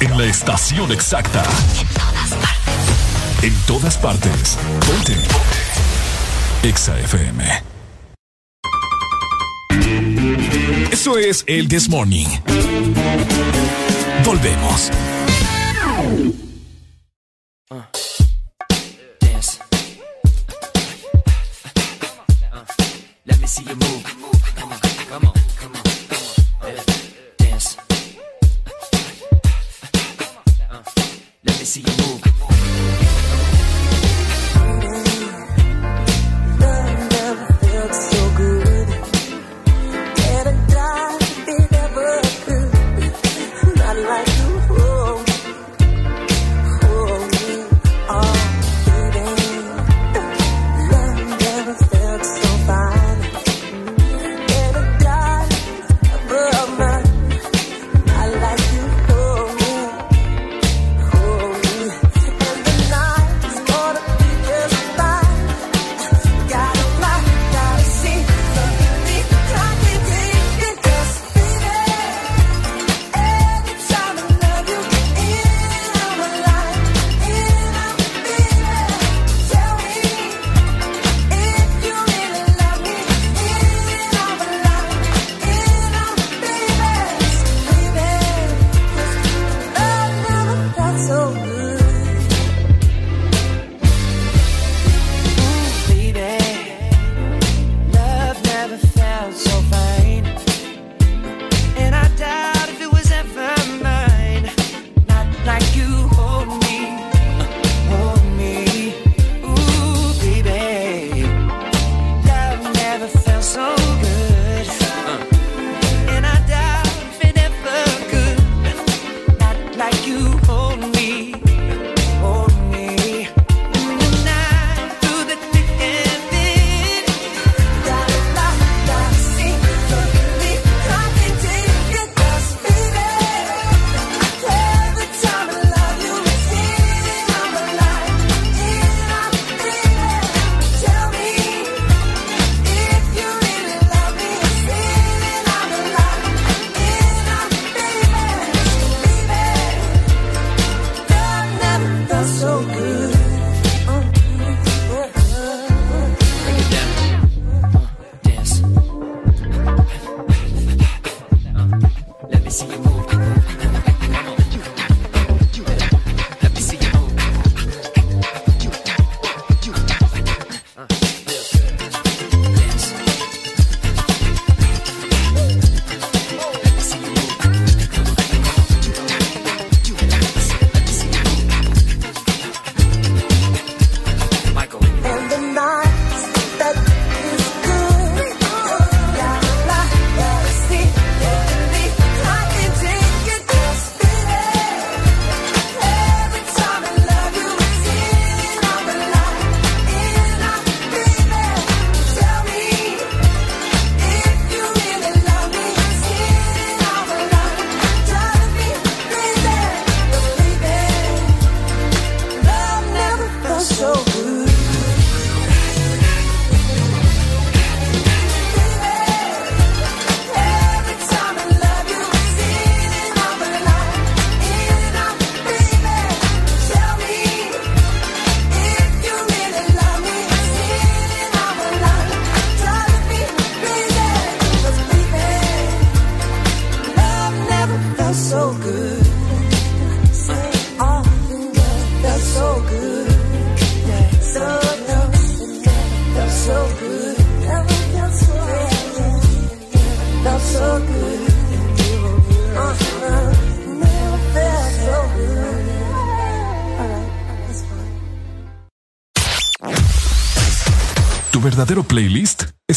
[0.01, 1.43] En la estación exacta.
[3.41, 4.57] En todas partes.
[4.85, 5.15] Ponte.
[6.61, 7.63] Exa FM.
[10.91, 12.27] Eso es el This Morning.
[14.25, 14.91] Volvemos.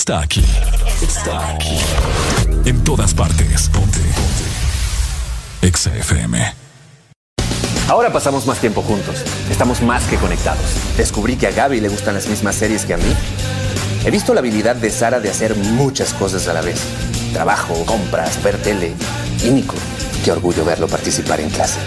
[0.03, 0.45] Está aquí.
[1.01, 1.79] Está aquí.
[2.65, 3.69] En todas partes.
[3.69, 4.01] Ponte.
[5.61, 6.55] Ponte.
[7.89, 9.23] Ahora pasamos más tiempo juntos.
[9.49, 10.65] Estamos más que conectados.
[10.97, 13.15] Descubrí que a Gaby le gustan las mismas series que a mí.
[14.05, 16.81] He visto la habilidad de Sara de hacer muchas cosas a la vez.
[17.33, 18.95] Trabajo, compras, ver tele.
[19.45, 19.77] Y Nico,
[20.25, 21.79] qué orgullo verlo participar en clase.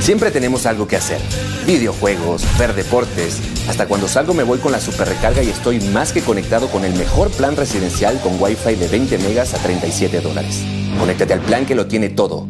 [0.00, 1.20] Siempre tenemos algo que hacer.
[1.66, 3.38] Videojuegos, ver deportes.
[3.68, 6.84] Hasta cuando salgo me voy con la super recarga y estoy más que conectado con
[6.84, 10.62] el mejor plan residencial con Wi-Fi de 20 megas a 37 dólares.
[10.98, 12.46] Conéctate al plan que lo tiene todo.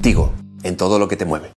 [0.00, 1.52] Tigo, en todo lo que te mueve.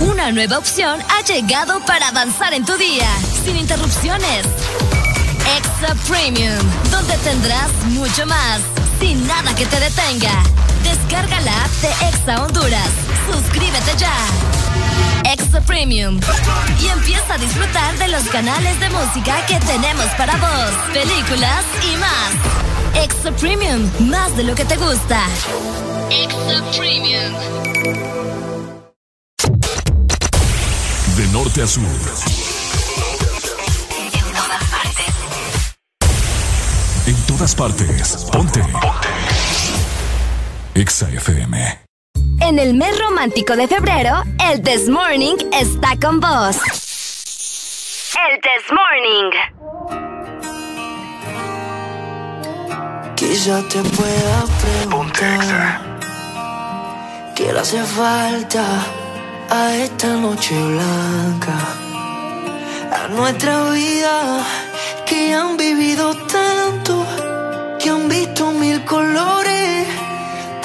[0.00, 3.08] Una nueva opción ha llegado para avanzar en tu día,
[3.44, 4.44] sin interrupciones.
[5.56, 6.58] Extra Premium,
[6.90, 8.60] donde tendrás mucho más,
[9.00, 10.42] sin nada que te detenga.
[10.82, 12.90] Descarga la app de Exa Honduras.
[13.30, 14.55] Suscríbete ya.
[15.24, 16.20] Extra Premium.
[16.80, 21.96] Y empieza a disfrutar de los canales de música que tenemos para vos, películas y
[21.96, 23.04] más.
[23.04, 25.20] Extra Premium, más de lo que te gusta.
[26.10, 27.34] Extra Premium.
[31.16, 31.82] De norte a sur.
[37.06, 38.26] En todas partes.
[38.32, 38.60] Ponte.
[38.60, 39.08] Ponte.
[40.74, 41.85] Exa FM.
[42.40, 46.56] En el mes romántico de febrero, el This Morning está con vos.
[48.28, 49.30] El This Morning.
[53.16, 55.98] Quizá te pueda preguntar
[57.34, 58.64] ¿Qué le hace falta
[59.50, 61.58] a esta noche blanca?
[62.92, 64.44] A nuestra vida
[65.06, 67.04] que han vivido tanto
[67.78, 69.86] Que han visto mil colores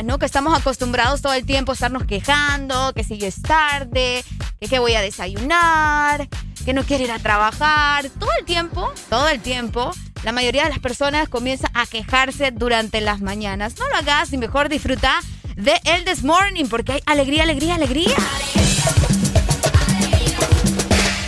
[0.00, 0.18] ¿No?
[0.18, 4.24] Que estamos acostumbrados todo el tiempo a estarnos quejando, que si es tarde,
[4.58, 6.28] que voy a desayunar,
[6.64, 8.08] que no quiero ir a trabajar.
[8.18, 13.02] Todo el tiempo, todo el tiempo, la mayoría de las personas comienza a quejarse durante
[13.02, 13.74] las mañanas.
[13.78, 15.20] No lo hagas y mejor disfruta
[15.56, 18.16] de el This Morning porque hay alegría, alegría, alegría.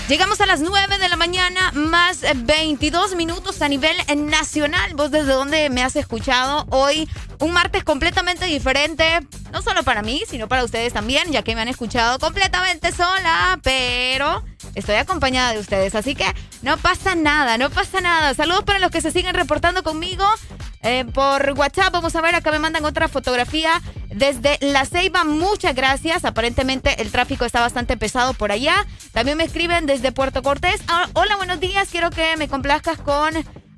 [0.07, 3.97] Llegamos a las 9 de la mañana, más 22 minutos a nivel
[4.29, 4.93] nacional.
[4.95, 6.67] ¿Vos desde dónde me has escuchado?
[6.69, 7.09] Hoy,
[7.45, 9.05] un martes completamente diferente,
[9.53, 13.61] no solo para mí, sino para ustedes también, ya que me han escuchado completamente sola,
[13.63, 14.43] pero
[14.75, 15.95] estoy acompañada de ustedes.
[15.95, 16.25] Así que
[16.63, 18.33] no pasa nada, no pasa nada.
[18.35, 20.25] Saludos para los que se siguen reportando conmigo.
[20.83, 25.25] eh, por WhatsApp, vamos a ver, acá me mandan otra fotografía desde La Ceiba.
[25.25, 26.25] Muchas gracias.
[26.25, 28.87] Aparentemente el tráfico está bastante pesado por allá.
[29.13, 30.83] También me escriben desde Puerto Cortés.
[30.89, 31.89] Ah, hola, buenos días.
[31.91, 33.35] Quiero que me complazcas con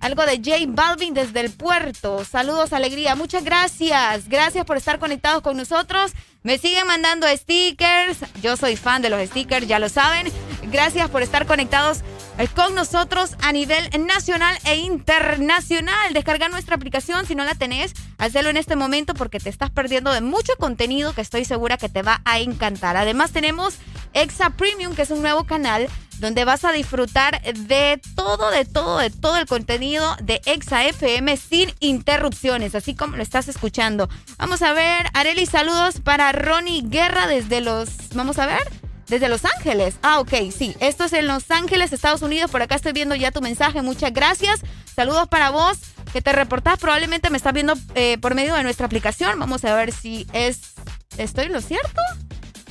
[0.06, 2.24] algo de J Balvin desde el puerto.
[2.24, 3.16] Saludos, alegría.
[3.16, 4.28] Muchas gracias.
[4.28, 6.12] Gracias por estar conectados con nosotros.
[6.44, 8.18] Me siguen mandando stickers.
[8.40, 10.32] Yo soy fan de los stickers, ya lo saben.
[10.70, 12.02] Gracias por estar conectados
[12.38, 16.12] eh, con nosotros a nivel nacional e internacional.
[16.12, 17.92] Descarga nuestra aplicación si no la tenés.
[18.18, 21.88] Hazlo en este momento porque te estás perdiendo de mucho contenido que estoy segura que
[21.88, 22.96] te va a encantar.
[22.96, 23.74] Además tenemos
[24.12, 25.88] Exa Premium, que es un nuevo canal
[26.18, 31.36] donde vas a disfrutar de todo, de todo, de todo el contenido de Exa FM
[31.36, 34.08] sin interrupciones, así como lo estás escuchando.
[34.38, 37.88] Vamos a ver, Areli, saludos para Ronnie Guerra desde los...
[38.14, 38.62] Vamos a ver.
[39.08, 39.98] Desde Los Ángeles.
[40.02, 40.74] Ah, ok, sí.
[40.80, 42.50] Esto es en Los Ángeles, Estados Unidos.
[42.50, 43.80] Por acá estoy viendo ya tu mensaje.
[43.80, 44.62] Muchas gracias.
[44.96, 45.78] Saludos para vos
[46.12, 46.80] que te reportás.
[46.80, 49.38] Probablemente me estás viendo eh, por medio de nuestra aplicación.
[49.38, 50.72] Vamos a ver si es...
[51.18, 52.00] ¿Estoy lo cierto?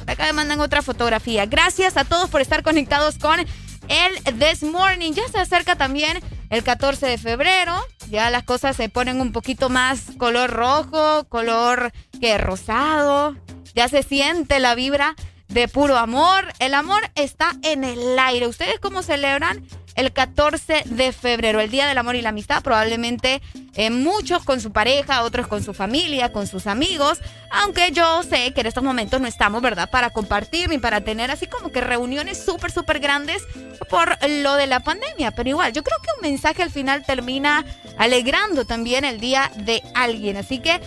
[0.07, 1.45] Acá me mandan otra fotografía.
[1.45, 5.13] Gracias a todos por estar conectados con el This Morning.
[5.13, 6.19] Ya se acerca también
[6.49, 7.75] el 14 de febrero.
[8.09, 13.35] Ya las cosas se ponen un poquito más color rojo, color que rosado.
[13.73, 15.15] Ya se siente la vibra
[15.55, 16.51] de puro amor.
[16.59, 18.45] El amor está en el aire.
[18.45, 22.61] ¿Ustedes cómo celebran el 14 de febrero, el Día del Amor y la Amistad?
[22.61, 23.41] Probablemente
[23.75, 27.21] eh, muchos con su pareja, otros con su familia, con sus amigos.
[27.51, 29.89] Aunque yo sé que en estos momentos no estamos, ¿verdad?
[29.89, 33.41] Para compartir ni para tener así como que reuniones súper, súper grandes
[33.89, 35.31] por lo de la pandemia.
[35.31, 37.63] Pero igual, yo creo que un mensaje al final termina
[37.97, 40.35] alegrando también el día de alguien.
[40.35, 40.81] Así que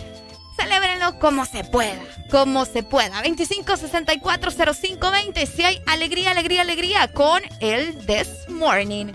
[0.59, 3.23] celébrenlo como se pueda, como se pueda.
[3.23, 9.13] 25640520, si hay alegría, alegría, alegría con el This Morning.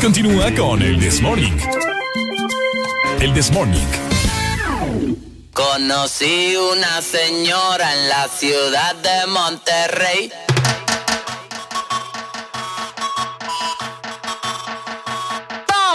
[0.00, 1.52] Continúa con el This Morning.
[3.20, 3.84] El This Morning.
[5.52, 10.32] Conocí una señora en la ciudad de Monterrey.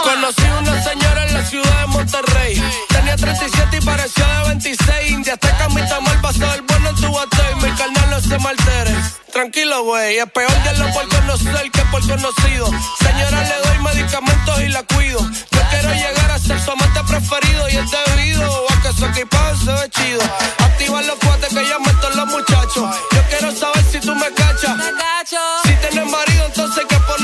[0.04, 2.62] Conocí una señora en la ciudad de Monterrey.
[3.04, 5.10] Tenía 37 y parecía de 26.
[5.10, 7.54] India hasta camita mal pasó el bueno en tu batey.
[7.56, 8.96] Mi carnal no se maltere.
[9.30, 10.16] Tranquilo, güey.
[10.16, 12.70] Es peor de por conocer que por conocido.
[13.00, 15.20] Señora, le doy medicamentos y la cuido.
[15.20, 19.56] Yo quiero llegar a ser su amante preferido y es debido a que su equipaje
[19.62, 20.22] se ve chido.
[20.60, 22.96] Activa los cuates que ya meto los muchachos.
[23.12, 24.78] Yo quiero saber si tú me cachas.
[25.64, 27.23] Si tienes marido, entonces que ponerle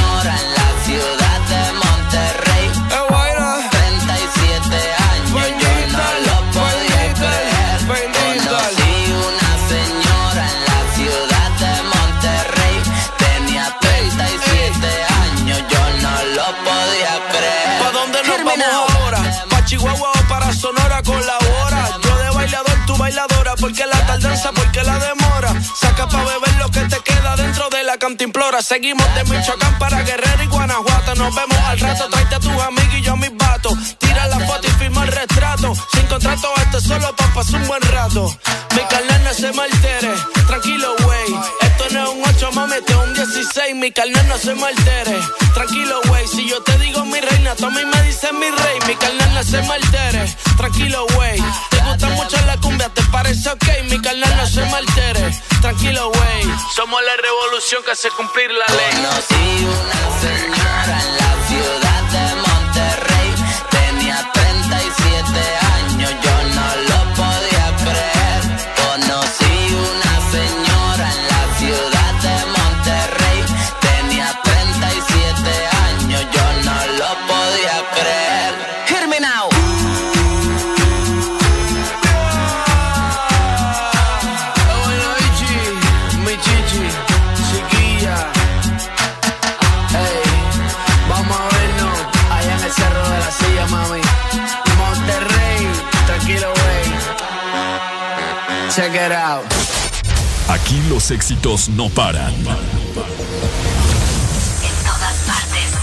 [28.59, 31.15] Seguimos de Michoacán para Guerrero y Guanajuato.
[31.15, 33.73] Nos vemos al rato, tráete a tus amigos y yo a mis vatos.
[33.97, 35.73] Tira la foto y firma el retrato.
[35.93, 38.37] Sin contrato, esto es solo pa' pasar un buen rato.
[38.75, 40.13] Mi carnal no se me altere,
[40.47, 41.35] tranquilo, güey.
[41.61, 43.47] Esto no es un 8, mami, esto es un 16.
[43.47, 45.17] ok, mi carnal no se me altere.
[45.53, 48.79] Tranquilo, güey, si yo te digo mi reina, tú me dices mi rey.
[48.87, 50.35] Mi carnal no se me altere.
[50.57, 51.41] Tranquilo, güey.
[51.71, 54.90] Te gusta mucho la cumbia, te parece ok, mi carnal no se me altere.
[55.61, 56.43] Tranquilo, güey.
[56.75, 58.95] Somos la revolución que hace cumplir la ley.
[58.95, 60.60] Conocí una señora
[99.03, 99.45] It out.
[100.47, 102.35] Aquí los éxitos no paran.
[102.35, 102.45] En
[104.85, 105.73] todas partes.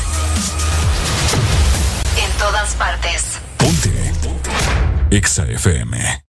[2.17, 3.41] En todas partes.
[5.11, 6.25] Exa FM.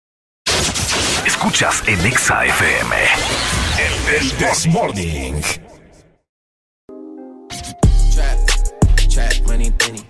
[1.24, 2.96] Escuchas en Exa FM.
[4.16, 5.40] El This Morning.
[8.14, 8.38] Trap,
[9.08, 10.09] trap, money, penny.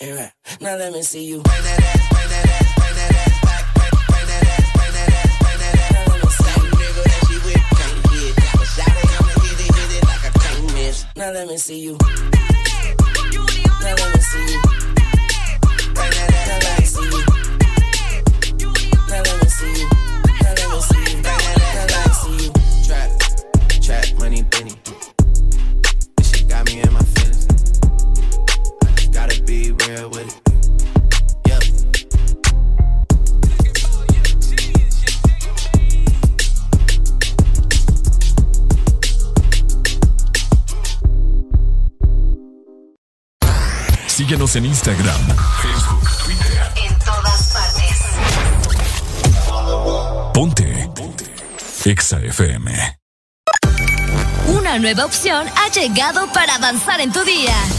[0.00, 1.42] Now let me see you.
[1.42, 3.66] Bring that ass, bring that ass, bring that ass back.
[3.74, 3.90] Bring,
[4.30, 5.90] that ass, bring that ass, bring that ass.
[5.90, 6.70] Now let me see you.
[6.78, 8.38] nigga that she with can't get.
[8.54, 11.02] But shout it, I'ma hit it, hit it like I can't miss.
[11.16, 11.98] Now let me see you.
[11.98, 12.14] Now
[13.98, 14.38] let me see you.
[14.38, 14.62] Now let me see you.
[15.98, 16.14] Now
[16.54, 17.26] let me see you.
[19.08, 21.18] Now let me see you.
[21.26, 22.50] Now let me see you.
[22.86, 23.10] Trap,
[23.82, 24.78] trap, money, penny.
[26.16, 27.02] This shit got me in my
[29.48, 30.34] be real with it.
[31.48, 31.62] Yep.
[44.06, 45.16] Síguenos en Instagram,
[45.62, 46.72] Facebook, Twitter.
[46.84, 47.96] En todas partes.
[50.34, 50.90] Ponte.
[50.94, 51.24] Ponte.
[51.86, 52.98] Exa FM.
[54.48, 57.54] Una nueva opción ha llegado para avanzar en tu día,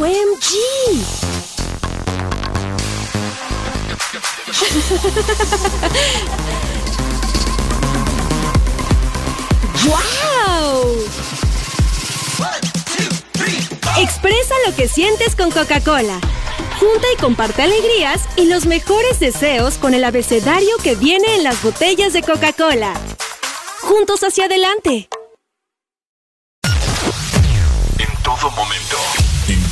[0.00, 0.54] OMG.
[9.84, 10.96] ¡Wow!
[13.98, 16.20] Expresa lo que sientes con Coca-Cola.
[16.78, 21.60] Junta y comparte alegrías y los mejores deseos con el abecedario que viene en las
[21.60, 22.94] botellas de Coca-Cola.
[23.80, 25.08] Juntos hacia adelante.
[27.98, 28.96] En todo momento.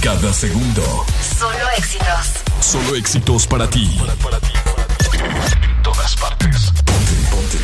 [0.06, 1.04] Cada segundo.
[1.36, 2.44] Solo éxitos.
[2.60, 3.98] Solo éxitos para ti.
[3.98, 6.70] En todas partes.
[6.84, 7.58] Ponte, ponte.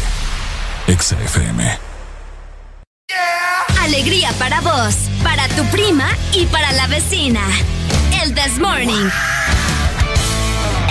[0.89, 1.79] Exa FM.
[3.81, 7.43] Alegría para vos, para tu prima y para la vecina.
[8.21, 9.09] El This Morning.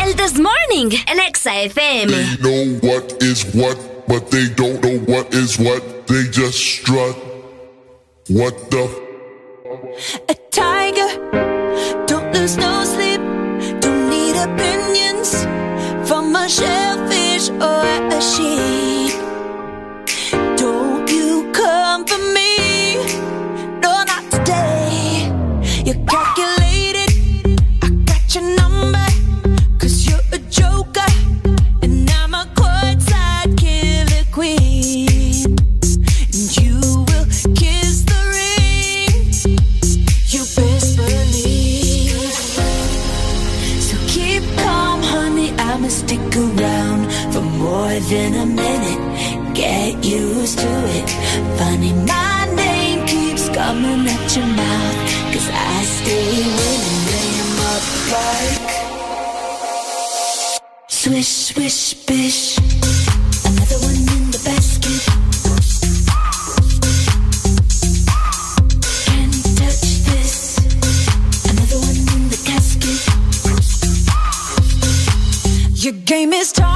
[0.06, 2.14] El This Morning en Exa FM.
[2.14, 5.84] They know what is what, but they don't know what is what.
[6.08, 7.18] They just strut.
[8.30, 10.40] What the?
[12.42, 13.22] Lose no sleep.
[13.82, 15.46] Don't need opinions
[16.10, 17.86] from a shellfish or
[18.18, 19.14] a sheep.
[20.58, 22.96] Don't you come for me?
[23.84, 25.30] No, not today.
[25.86, 26.21] You're calculated.
[47.82, 49.02] More than a minute.
[49.56, 51.10] Get used to it.
[51.58, 54.98] Funny, my name keeps coming at your mouth.
[55.34, 57.36] Cause I stay winning.
[57.42, 57.86] 'em up
[58.16, 58.74] like.
[61.00, 62.42] Swish, swish, bish.
[63.50, 65.02] Another one in the basket.
[69.08, 70.36] Can't touch this.
[71.52, 73.00] Another one in the casket.
[75.84, 76.71] Your game is tired.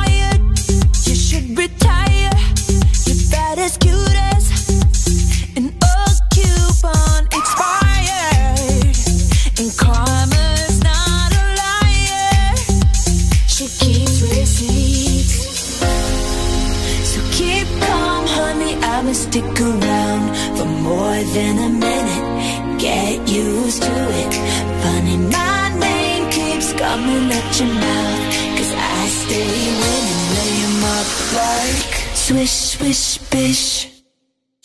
[21.35, 22.80] Than a minute.
[22.80, 24.33] Get used to it.
[24.81, 28.23] Funny, my name keeps coming at your mouth.
[28.57, 30.22] Cause I stay winning.
[30.38, 31.09] Lay 'em up
[31.41, 31.93] like
[32.25, 33.65] swish, swish, bish.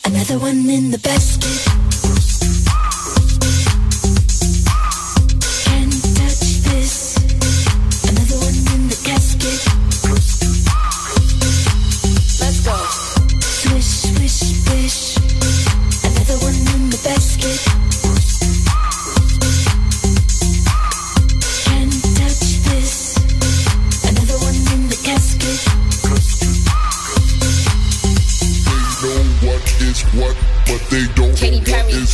[0.05, 2.60] Another one in the basket.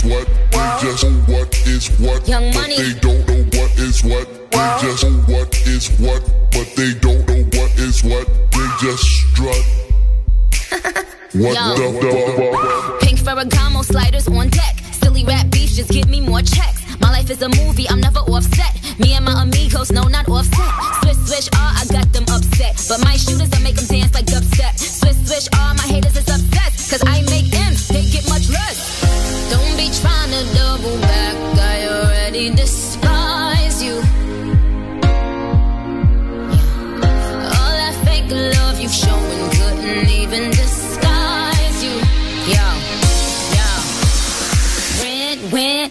[0.08, 0.88] What Perry.
[0.90, 0.90] is what.
[0.90, 2.76] They just know what is what, Young but Money.
[2.76, 4.26] they don't know what is what.
[4.50, 8.26] They just know what is what, but they don't know what is what.
[8.52, 9.64] They just strut.
[11.34, 11.74] what Yo.
[11.76, 13.00] the fuck?
[13.00, 14.76] Pink Ferragamo sliders on deck.
[14.92, 16.82] Silly rap beefs just give me more checks.
[17.00, 18.72] My life is a movie, I'm never offset.
[18.98, 20.70] Me and my amigos, no, not offset.
[21.02, 22.74] Swish, swish, ah, I got them upset.
[22.88, 23.85] But my shooters, I make them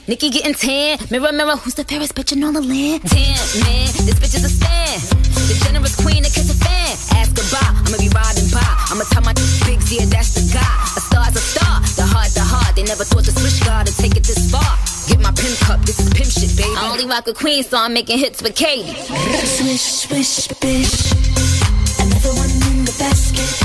[0.08, 1.00] Nikki getting tan.
[1.09, 3.01] Mirror, mirror, who's the fairest bitch in all the land?
[3.09, 5.01] Damn, man, this bitch is a stan.
[5.50, 6.93] The generous queen that kiss a fan.
[7.17, 8.61] Ask goodbye, I'ma be riding by.
[8.93, 9.34] I'ma tell my
[9.66, 10.61] bigs, yeah, that's the guy.
[10.93, 12.75] A star's a star, the heart, the heart.
[12.77, 14.77] They never thought the switch guard would take it this far.
[15.09, 16.69] Get my pimp cup, this is pimp shit, baby.
[16.77, 18.93] I only rock a queen, so I'm making hits with Katie.
[19.42, 21.17] Swish, swish, bish.
[21.98, 23.64] Another one in the basket.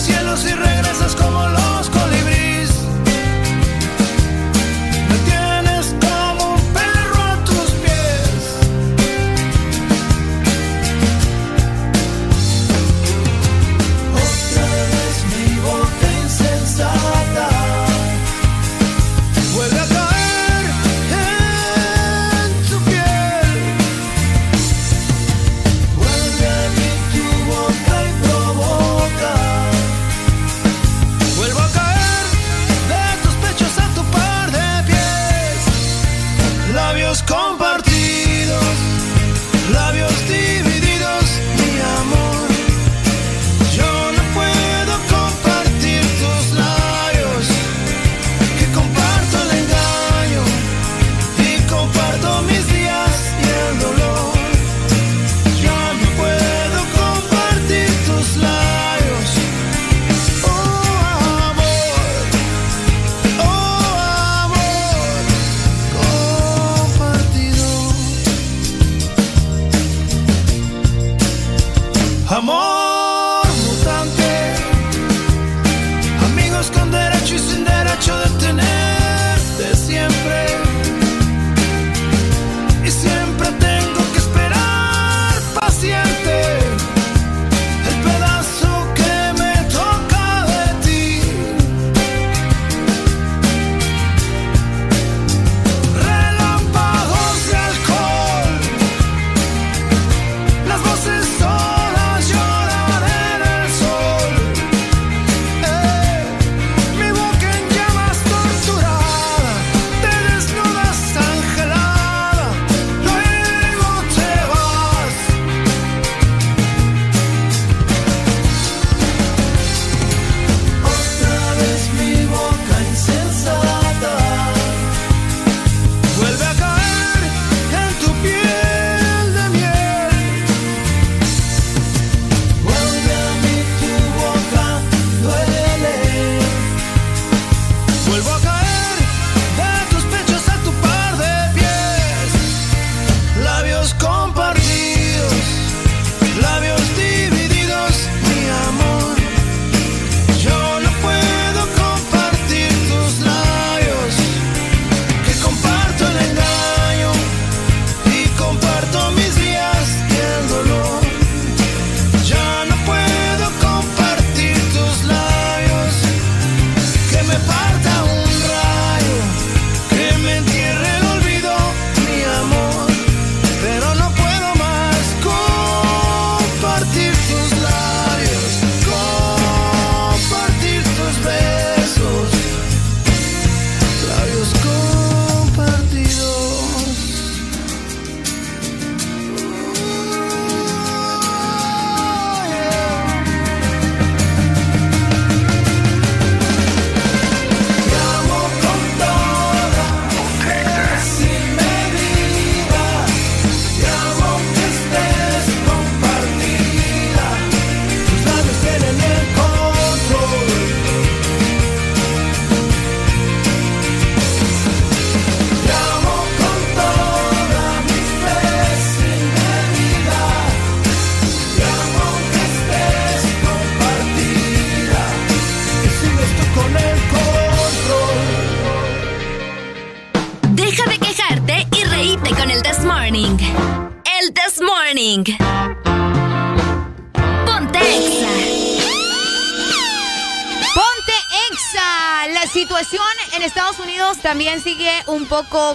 [0.00, 1.87] cielos y regresas como los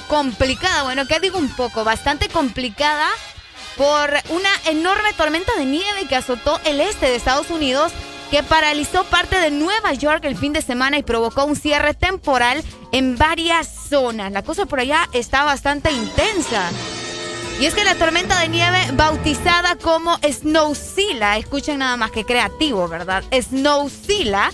[0.08, 1.84] complicada, bueno, ¿qué digo un poco?
[1.84, 3.08] Bastante complicada
[3.78, 7.92] por una enorme tormenta de nieve que azotó el este de Estados Unidos,
[8.32, 12.64] que paralizó parte de Nueva York el fin de semana y provocó un cierre temporal
[12.92, 14.32] en varias zonas.
[14.32, 16.70] La cosa por allá está bastante intensa.
[17.60, 22.88] Y es que la tormenta de nieve bautizada como Snowzilla, escuchen nada más que creativo,
[22.88, 23.24] ¿verdad?
[23.32, 24.50] Snowzilla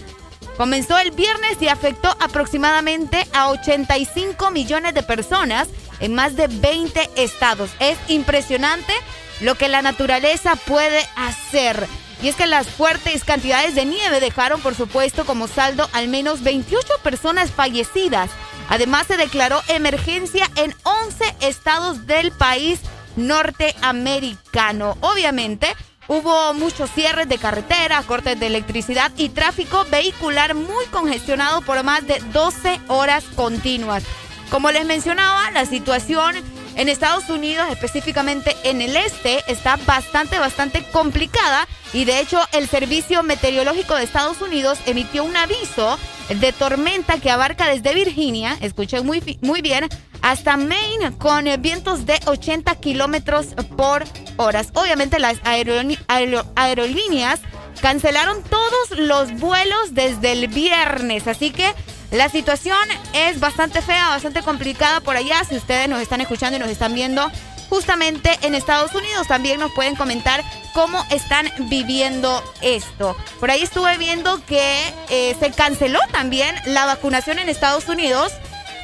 [0.58, 5.68] comenzó el viernes y afectó aproximadamente a 85 millones de personas
[6.00, 7.70] en más de 20 estados.
[7.80, 8.94] Es impresionante
[9.42, 11.88] lo que la naturaleza puede hacer.
[12.22, 16.44] Y es que las fuertes cantidades de nieve dejaron, por supuesto, como saldo al menos
[16.44, 18.30] 28 personas fallecidas.
[18.68, 22.82] Además, se declaró emergencia en 11 estados del país
[23.16, 24.98] norteamericano.
[25.00, 25.68] Obviamente,
[26.08, 32.06] hubo muchos cierres de carretera, cortes de electricidad y tráfico vehicular muy congestionado por más
[32.06, 34.04] de 12 horas continuas.
[34.50, 36.36] Como les mencionaba, la situación
[36.76, 42.68] en Estados Unidos, específicamente en el este, está bastante, bastante complicada y de hecho el
[42.70, 49.06] Servicio Meteorológico de Estados Unidos emitió un aviso de tormenta que abarca desde Virginia, escuchen
[49.06, 49.88] muy, muy bien,
[50.22, 54.04] hasta Maine con vientos de 80 kilómetros por
[54.38, 54.62] hora.
[54.74, 57.40] Obviamente las aerolí- aero- aerolíneas
[57.82, 61.74] cancelaron todos los vuelos desde el viernes, así que
[62.12, 62.78] la situación
[63.14, 65.44] es bastante fea, bastante complicada por allá.
[65.44, 67.32] Si ustedes nos están escuchando y nos están viendo
[67.70, 73.16] justamente en Estados Unidos, también nos pueden comentar cómo están viviendo esto.
[73.40, 78.34] Por ahí estuve viendo que eh, se canceló también la vacunación en Estados Unidos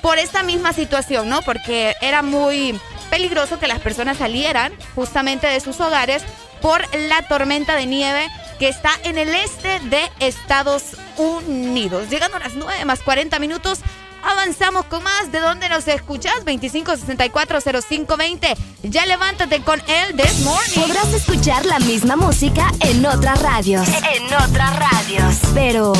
[0.04, 1.42] por esta misma situación, ¿no?
[1.42, 2.80] Porque era muy
[3.10, 6.24] peligroso que las personas salieran justamente de sus hogares
[6.66, 8.28] por la tormenta de nieve
[8.58, 12.10] que está en el este de Estados Unidos.
[12.10, 13.82] Llegando a las 9 más 40 minutos,
[14.24, 15.32] avanzamos con más.
[15.32, 16.34] ¿De dónde nos escuchas?
[16.44, 18.58] 25640520.
[18.82, 20.82] Ya levántate con él this morning.
[20.82, 23.88] Podrás escuchar la misma música en otras radios.
[23.88, 25.36] En otras radios.
[25.54, 25.94] Pero,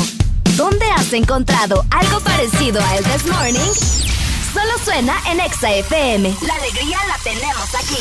[0.58, 3.72] ¿dónde has encontrado algo parecido a el This Morning?
[4.52, 6.36] Solo suena en Exa FM.
[6.42, 8.00] La alegría la tenemos aquí.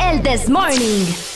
[0.00, 1.35] El This Morning.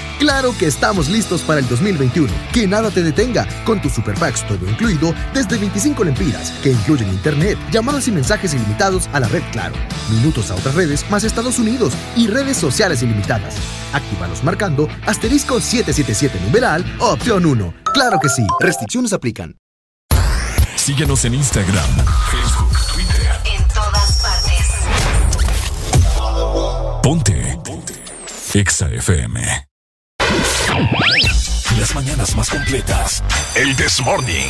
[0.21, 2.31] Claro que estamos listos para el 2021.
[2.53, 7.09] Que nada te detenga con tus super packs todo incluido desde 25 lempiras, que incluyen
[7.09, 9.73] internet, llamadas y mensajes ilimitados a la red Claro,
[10.11, 13.55] minutos a otras redes más Estados Unidos y redes sociales ilimitadas.
[13.93, 17.73] Actívalos marcando asterisco 777 numeral opción 1.
[17.91, 19.57] Claro que sí, restricciones aplican.
[20.75, 21.89] Síguenos en Instagram,
[22.29, 23.31] Facebook, Twitter.
[23.57, 24.67] En todas partes.
[27.01, 27.57] Ponte.
[27.63, 27.95] Ponte.
[28.53, 29.70] Exa FM.
[31.77, 33.23] Las mañanas más completas.
[33.55, 34.49] El This Morning.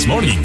[0.00, 0.39] This Morning.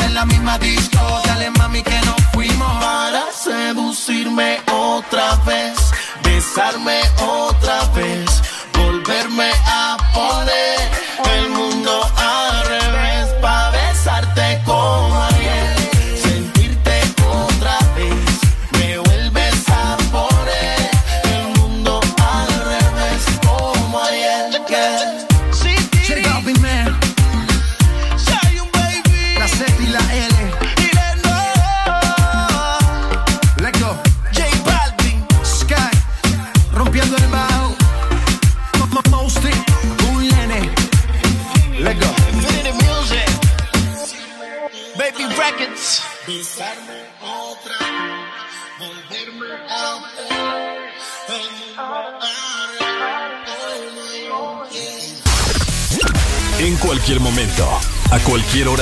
[0.00, 0.98] En la misma disco.
[1.24, 2.72] Dale mami que nos fuimos.
[2.82, 5.74] Para seducirme otra vez,
[6.22, 7.51] besarme otra vez,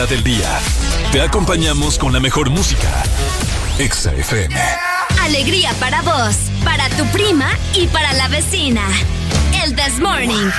[0.00, 0.60] hora del día,
[1.12, 2.88] te acompañamos con la mejor música.
[3.78, 4.54] Exa FM.
[5.20, 8.82] Alegría para vos, para tu prima y para la vecina.
[9.62, 10.50] El This Morning.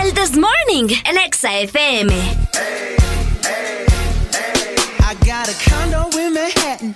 [0.00, 2.14] El This Morning, el Exa FM.
[5.00, 6.94] I got a condo in Manhattan.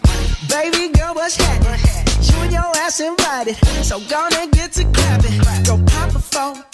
[0.48, 1.80] Baby girl, what's happening?
[2.22, 3.56] You and your ass invited.
[3.82, 5.40] So gonna get to clapping.
[5.64, 6.69] Go pop a plan.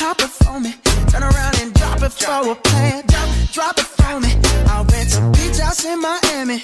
[0.00, 0.72] Pop, it for me.
[1.10, 3.04] Turn around and drop it for a plan.
[3.06, 4.32] Drop, drop it for me.
[4.68, 6.62] I'll rent a beach house in Miami.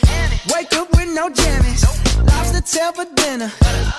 [0.55, 1.85] Wake up with no jammies.
[2.27, 3.53] Lobster tail for dinner.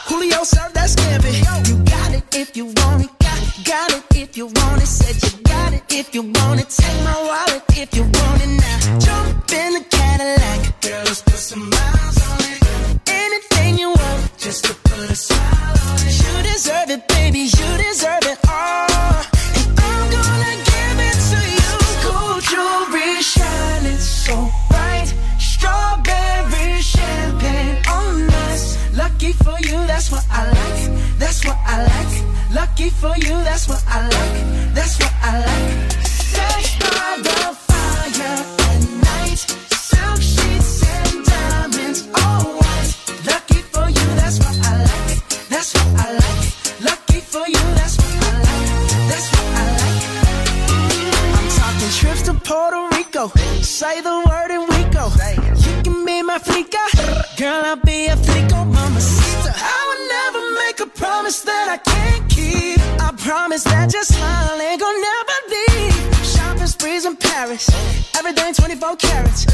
[0.08, 1.38] Julio served that scampi.
[1.70, 3.17] You got it if you want it.
[3.64, 4.86] Got, it if you want it.
[4.86, 6.70] Said you got it if you want it.
[6.70, 9.00] Take my wallet if you want it now.
[9.00, 10.82] Jump in the Cadillac.
[10.82, 13.10] Girl, let's put some miles on it.
[13.10, 16.14] Anything you want, just to put a smile on it.
[16.22, 17.40] You deserve it, baby.
[17.40, 19.26] You deserve it all.
[19.58, 21.72] And I'm gonna give it to you.
[22.06, 24.52] Gold jewelry shining so
[29.28, 31.20] Lucky for you, that's what I like.
[31.20, 32.56] That's what I like.
[32.56, 34.74] Lucky for you, that's what I like.
[34.74, 35.92] That's what I like.
[36.08, 38.40] Sex by the fire
[38.72, 39.40] at night.
[39.76, 42.96] Silk sheets and diamonds, all white.
[43.26, 45.20] Lucky for you, that's what I like.
[45.50, 46.44] That's what I like.
[46.88, 48.80] Lucky for you, that's what I like.
[49.12, 50.04] That's what I like.
[51.36, 53.28] I'm talking trips to Puerto Rico.
[53.62, 54.77] Say the word and we
[56.38, 56.84] a freaka.
[57.38, 59.52] Girl, I'll be a freako, mamacita.
[59.56, 62.80] I would never make a promise that I can't keep.
[63.08, 66.26] I promise that your smile ain't gonna never leave.
[66.34, 67.66] Shopping sprees in Paris,
[68.18, 69.46] everything 24 carats.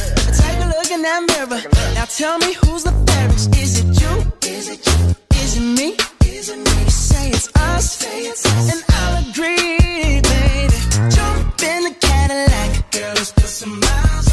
[0.42, 1.62] Take a look in that mirror.
[1.95, 3.56] Now tell me who's the fairest?
[3.58, 4.14] Is it you?
[4.56, 5.16] Is it you?
[5.42, 5.88] Is it me?
[6.38, 6.76] Is it me?
[6.84, 8.66] You say it's us, say it's us.
[8.74, 10.78] and I'll agree, baby.
[11.16, 14.33] Jump in the Cadillac, girl, let's put some miles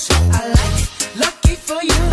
[0.00, 1.16] I like.
[1.18, 2.07] Lucky for you.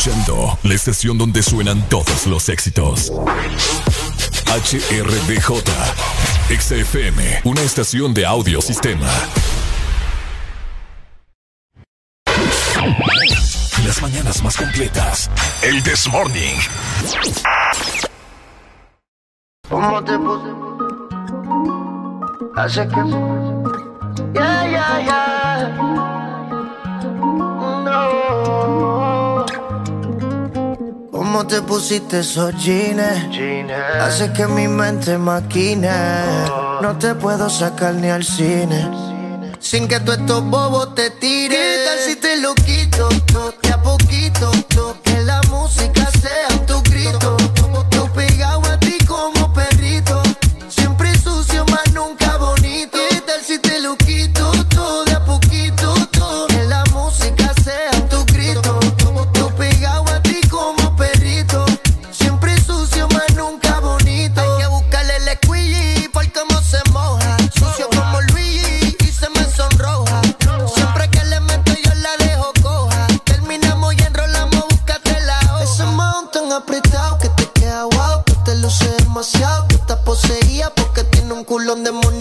[0.00, 3.12] escuchando la estación donde suenan todos los éxitos.
[4.46, 5.62] HRDJ,
[6.58, 9.06] XFM, una estación de audiosistema.
[13.84, 15.30] Las mañanas más completas.
[15.60, 16.56] El This Morning.
[19.68, 20.48] ¿Cómo te puse?
[22.56, 23.40] Hace que.
[31.32, 33.00] Cómo te pusiste esos jeans.
[34.00, 35.88] Hace que mi mente maquine.
[36.50, 36.80] Oh.
[36.82, 38.90] No te puedo sacar ni al cine
[39.60, 43.08] Sin que tú estos bobos te tires ¿Qué tal si te lo quito?
[43.62, 44.50] De a poquito,
[45.04, 47.36] que la música sea tu grito
[81.50, 82.19] culón demonio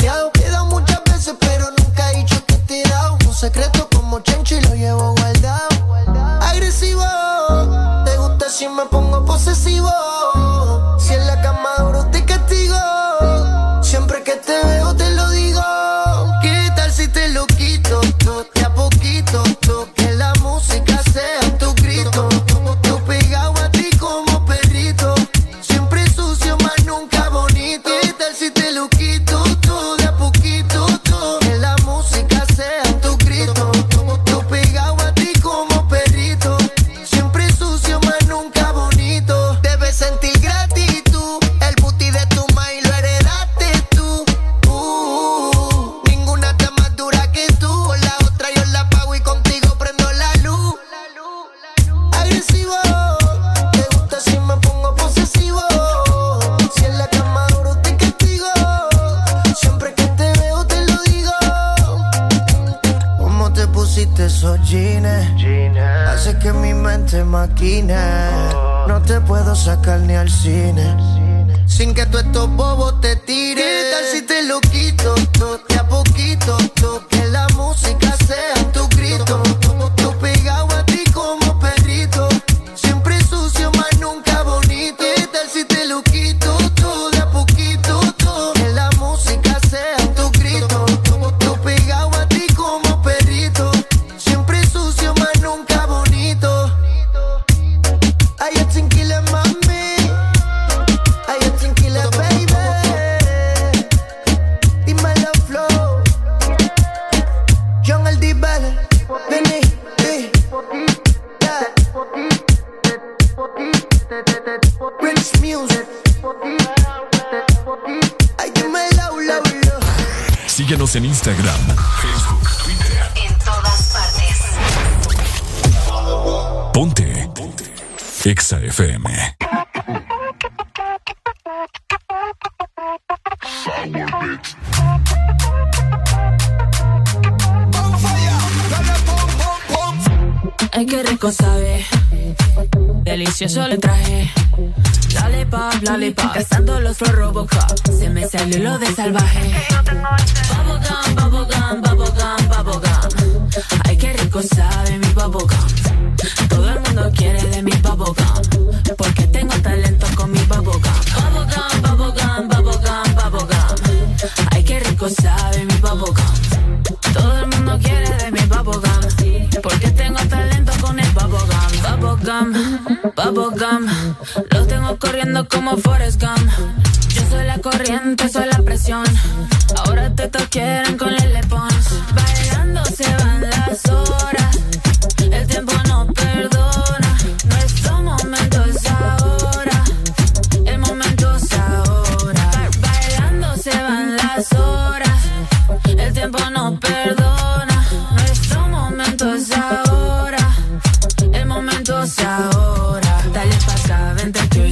[72.18, 73.19] estos bobos te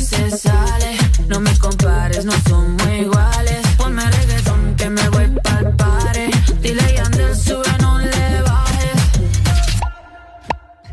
[0.09, 0.97] se sale.
[1.27, 3.61] No me compares, no somos iguales.
[3.77, 6.29] Ponme reggaetón que me voy pa'l pare.
[6.61, 9.01] Dile Yandel, sube, no le bajes.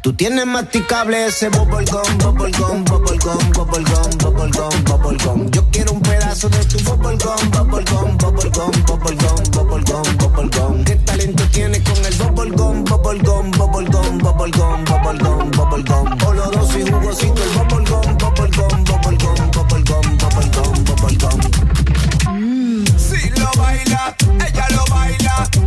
[0.02, 5.50] Tú tienes masticable ese bubblegum, bubblegum, bubblegum, bubblegum, bubblegum, bubblegum.
[5.50, 10.84] Yo quiero un pedazo de tu bubblegum, bubblegum, bubblegum, bubblegum, bubblegum, bubblegum.
[10.84, 16.26] ¿Qué talento tienes con el bubblegum, bubblegum, bubblegum, bubblegum, bubblegum, bubblegum?
[16.26, 18.13] Oloroso y jugosito el bubblegum,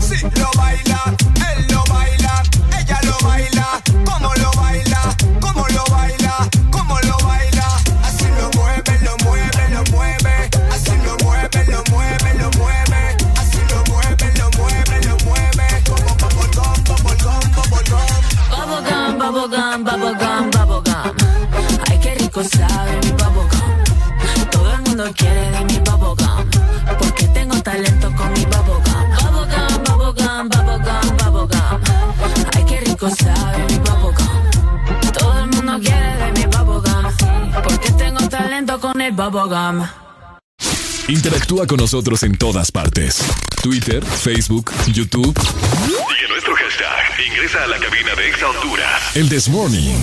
[0.08, 1.47] Si lo baila.
[39.18, 39.84] Bubblegum.
[41.08, 43.24] Interactúa con nosotros en todas partes.
[43.64, 45.36] Twitter, Facebook, YouTube.
[45.88, 49.16] Y en nuestro hashtag, ingresa a la cabina de Exa Honduras.
[49.16, 49.96] El This Morning.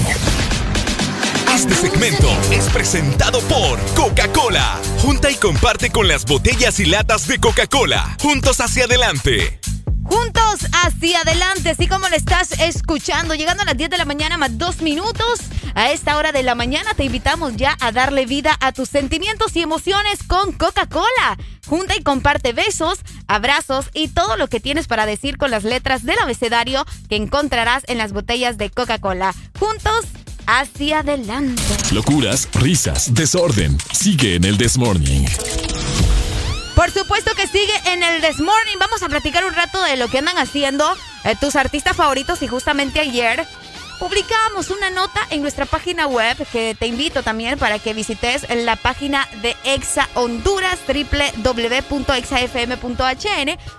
[1.54, 4.80] Este segmento es presentado por Coca-Cola.
[5.00, 8.16] Junta y comparte con las botellas y latas de Coca-Cola.
[8.20, 9.60] Juntos hacia adelante.
[10.02, 14.36] Juntos hacia adelante, así como lo estás escuchando, llegando a las 10 de la mañana
[14.36, 15.40] más dos minutos.
[15.76, 19.56] A esta hora de la mañana te invitamos ya a darle vida a tus sentimientos
[19.56, 21.36] y emociones con Coca-Cola.
[21.66, 26.04] Junta y comparte besos, abrazos y todo lo que tienes para decir con las letras
[26.04, 29.34] del abecedario que encontrarás en las botellas de Coca-Cola.
[29.58, 30.04] Juntos
[30.46, 31.62] hacia adelante.
[31.92, 33.76] Locuras, risas, desorden.
[33.92, 35.26] Sigue en el This Morning.
[36.76, 38.76] Por supuesto que sigue en el This Morning.
[38.78, 40.86] Vamos a platicar un rato de lo que andan haciendo
[41.24, 43.46] eh, tus artistas favoritos y justamente ayer
[43.98, 48.76] publicábamos una nota en nuestra página web que te invito también para que visites la
[48.76, 51.98] página de Exa Honduras www.exafm.hn.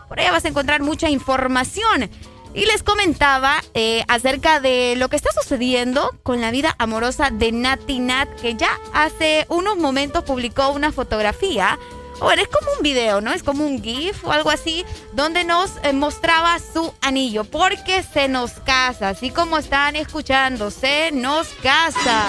[0.07, 2.09] Por allá vas a encontrar mucha información.
[2.53, 7.51] Y les comentaba eh, acerca de lo que está sucediendo con la vida amorosa de
[7.51, 11.77] Nati Nat, que ya hace unos momentos publicó una fotografía
[12.19, 13.33] bueno, es como un video, ¿no?
[13.33, 18.27] Es como un GIF o algo así, donde nos eh, mostraba su anillo, porque se
[18.27, 22.27] nos casa, así como están escuchando, se nos casa.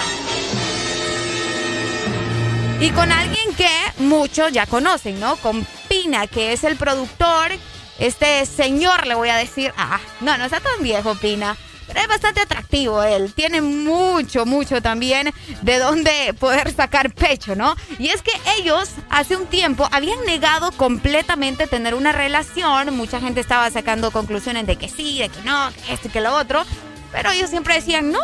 [2.79, 5.35] Y con alguien que muchos ya conocen, ¿no?
[5.37, 7.51] Con Pina, que es el productor,
[7.97, 11.57] este señor, le voy a decir, ah, no, no está tan viejo Pina.
[11.87, 13.33] Pero es bastante atractivo él.
[13.33, 17.75] Tiene mucho, mucho también de dónde poder sacar pecho, ¿no?
[17.97, 22.95] Y es que ellos hace un tiempo habían negado completamente tener una relación.
[22.95, 26.21] Mucha gente estaba sacando conclusiones de que sí, de que no, que esto y que
[26.21, 26.63] lo otro.
[27.11, 28.19] Pero ellos siempre decían no.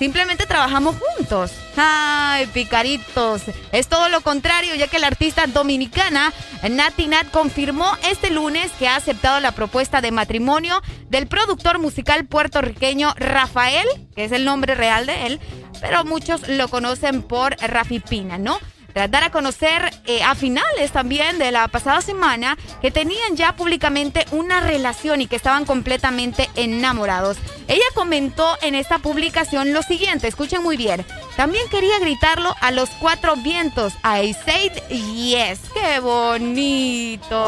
[0.00, 1.52] Simplemente trabajamos juntos.
[1.76, 3.42] Ay, picaritos.
[3.70, 6.32] Es todo lo contrario, ya que la artista dominicana
[6.70, 10.80] Nati Nat confirmó este lunes que ha aceptado la propuesta de matrimonio
[11.10, 15.40] del productor musical puertorriqueño Rafael, que es el nombre real de él,
[15.82, 18.58] pero muchos lo conocen por Rafi Pina, ¿no?
[18.92, 23.56] Tras dar a conocer eh, a finales también de la pasada semana que tenían ya
[23.56, 27.36] públicamente una relación y que estaban completamente enamorados.
[27.68, 31.04] Ella comentó en esta publicación lo siguiente, escuchen muy bien.
[31.36, 33.94] También quería gritarlo a los cuatro vientos.
[34.04, 35.60] I said yes.
[35.72, 37.38] ¡Qué bonito!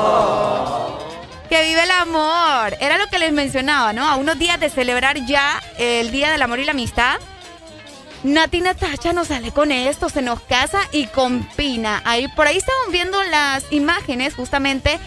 [1.48, 2.76] Que vive el amor.
[2.80, 4.08] Era lo que les mencionaba, ¿no?
[4.08, 7.20] A unos días de celebrar ya el Día del Amor y la Amistad.
[8.24, 12.02] Nati Natacha nos sale con esto, se nos casa y compina.
[12.04, 15.00] Ahí, por ahí estaban viendo las imágenes, justamente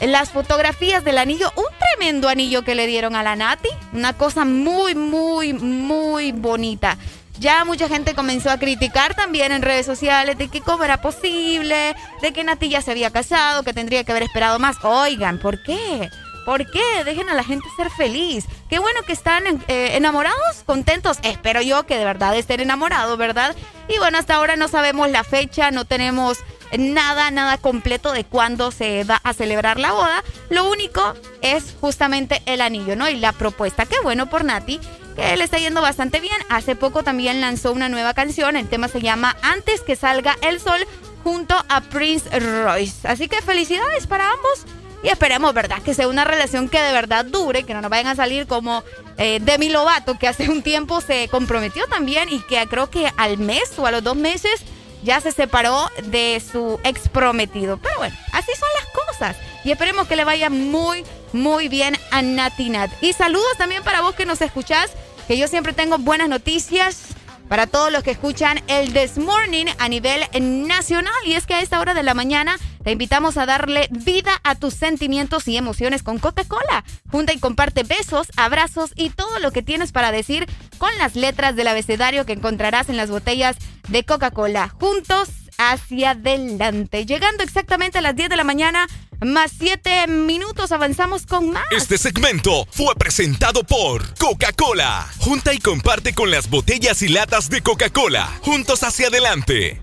[0.00, 1.50] las fotografías del anillo.
[1.56, 3.70] Un tremendo anillo que le dieron a la Nati.
[3.94, 6.98] Una cosa muy, muy, muy bonita.
[7.38, 11.96] Ya mucha gente comenzó a criticar también en redes sociales de que cómo era posible,
[12.20, 14.76] de que Nati ya se había casado, que tendría que haber esperado más.
[14.82, 16.10] Oigan, ¿por qué?
[16.44, 17.04] ¿Por qué?
[17.04, 18.46] Dejen a la gente ser feliz.
[18.68, 21.18] Qué bueno que están eh, enamorados, contentos.
[21.22, 23.54] Espero yo que de verdad estén enamorados, ¿verdad?
[23.88, 26.38] Y bueno, hasta ahora no sabemos la fecha, no tenemos
[26.78, 30.24] nada, nada completo de cuándo se va a celebrar la boda.
[30.48, 33.08] Lo único es justamente el anillo, ¿no?
[33.08, 33.86] Y la propuesta.
[33.86, 34.80] Qué bueno por Nati,
[35.16, 36.36] que le está yendo bastante bien.
[36.48, 38.56] Hace poco también lanzó una nueva canción.
[38.56, 40.86] El tema se llama Antes que salga el sol
[41.24, 43.06] junto a Prince Royce.
[43.06, 44.64] Así que felicidades para ambos.
[45.02, 45.82] Y esperemos, ¿verdad?
[45.82, 48.84] Que sea una relación que de verdad dure, que no nos vayan a salir como
[49.16, 53.38] eh, Demi Lovato, que hace un tiempo se comprometió también y que creo que al
[53.38, 54.62] mes o a los dos meses
[55.02, 57.78] ya se separó de su ex prometido.
[57.78, 59.36] Pero bueno, así son las cosas.
[59.64, 62.90] Y esperemos que le vaya muy, muy bien a Nati Nat.
[63.00, 64.90] Y saludos también para vos que nos escuchás,
[65.26, 67.14] que yo siempre tengo buenas noticias
[67.50, 70.22] para todos los que escuchan el This Morning a nivel
[70.68, 71.12] nacional.
[71.26, 74.54] Y es que a esta hora de la mañana te invitamos a darle vida a
[74.54, 76.84] tus sentimientos y emociones con Coca-Cola.
[77.10, 80.46] Junta y comparte besos, abrazos y todo lo que tienes para decir
[80.78, 83.56] con las letras del abecedario que encontrarás en las botellas
[83.88, 84.68] de Coca-Cola.
[84.68, 85.28] Juntos
[85.60, 87.04] hacia adelante.
[87.04, 88.86] Llegando exactamente a las 10 de la mañana,
[89.20, 91.64] más 7 minutos, avanzamos con más.
[91.70, 95.06] Este segmento fue presentado por Coca-Cola.
[95.18, 98.26] Junta y comparte con las botellas y latas de Coca-Cola.
[98.42, 99.82] Juntos hacia adelante.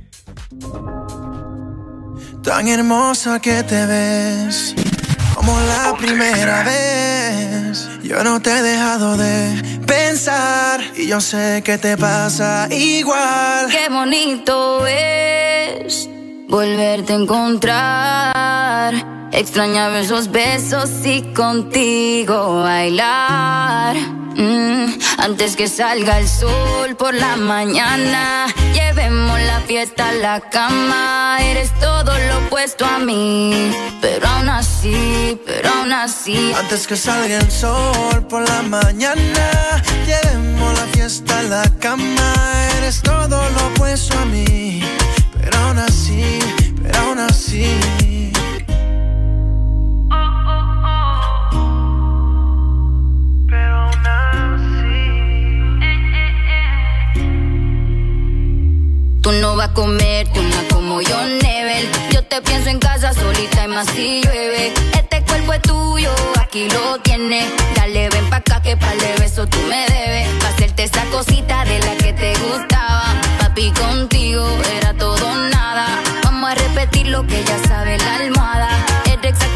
[2.43, 4.73] Tan hermosa que te ves,
[5.47, 7.87] como la primera vez.
[8.03, 13.67] Yo no te he dejado de pensar y yo sé que te pasa igual.
[13.71, 16.09] Qué bonito es
[16.49, 19.16] volverte a encontrar.
[19.31, 23.95] Extrañaba esos besos y contigo bailar.
[24.35, 31.37] Mm, antes que salga el sol por la mañana, llevemos la fiesta a la cama.
[31.41, 36.53] Eres todo lo opuesto a mí, pero aún así, pero aún así.
[36.57, 42.33] Antes que salga el sol por la mañana, llevemos la fiesta a la cama.
[42.77, 44.83] Eres todo lo opuesto a mí,
[45.41, 46.39] pero aún así,
[46.81, 48.06] pero aún así.
[59.27, 61.85] Tú no vas a comerte una como yo, Nebel.
[62.13, 64.71] Yo te pienso en casa solita y más si llueve.
[64.93, 67.43] Este cuerpo es tuyo, aquí lo tienes.
[67.75, 70.29] Dale, ven pa' acá que pa'l de beso tú me debes.
[70.41, 73.03] Pa' hacerte esa cosita de la que te gustaba.
[73.37, 74.47] Papi, contigo
[74.77, 75.87] era todo nada.
[76.23, 78.86] Vamos a repetir lo que ya sabe la almohada.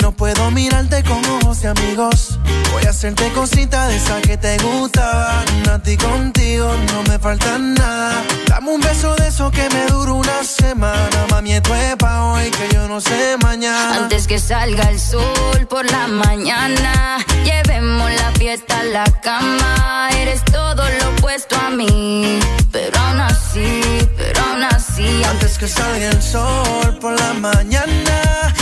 [0.00, 2.38] no puedo mirarte con ojos de amigos.
[2.72, 5.44] Voy a hacerte cosita de esa que te gustaban.
[5.70, 8.22] A ti contigo no me falta nada.
[8.48, 11.26] Dame un beso de eso que me dura una semana.
[11.30, 13.96] Mami, esto es pa' hoy que yo no sé mañana.
[13.96, 20.08] Antes que salga el sol por la mañana, llevemos la fiesta a la cama.
[20.20, 22.38] Eres todo lo opuesto a mí,
[22.72, 23.80] pero aún así,
[24.16, 25.22] pero aún así.
[25.24, 28.52] Antes que salga el sol por la mañana,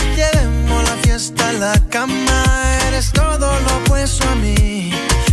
[0.95, 2.43] la fiesta la cama.
[2.87, 4.91] Eres todo lo opuesto a mí,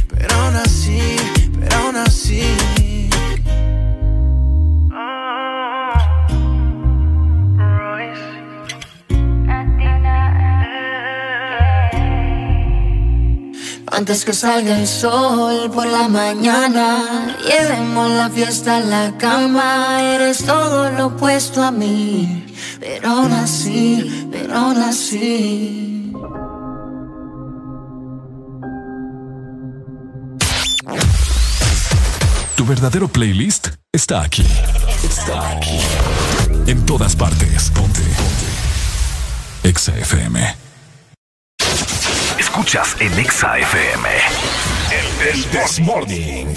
[0.08, 1.16] pero aún así,
[1.58, 2.89] pero aún así.
[13.92, 20.00] Antes que salga el sol por la mañana, llevemos la fiesta a la cama.
[20.14, 22.46] Eres todo lo opuesto a mí,
[22.78, 26.12] pero aún así, pero aún así.
[32.56, 34.46] Tu verdadero playlist está aquí.
[35.02, 35.80] Está aquí.
[36.66, 37.70] En todas partes.
[37.70, 38.00] Ponte.
[38.00, 39.68] Ponte.
[39.68, 39.92] Exa
[42.60, 44.08] escuchas en Exa FM.
[45.30, 46.54] El This Morning.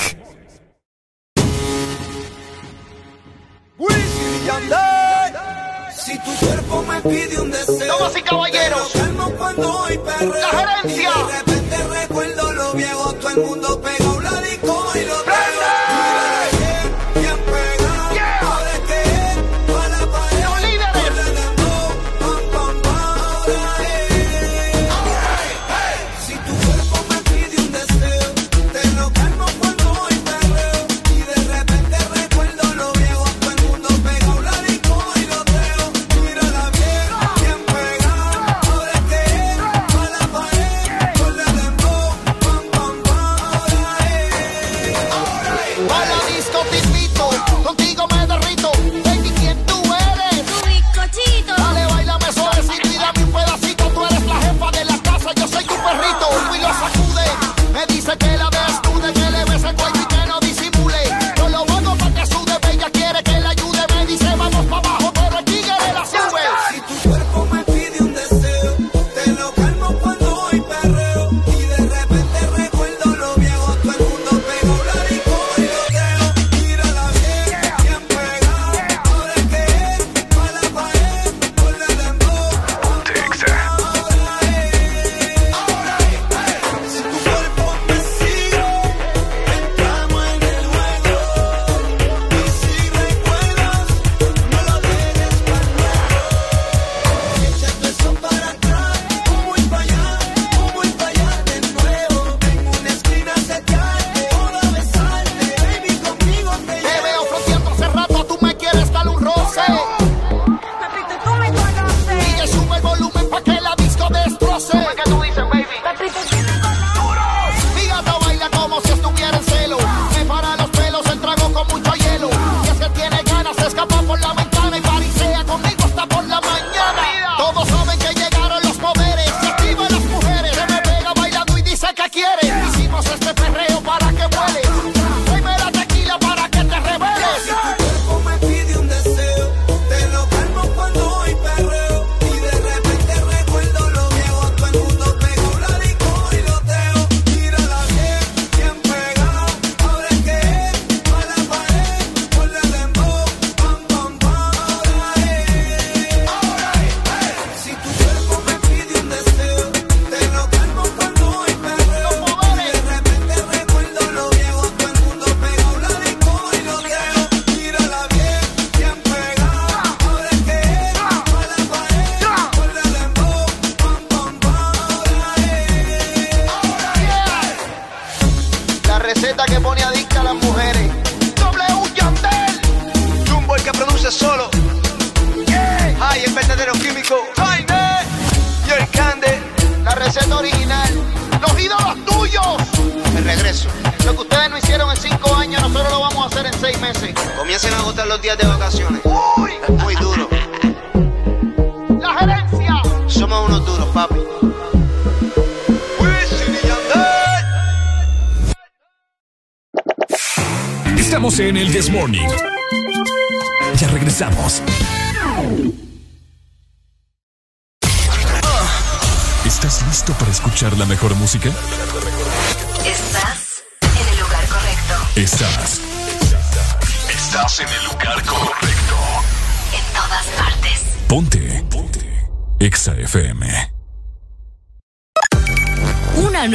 [5.95, 7.87] Si tu cuerpo me pide un deseo.
[7.87, 8.91] Damas y caballeros.
[8.95, 11.11] La gerencia.
[11.13, 14.02] De repente recuerdo lo viejo, todo el mundo pegado.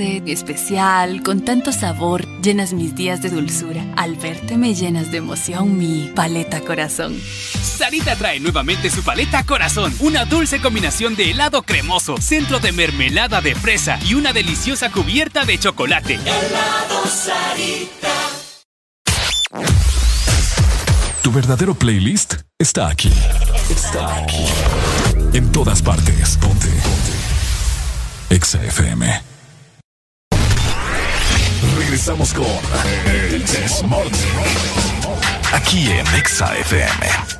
[0.00, 3.84] especial, con tanto sabor, llenas mis días de dulzura.
[3.96, 7.20] Al verte me llenas de emoción mi paleta corazón.
[7.20, 13.40] Sarita trae nuevamente su paleta corazón, una dulce combinación de helado cremoso, centro de mermelada
[13.40, 16.14] de fresa y una deliciosa cubierta de chocolate.
[16.14, 18.08] Helado Sarita.
[21.22, 23.10] Tu verdadero playlist está aquí.
[23.68, 24.46] Está aquí.
[25.32, 26.38] En todas partes.
[26.38, 26.68] Ponte.
[26.68, 27.18] Ponte.
[28.30, 29.27] Exa FM
[32.08, 34.12] regresamos con el Desmorning.
[35.52, 37.37] Aquí en Exa FM.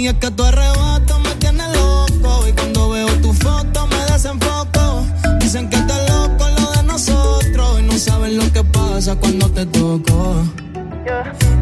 [0.00, 2.48] Y es que tu arrebato me tiene loco.
[2.48, 5.04] Y cuando veo tu foto me desenfoco.
[5.40, 7.80] Dicen que estás loco lo de nosotros.
[7.80, 10.42] Y no saben lo que pasa cuando te toco.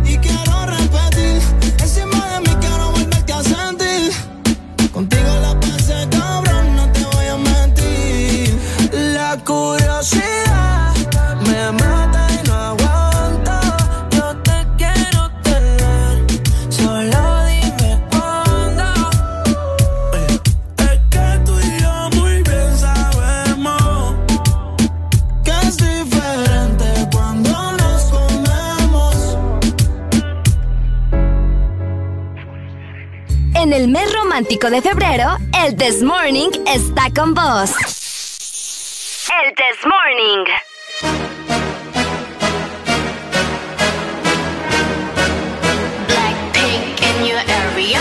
[0.04, 1.42] Y quiero repetir
[34.38, 37.72] romántico de febrero, el This Morning está con vos.
[39.34, 40.44] El This Morning.
[46.06, 48.00] Blackpink in your area.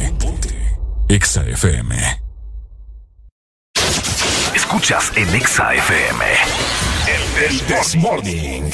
[1.21, 1.95] Exa FM.
[4.55, 6.25] Escuchas en Exa FM.
[7.45, 8.71] El This Morning.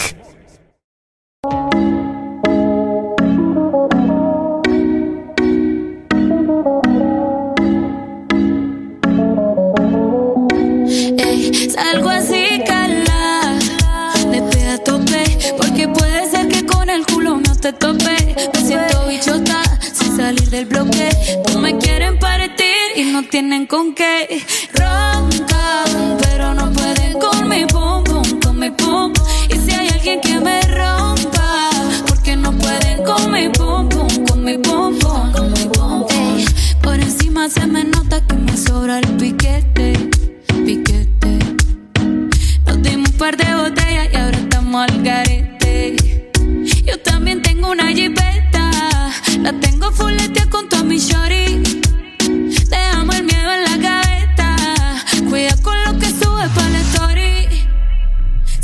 [23.22, 24.46] No tienen con qué.
[24.74, 29.12] Roncan, pero no pueden con mi pum pum, con mi pum.
[29.50, 31.72] Y si hay alguien que me rompa,
[32.08, 36.06] porque no pueden con mi pum pum, con mi pum pum, con mi pum.
[36.84, 39.94] Por encima se me nota que me sobra el piquete
[40.66, 41.40] piquete.
[42.68, 45.96] Nos dimos un par de botellas y ahora estamos al garete.
[46.86, 48.70] Yo también tengo una jipeta,
[49.40, 50.67] la tengo fuletea con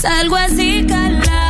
[0.04, 1.43] Salgo así, cala,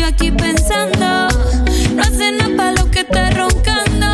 [0.00, 1.28] yo aquí pensando.
[1.94, 4.06] No hace nada para lo que estás roncando.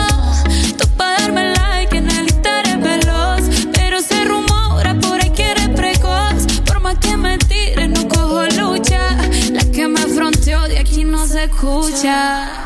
[0.79, 3.43] Tú para darme like en el eres veloz.
[3.73, 6.47] Pero se rumora por ahí que eres precoz.
[6.65, 9.17] Por más que me tires, no cojo lucha.
[9.53, 12.66] La que me fronteó de aquí no se escucha.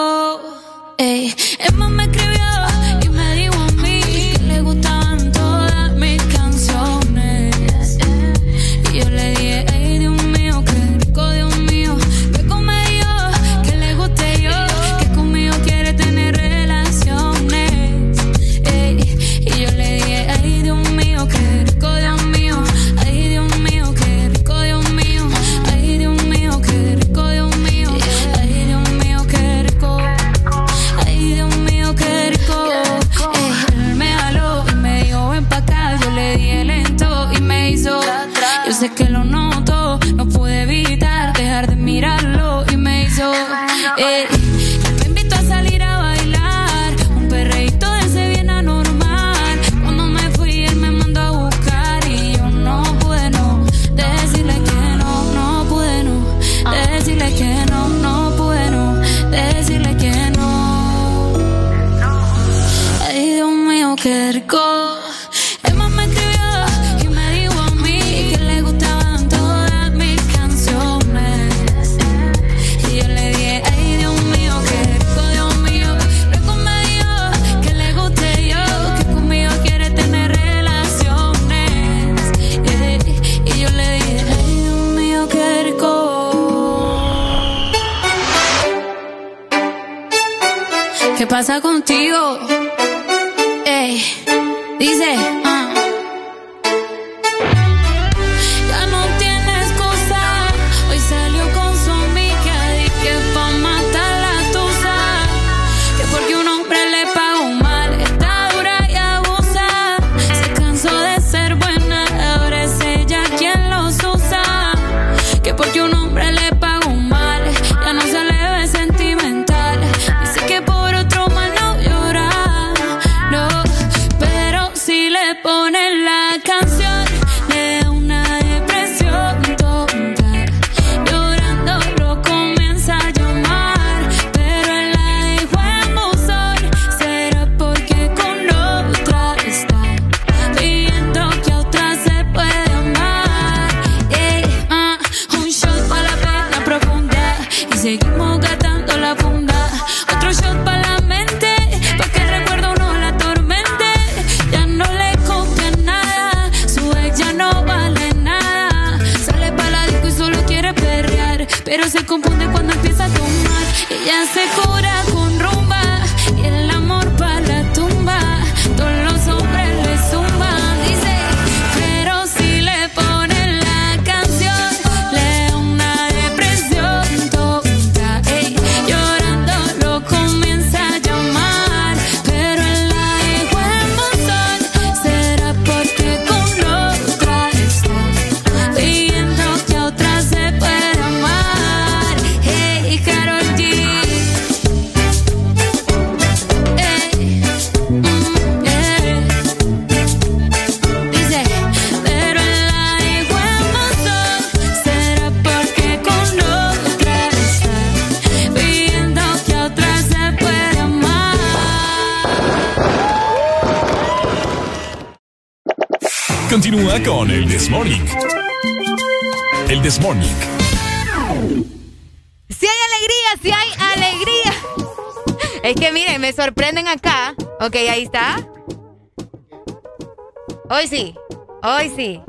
[230.91, 231.15] Sí,
[231.63, 232.21] hoy sí.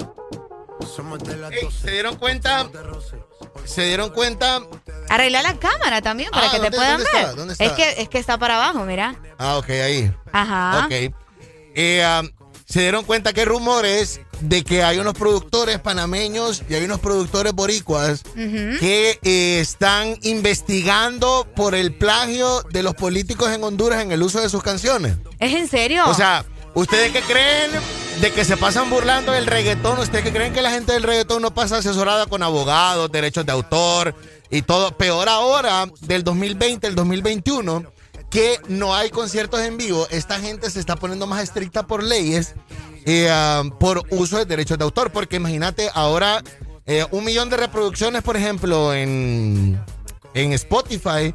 [1.51, 2.69] Ey, ¿Se dieron cuenta?
[3.65, 4.61] ¿Se dieron cuenta?
[5.09, 7.21] Arregla la cámara también para Ah, que te ¿dónde- puedan dónde ver.
[7.23, 7.35] está?
[7.35, 7.65] ¿Dónde está?
[7.65, 9.15] Es que es que está para abajo, mira.
[9.39, 10.13] Ah, ok, ahí.
[10.33, 10.85] Ajá.
[10.87, 11.15] Ok.
[11.75, 12.29] Eh, um,
[12.67, 16.99] se dieron cuenta que hay rumores de que hay unos productores panameños y hay unos
[17.01, 24.11] productores boricuas que eh, están investigando por el plagio de los políticos en Honduras en
[24.13, 25.17] el uso de sus canciones.
[25.39, 26.05] ¿Es en serio?
[26.09, 27.71] O sea, ¿ustedes qué creen
[28.23, 29.99] de que se pasan burlando del reggaetón?
[29.99, 33.51] ¿Ustedes qué creen que la gente del reggaetón no pasa asesorada con abogados, derechos de
[33.51, 34.15] autor
[34.49, 34.97] y todo?
[34.97, 37.83] Peor ahora, del 2020 al 2021,
[38.31, 40.07] que no hay conciertos en vivo.
[40.09, 42.55] Esta gente se está poniendo más estricta por leyes
[43.07, 45.11] eh, ah, por uso de derechos de autor.
[45.11, 46.45] Porque imagínate, ahora
[46.87, 49.81] eh, un millón de reproducciones, por ejemplo, en,
[50.35, 51.35] en Spotify,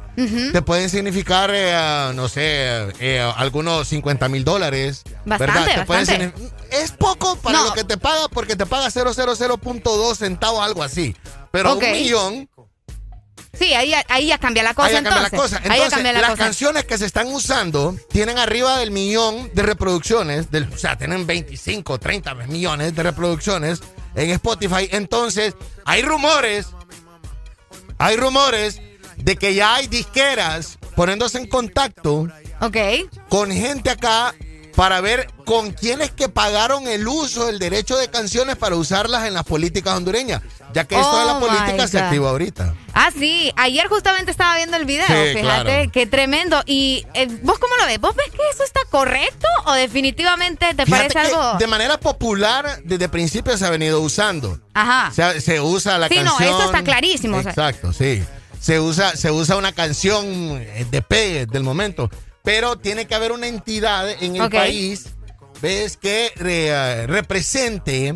[0.52, 5.02] te pueden significar, eh, no sé, eh, algunos 50 mil dólares.
[5.24, 5.86] Bastante, ¿verdad?
[5.86, 6.32] Bastante.
[6.70, 7.64] es poco para No.
[7.66, 11.14] lo que te paga porque te paga 000.2 centavos, algo así.
[11.50, 12.48] Pero un millón
[13.58, 15.58] Sí, ahí, ahí ya cambia la cosa Ahí ya cambia la entonces.
[15.58, 15.62] cosa.
[15.72, 16.44] ahí ya Entonces, cambia la las cosa.
[16.44, 21.26] canciones que se están usando tienen arriba del millón de reproducciones, del, o sea, tienen
[21.26, 23.80] 25, 30 millones de reproducciones
[24.14, 24.88] en Spotify.
[24.92, 25.54] Entonces,
[25.86, 26.66] hay rumores,
[27.98, 28.80] hay rumores
[29.16, 32.28] de que ya hay disqueras poniéndose en contacto
[33.28, 34.34] con gente acá
[34.78, 39.34] para ver con quiénes que pagaron el uso, el derecho de canciones para usarlas en
[39.34, 40.40] las políticas hondureñas,
[40.72, 42.76] ya que esto de la Oh, política se activa ahorita.
[42.94, 43.52] Ah, sí.
[43.56, 45.04] Ayer justamente estaba viendo el video.
[45.08, 45.90] Sí, Fíjate, claro.
[45.92, 46.62] qué tremendo.
[46.64, 47.98] ¿Y eh, vos cómo lo ves?
[47.98, 51.58] ¿Vos ves que eso está correcto o definitivamente te Fíjate parece algo...?
[51.58, 54.60] de manera popular desde principio se ha venido usando.
[54.74, 55.10] Ajá.
[55.12, 56.54] Se, se usa la Sí, no, canción.
[56.54, 57.50] eso está clarísimo, o sea.
[57.50, 58.22] Exacto, sí.
[58.60, 62.08] Se usa, se usa una canción eh, de pegue del momento.
[62.48, 65.08] Pero tiene que haber una entidad en el país,
[65.60, 68.14] ves, que re- represente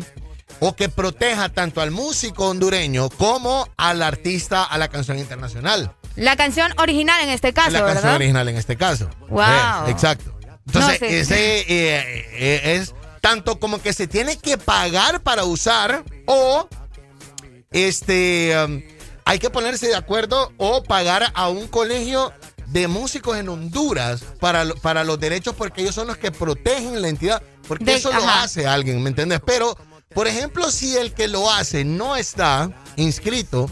[0.59, 5.95] o que proteja tanto al músico hondureño como al artista, a la canción internacional.
[6.15, 9.07] La canción original en este caso, la canción original en este caso.
[9.29, 9.41] Wow.
[9.87, 10.35] Eh, exacto.
[10.65, 11.13] Entonces, No, sí.
[11.13, 16.67] ese eh, eh, es tanto como que se tiene que pagar para usar o
[17.69, 18.81] este um,
[19.25, 22.33] hay que ponerse de acuerdo o pagar a un colegio
[22.73, 27.07] de músicos en Honduras para, para los derechos porque ellos son los que protegen la
[27.07, 27.41] entidad.
[27.67, 29.39] Porque De- eso lo hace alguien, ¿me entiendes?
[29.45, 29.77] Pero,
[30.13, 33.69] por ejemplo, si el que lo hace no está inscrito,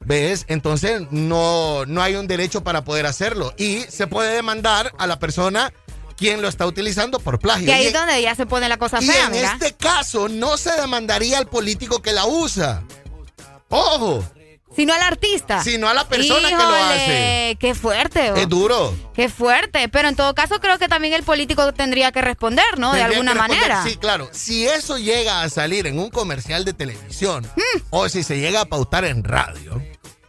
[0.00, 0.44] ¿ves?
[0.48, 3.54] Entonces no, no hay un derecho para poder hacerlo.
[3.56, 5.72] Y se puede demandar a la persona
[6.16, 7.66] quien lo está utilizando por plagio.
[7.66, 9.52] Que ahí Y es donde ya se pone la cosa y fea, en mira.
[9.52, 12.82] este caso no se demandaría al político que la usa.
[13.68, 14.22] Ojo,
[14.74, 15.62] Sino al artista.
[15.62, 17.56] Sino a la persona que lo hace.
[17.60, 18.32] Qué fuerte.
[18.32, 18.36] oh.
[18.36, 18.94] es duro.
[19.14, 19.88] Qué fuerte.
[19.88, 22.92] Pero en todo caso creo que también el político tendría que responder, ¿no?
[22.92, 23.82] De alguna manera.
[23.84, 24.28] Sí, claro.
[24.32, 27.80] Si eso llega a salir en un comercial de televisión Hmm.
[27.90, 29.82] o si se llega a pautar en radio.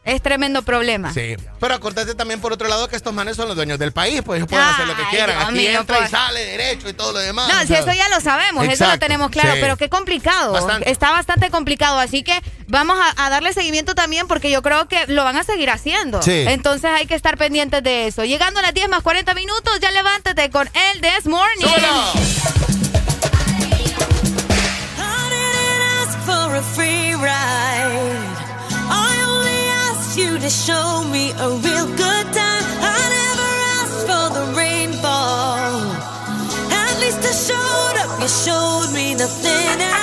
[0.06, 1.14] Es tremendo problema.
[1.14, 1.36] Sí.
[1.60, 4.38] Pero acordate también por otro lado que estos manes son los dueños del país, pues
[4.38, 5.38] ellos pueden hacer lo que quieran.
[5.38, 7.48] Dios Aquí mío, entra y sale derecho y todo lo demás.
[7.48, 9.60] No, o si eso ya lo sabemos, eso lo tenemos claro, sí.
[9.62, 10.52] pero qué complicado.
[10.52, 10.92] Bastante.
[10.92, 12.38] Está bastante complicado, así que
[12.68, 16.22] vamos a, a darle seguimiento también porque yo creo que lo van a seguir haciendo.
[16.22, 16.46] Sí.
[16.48, 18.26] Entonces hay que estar pendientes de eso.
[18.26, 21.66] Llegando a las 10 más 40 minutos, ya levántate con el This Morning.
[30.43, 32.65] To show me a real good time.
[32.83, 35.79] I never asked for the rainfall.
[36.69, 40.03] At least I showed up, you showed me nothing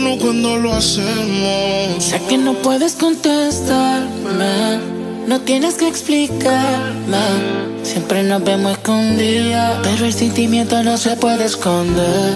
[0.00, 2.02] Infierno cuando lo hacemos.
[2.02, 4.78] Sé que no puedes contestarme,
[5.26, 7.18] no tienes que explicarme.
[7.82, 12.34] Siempre nos vemos escondidas, pero el sentimiento no se puede esconder.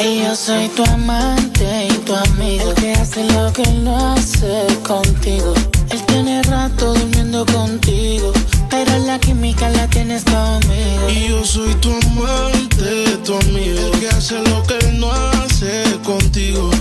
[0.00, 4.12] Y yo soy tu amante y tu amigo, el que hace lo que él no
[4.12, 5.54] hace contigo.
[5.90, 8.32] Él tiene rato durmiendo contigo,
[8.70, 11.10] pero la química la tienes conmigo.
[11.10, 15.47] Y yo soy tu amante, tu amigo, el que hace lo que él no hace
[16.08, 16.77] contigo.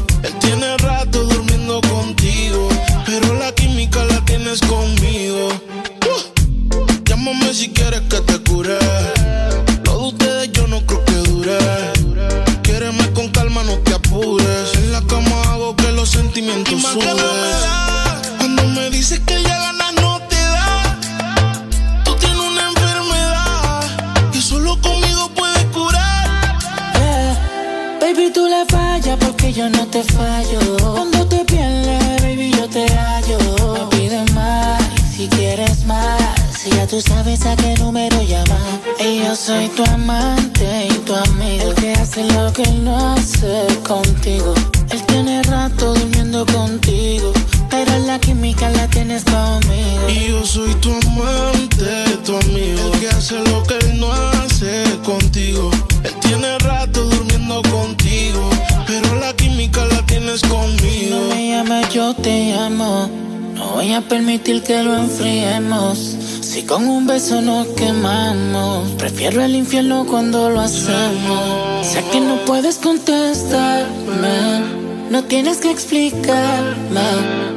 [67.27, 71.85] Beso nos quemamos, prefiero el infierno cuando lo hacemos.
[71.85, 74.61] Sé que no puedes contestarme,
[75.09, 77.01] no tienes que explicarme.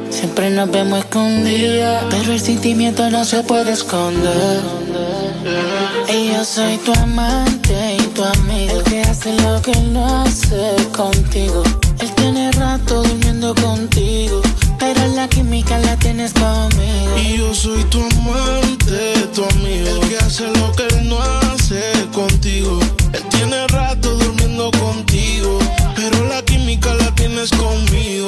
[0.09, 4.59] Siempre nos vemos escondidas, pero el sentimiento no se puede esconder.
[6.13, 10.75] Y yo soy tu amante y tu amigo, el que hace lo que no hace
[10.91, 11.63] contigo.
[11.99, 14.41] Él tiene rato durmiendo contigo,
[14.81, 17.15] pero la química la tienes conmigo.
[17.15, 20.01] Y yo soy tu amante, tu amigo.
[20.01, 21.81] El que hace lo que él no hace
[22.11, 22.79] contigo.
[23.13, 25.59] Él tiene rato durmiendo contigo.
[25.95, 28.20] Pero la química la tienes conmigo.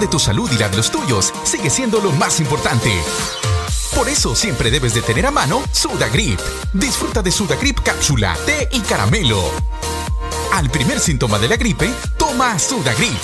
[0.00, 2.90] De tu salud y la de los tuyos sigue siendo lo más importante.
[3.94, 6.40] Por eso siempre debes de tener a mano Sudagrip.
[6.72, 9.42] Disfruta de Sudagrip cápsula, té y caramelo.
[10.54, 13.22] Al primer síntoma de la gripe, toma Sudagrip.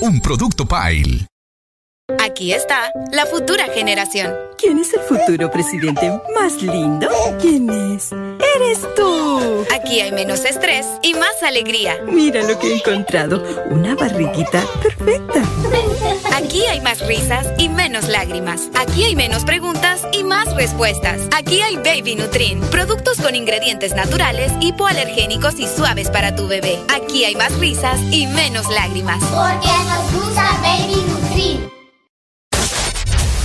[0.00, 1.26] Un producto Pile.
[2.20, 4.32] Aquí está la futura generación.
[4.56, 7.08] ¿Quién es el futuro presidente más lindo?
[7.40, 8.10] ¿Quién es?
[8.56, 9.66] ¡Eres tú!
[9.74, 11.98] Aquí hay menos estrés y más alegría.
[12.06, 13.42] Mira lo que he encontrado.
[13.70, 15.42] Una barriguita perfecta.
[16.34, 18.68] Aquí hay más risas y menos lágrimas.
[18.74, 21.20] Aquí hay menos preguntas y más respuestas.
[21.36, 26.78] Aquí hay Baby Nutrin, productos con ingredientes naturales, hipoalergénicos y suaves para tu bebé.
[26.94, 29.22] Aquí hay más risas y menos lágrimas.
[29.24, 31.70] Porque nos gusta Baby Nutrin.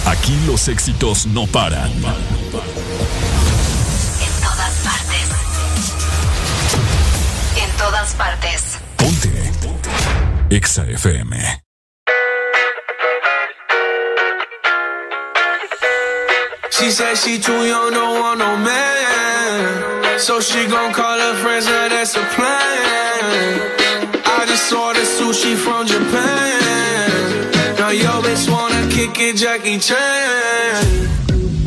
[0.05, 1.91] Aquí los éxitos no paran.
[8.03, 8.77] Todas partes.
[8.97, 9.29] Ponte.
[10.49, 11.33] EXA FM.
[16.71, 20.19] She said she too young, don't want no man.
[20.19, 23.71] So she gon' call her friends, now that's a plan.
[24.25, 27.75] I just ordered sushi from Japan.
[27.77, 31.22] Now yo bitch wanna kick kick it, Jackie Chan.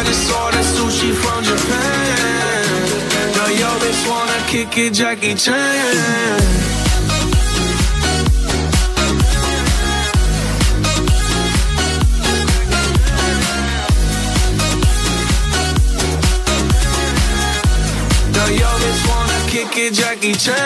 [0.00, 2.88] I just ordered sushi from Japan.
[3.36, 6.70] Now yo bitch wanna kick it, Jackie Chan.
[19.92, 20.56] Jackie Chan.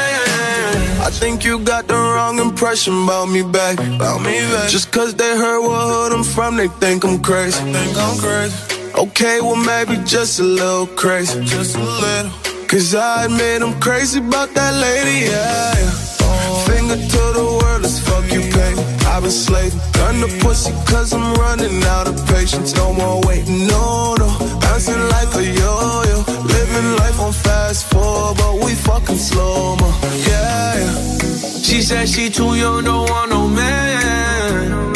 [1.00, 3.78] I think you got the wrong impression about me back.
[3.78, 4.68] About me back.
[4.68, 7.58] Just cause they heard what hood I'm from, they think I'm crazy.
[7.72, 8.73] think I'm crazy.
[8.96, 11.44] Okay, well maybe just a little crazy.
[11.44, 12.30] Just a little.
[12.68, 15.74] Cause I admit I'm crazy about that lady, yeah.
[15.74, 16.64] yeah.
[16.64, 18.80] Finger to the world, let's fuck you, baby.
[19.10, 19.80] I've been slaving.
[19.92, 22.74] Gun the pussy cause I'm running out of patience.
[22.76, 24.28] No more waiting, no, no.
[24.60, 26.18] Bouncing like a yo-yo.
[26.46, 29.90] Living life on fast forward, but we fucking slow, mo.
[30.28, 30.94] Yeah, yeah.
[31.66, 34.03] She said she too young, don't want no man.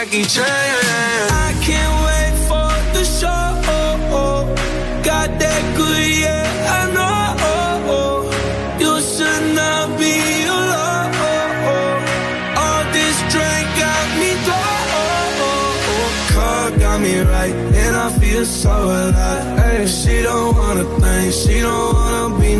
[0.00, 0.46] Jackie Chan.
[0.46, 3.36] I can't wait for the show.
[5.04, 8.30] Got that good, yeah, I know.
[8.80, 10.16] You should not be
[10.56, 11.12] alone.
[12.56, 15.36] All this drink got me drunk.
[16.32, 19.58] Car got me right, and I feel so alive.
[19.58, 21.99] Hey, she don't wanna think, she don't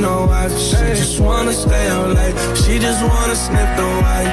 [0.00, 0.56] no wife.
[0.58, 4.32] She just wanna stay out late, she just wanna sniff the white.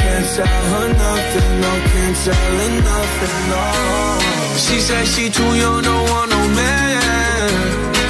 [0.00, 3.64] Can't tell her nothing, no, can't tell her nothing, no.
[4.64, 7.50] She said she too young, don't want no man.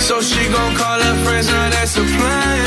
[0.00, 2.64] So she gon' call her friends, now that's a plan.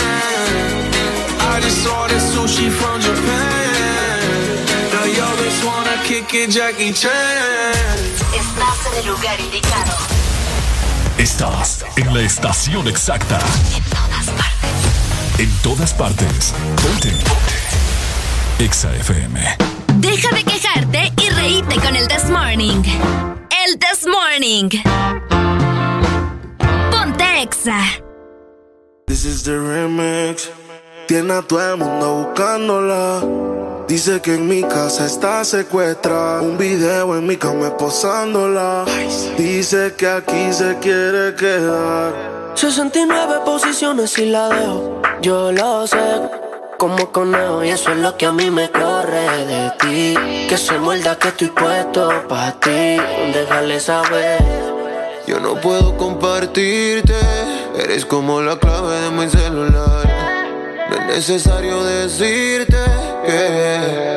[1.53, 4.19] I just ordered sushi from Japan.
[4.93, 7.97] Now yo bitch wanna kick it, Jackie Chan.
[8.41, 9.93] Estás en el lugar indicado.
[11.17, 13.39] Estás en la estación exacta.
[14.27, 15.39] En todas partes.
[15.39, 16.53] En todas partes.
[16.83, 17.13] Ponte.
[18.59, 19.39] Exa FM.
[19.97, 22.81] Deja de quejarte y reíte con el This Morning.
[23.65, 24.69] El This Morning.
[26.91, 27.79] Ponte Exa.
[29.07, 30.49] This is the remix.
[31.07, 33.23] Tiene a todo el mundo buscándola.
[33.87, 36.41] Dice que en mi casa está secuestrada.
[36.41, 38.85] Un video en mi cama posándola.
[39.37, 42.36] Dice que aquí se quiere quedar.
[42.57, 44.99] 69 posiciones y la dejo.
[45.21, 45.97] Yo lo sé.
[46.79, 50.15] Como conejo y eso es lo que a mí me corre de ti.
[50.49, 52.97] Que se muerda que estoy puesto para ti.
[53.31, 54.41] Déjale saber.
[55.27, 57.13] Yo no puedo compartirte,
[57.77, 60.87] eres como la clave de mi celular.
[60.89, 62.77] No es necesario decirte
[63.23, 64.16] que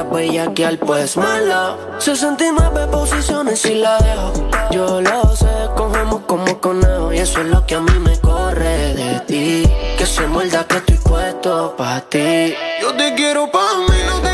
[0.00, 1.76] Tú querías bellaquear, pues malo.
[1.98, 4.32] 69 posiciones y la dejo.
[4.70, 7.12] Yo lo sé, cogemos como conejo.
[7.12, 9.62] Y eso es lo que a mí me corre de ti.
[9.98, 12.54] Que se muerda que estoy puesto pa' ti.
[12.80, 14.29] Yo te quiero pa' mí, no te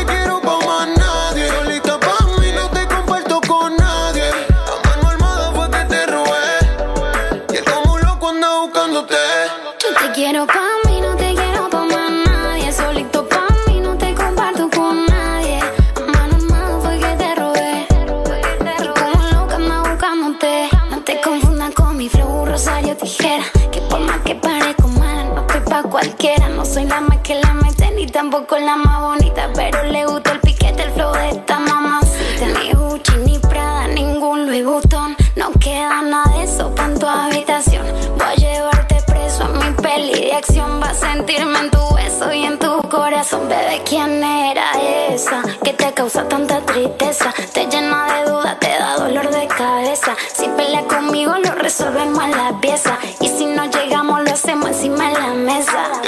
[28.29, 29.49] tampoco la más bonita.
[29.55, 32.47] Pero le gusta el piquete, el flow de esta mamacita.
[32.59, 35.15] Ni Gucci, ni Prada, ningún Louis Vuitton.
[35.35, 37.85] No queda nada de eso pa' en tu habitación.
[38.17, 40.81] Voy a llevarte preso a mi peli de acción.
[40.81, 43.47] Va a sentirme en tu beso y en tu corazón.
[43.47, 44.71] Bebé, ¿quién era
[45.09, 47.33] esa que te causa tanta tristeza?
[47.53, 50.15] Te llena de dudas, te da dolor de cabeza.
[50.33, 52.97] Si peleas conmigo, lo resolvemos en la pieza.
[53.21, 55.91] Y si no llegamos, lo hacemos encima de la mesa.
[56.03, 56.07] Y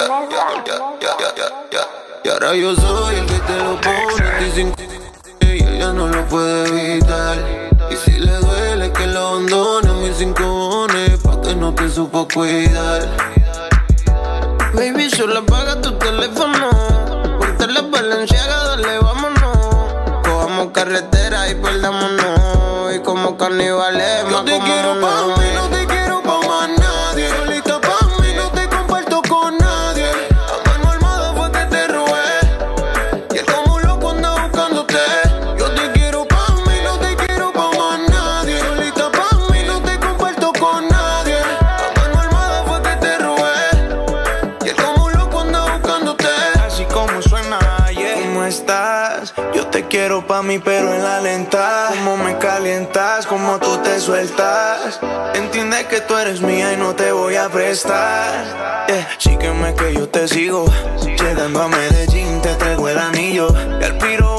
[2.41, 4.73] ahora yo soy el que te lo pone.
[5.41, 7.37] Ella no lo puede evitar.
[7.91, 12.27] Y si le duele que lo abandone, mis cinco bones, pa' que no te supo
[12.33, 13.07] cuidar.
[14.73, 16.69] Baby, solo apaga tu teléfono.
[17.39, 19.57] Ponte la valenciaga, dale, vámonos.
[20.23, 22.95] Cojamos carretera y perdámonos.
[22.95, 25.78] Y como carnivales, Yo te quiero pa' mí, no te
[50.39, 51.87] pa' mí, pero en la lenta.
[51.89, 54.99] Cómo me calientas, cómo tú te sueltas.
[55.33, 58.85] Entiende que tú eres mía y no te voy a prestar.
[58.87, 59.07] Yeah.
[59.17, 60.65] Sígueme que yo te sigo.
[61.01, 63.47] Llegando a Medellín, te traigo el anillo.
[63.81, 64.38] Y al piro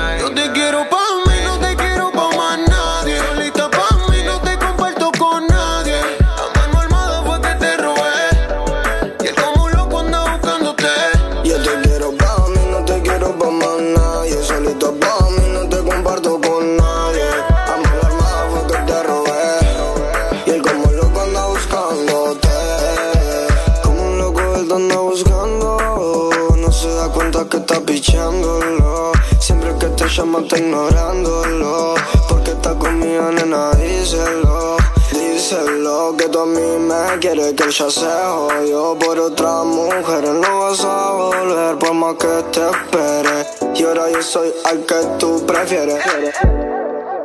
[30.21, 31.95] Llama está ignorándolo.
[32.29, 34.77] Porque está conmigo, nena, díselo.
[35.11, 40.25] Díselo que tú a mí me quieres que ya se jodió por otra mujer.
[40.25, 43.47] No vas a volver por más que te espere.
[43.73, 46.03] Y ahora yo soy al que tú prefieres.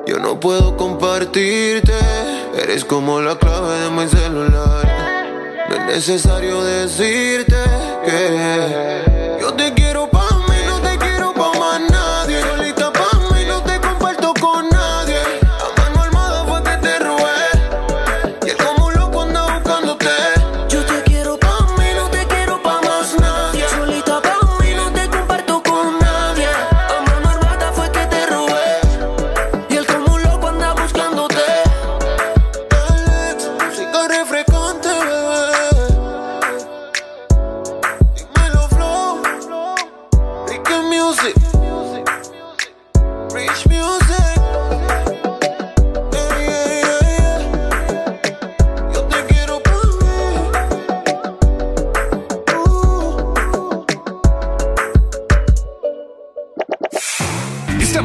[0.07, 1.93] Yo no puedo compartirte.
[2.55, 5.67] Eres como la clave de mi celular.
[5.69, 7.57] No es necesario decirte
[8.07, 9.86] que yo te quiero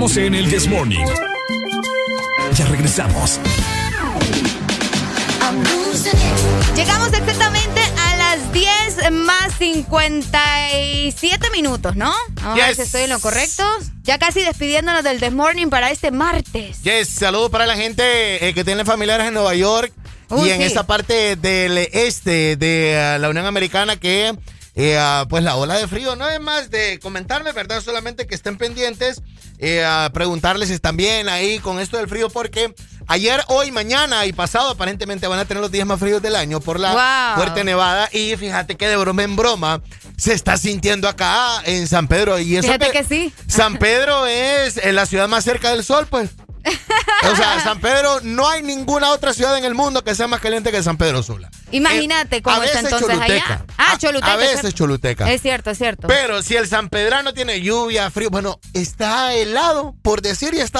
[0.01, 1.05] Estamos en el This Morning.
[2.57, 3.39] Ya regresamos.
[6.75, 12.11] Llegamos exactamente a las 10 más 57 minutos, ¿no?
[12.41, 12.77] Vamos a ver Yes.
[12.77, 13.63] si estoy en lo correcto.
[14.01, 16.81] Ya casi despidiéndonos del This Morning para este martes.
[16.81, 19.93] Yes, saludos para la gente eh, que tiene familiares en Nueva York
[20.43, 24.35] y en esa parte del este de eh, la Unión Americana que
[24.75, 27.81] eh, ah, pues la ola de frío no es más de comentarme, ¿verdad?
[27.81, 29.21] Solamente que estén pendientes,
[29.59, 32.73] eh, a preguntarles si están bien ahí con esto del frío porque
[33.07, 36.59] ayer, hoy, mañana y pasado aparentemente van a tener los días más fríos del año
[36.61, 37.43] por la Wow.
[37.43, 39.81] fuerte nevada y fíjate que de broma en broma
[40.17, 43.33] se está sintiendo acá en San Pedro y eso Fíjate que sí.
[43.47, 46.29] San Pedro es eh, la ciudad más cerca del sol, pues.
[47.31, 50.39] O sea, San Pedro, no hay ninguna otra ciudad en el mundo que sea más
[50.41, 51.49] caliente que San Pedro Sula.
[51.71, 53.33] Imagínate Eh, cómo está entonces Choluteca.
[53.53, 53.65] allá.
[53.77, 54.33] Ah, Choluteca.
[54.33, 54.77] A veces ¿cierto?
[54.77, 55.31] Choluteca.
[55.31, 56.07] Es cierto, es cierto.
[56.07, 60.79] Pero si el San Pedrano tiene lluvia, frío, bueno, está helado, por decir, y está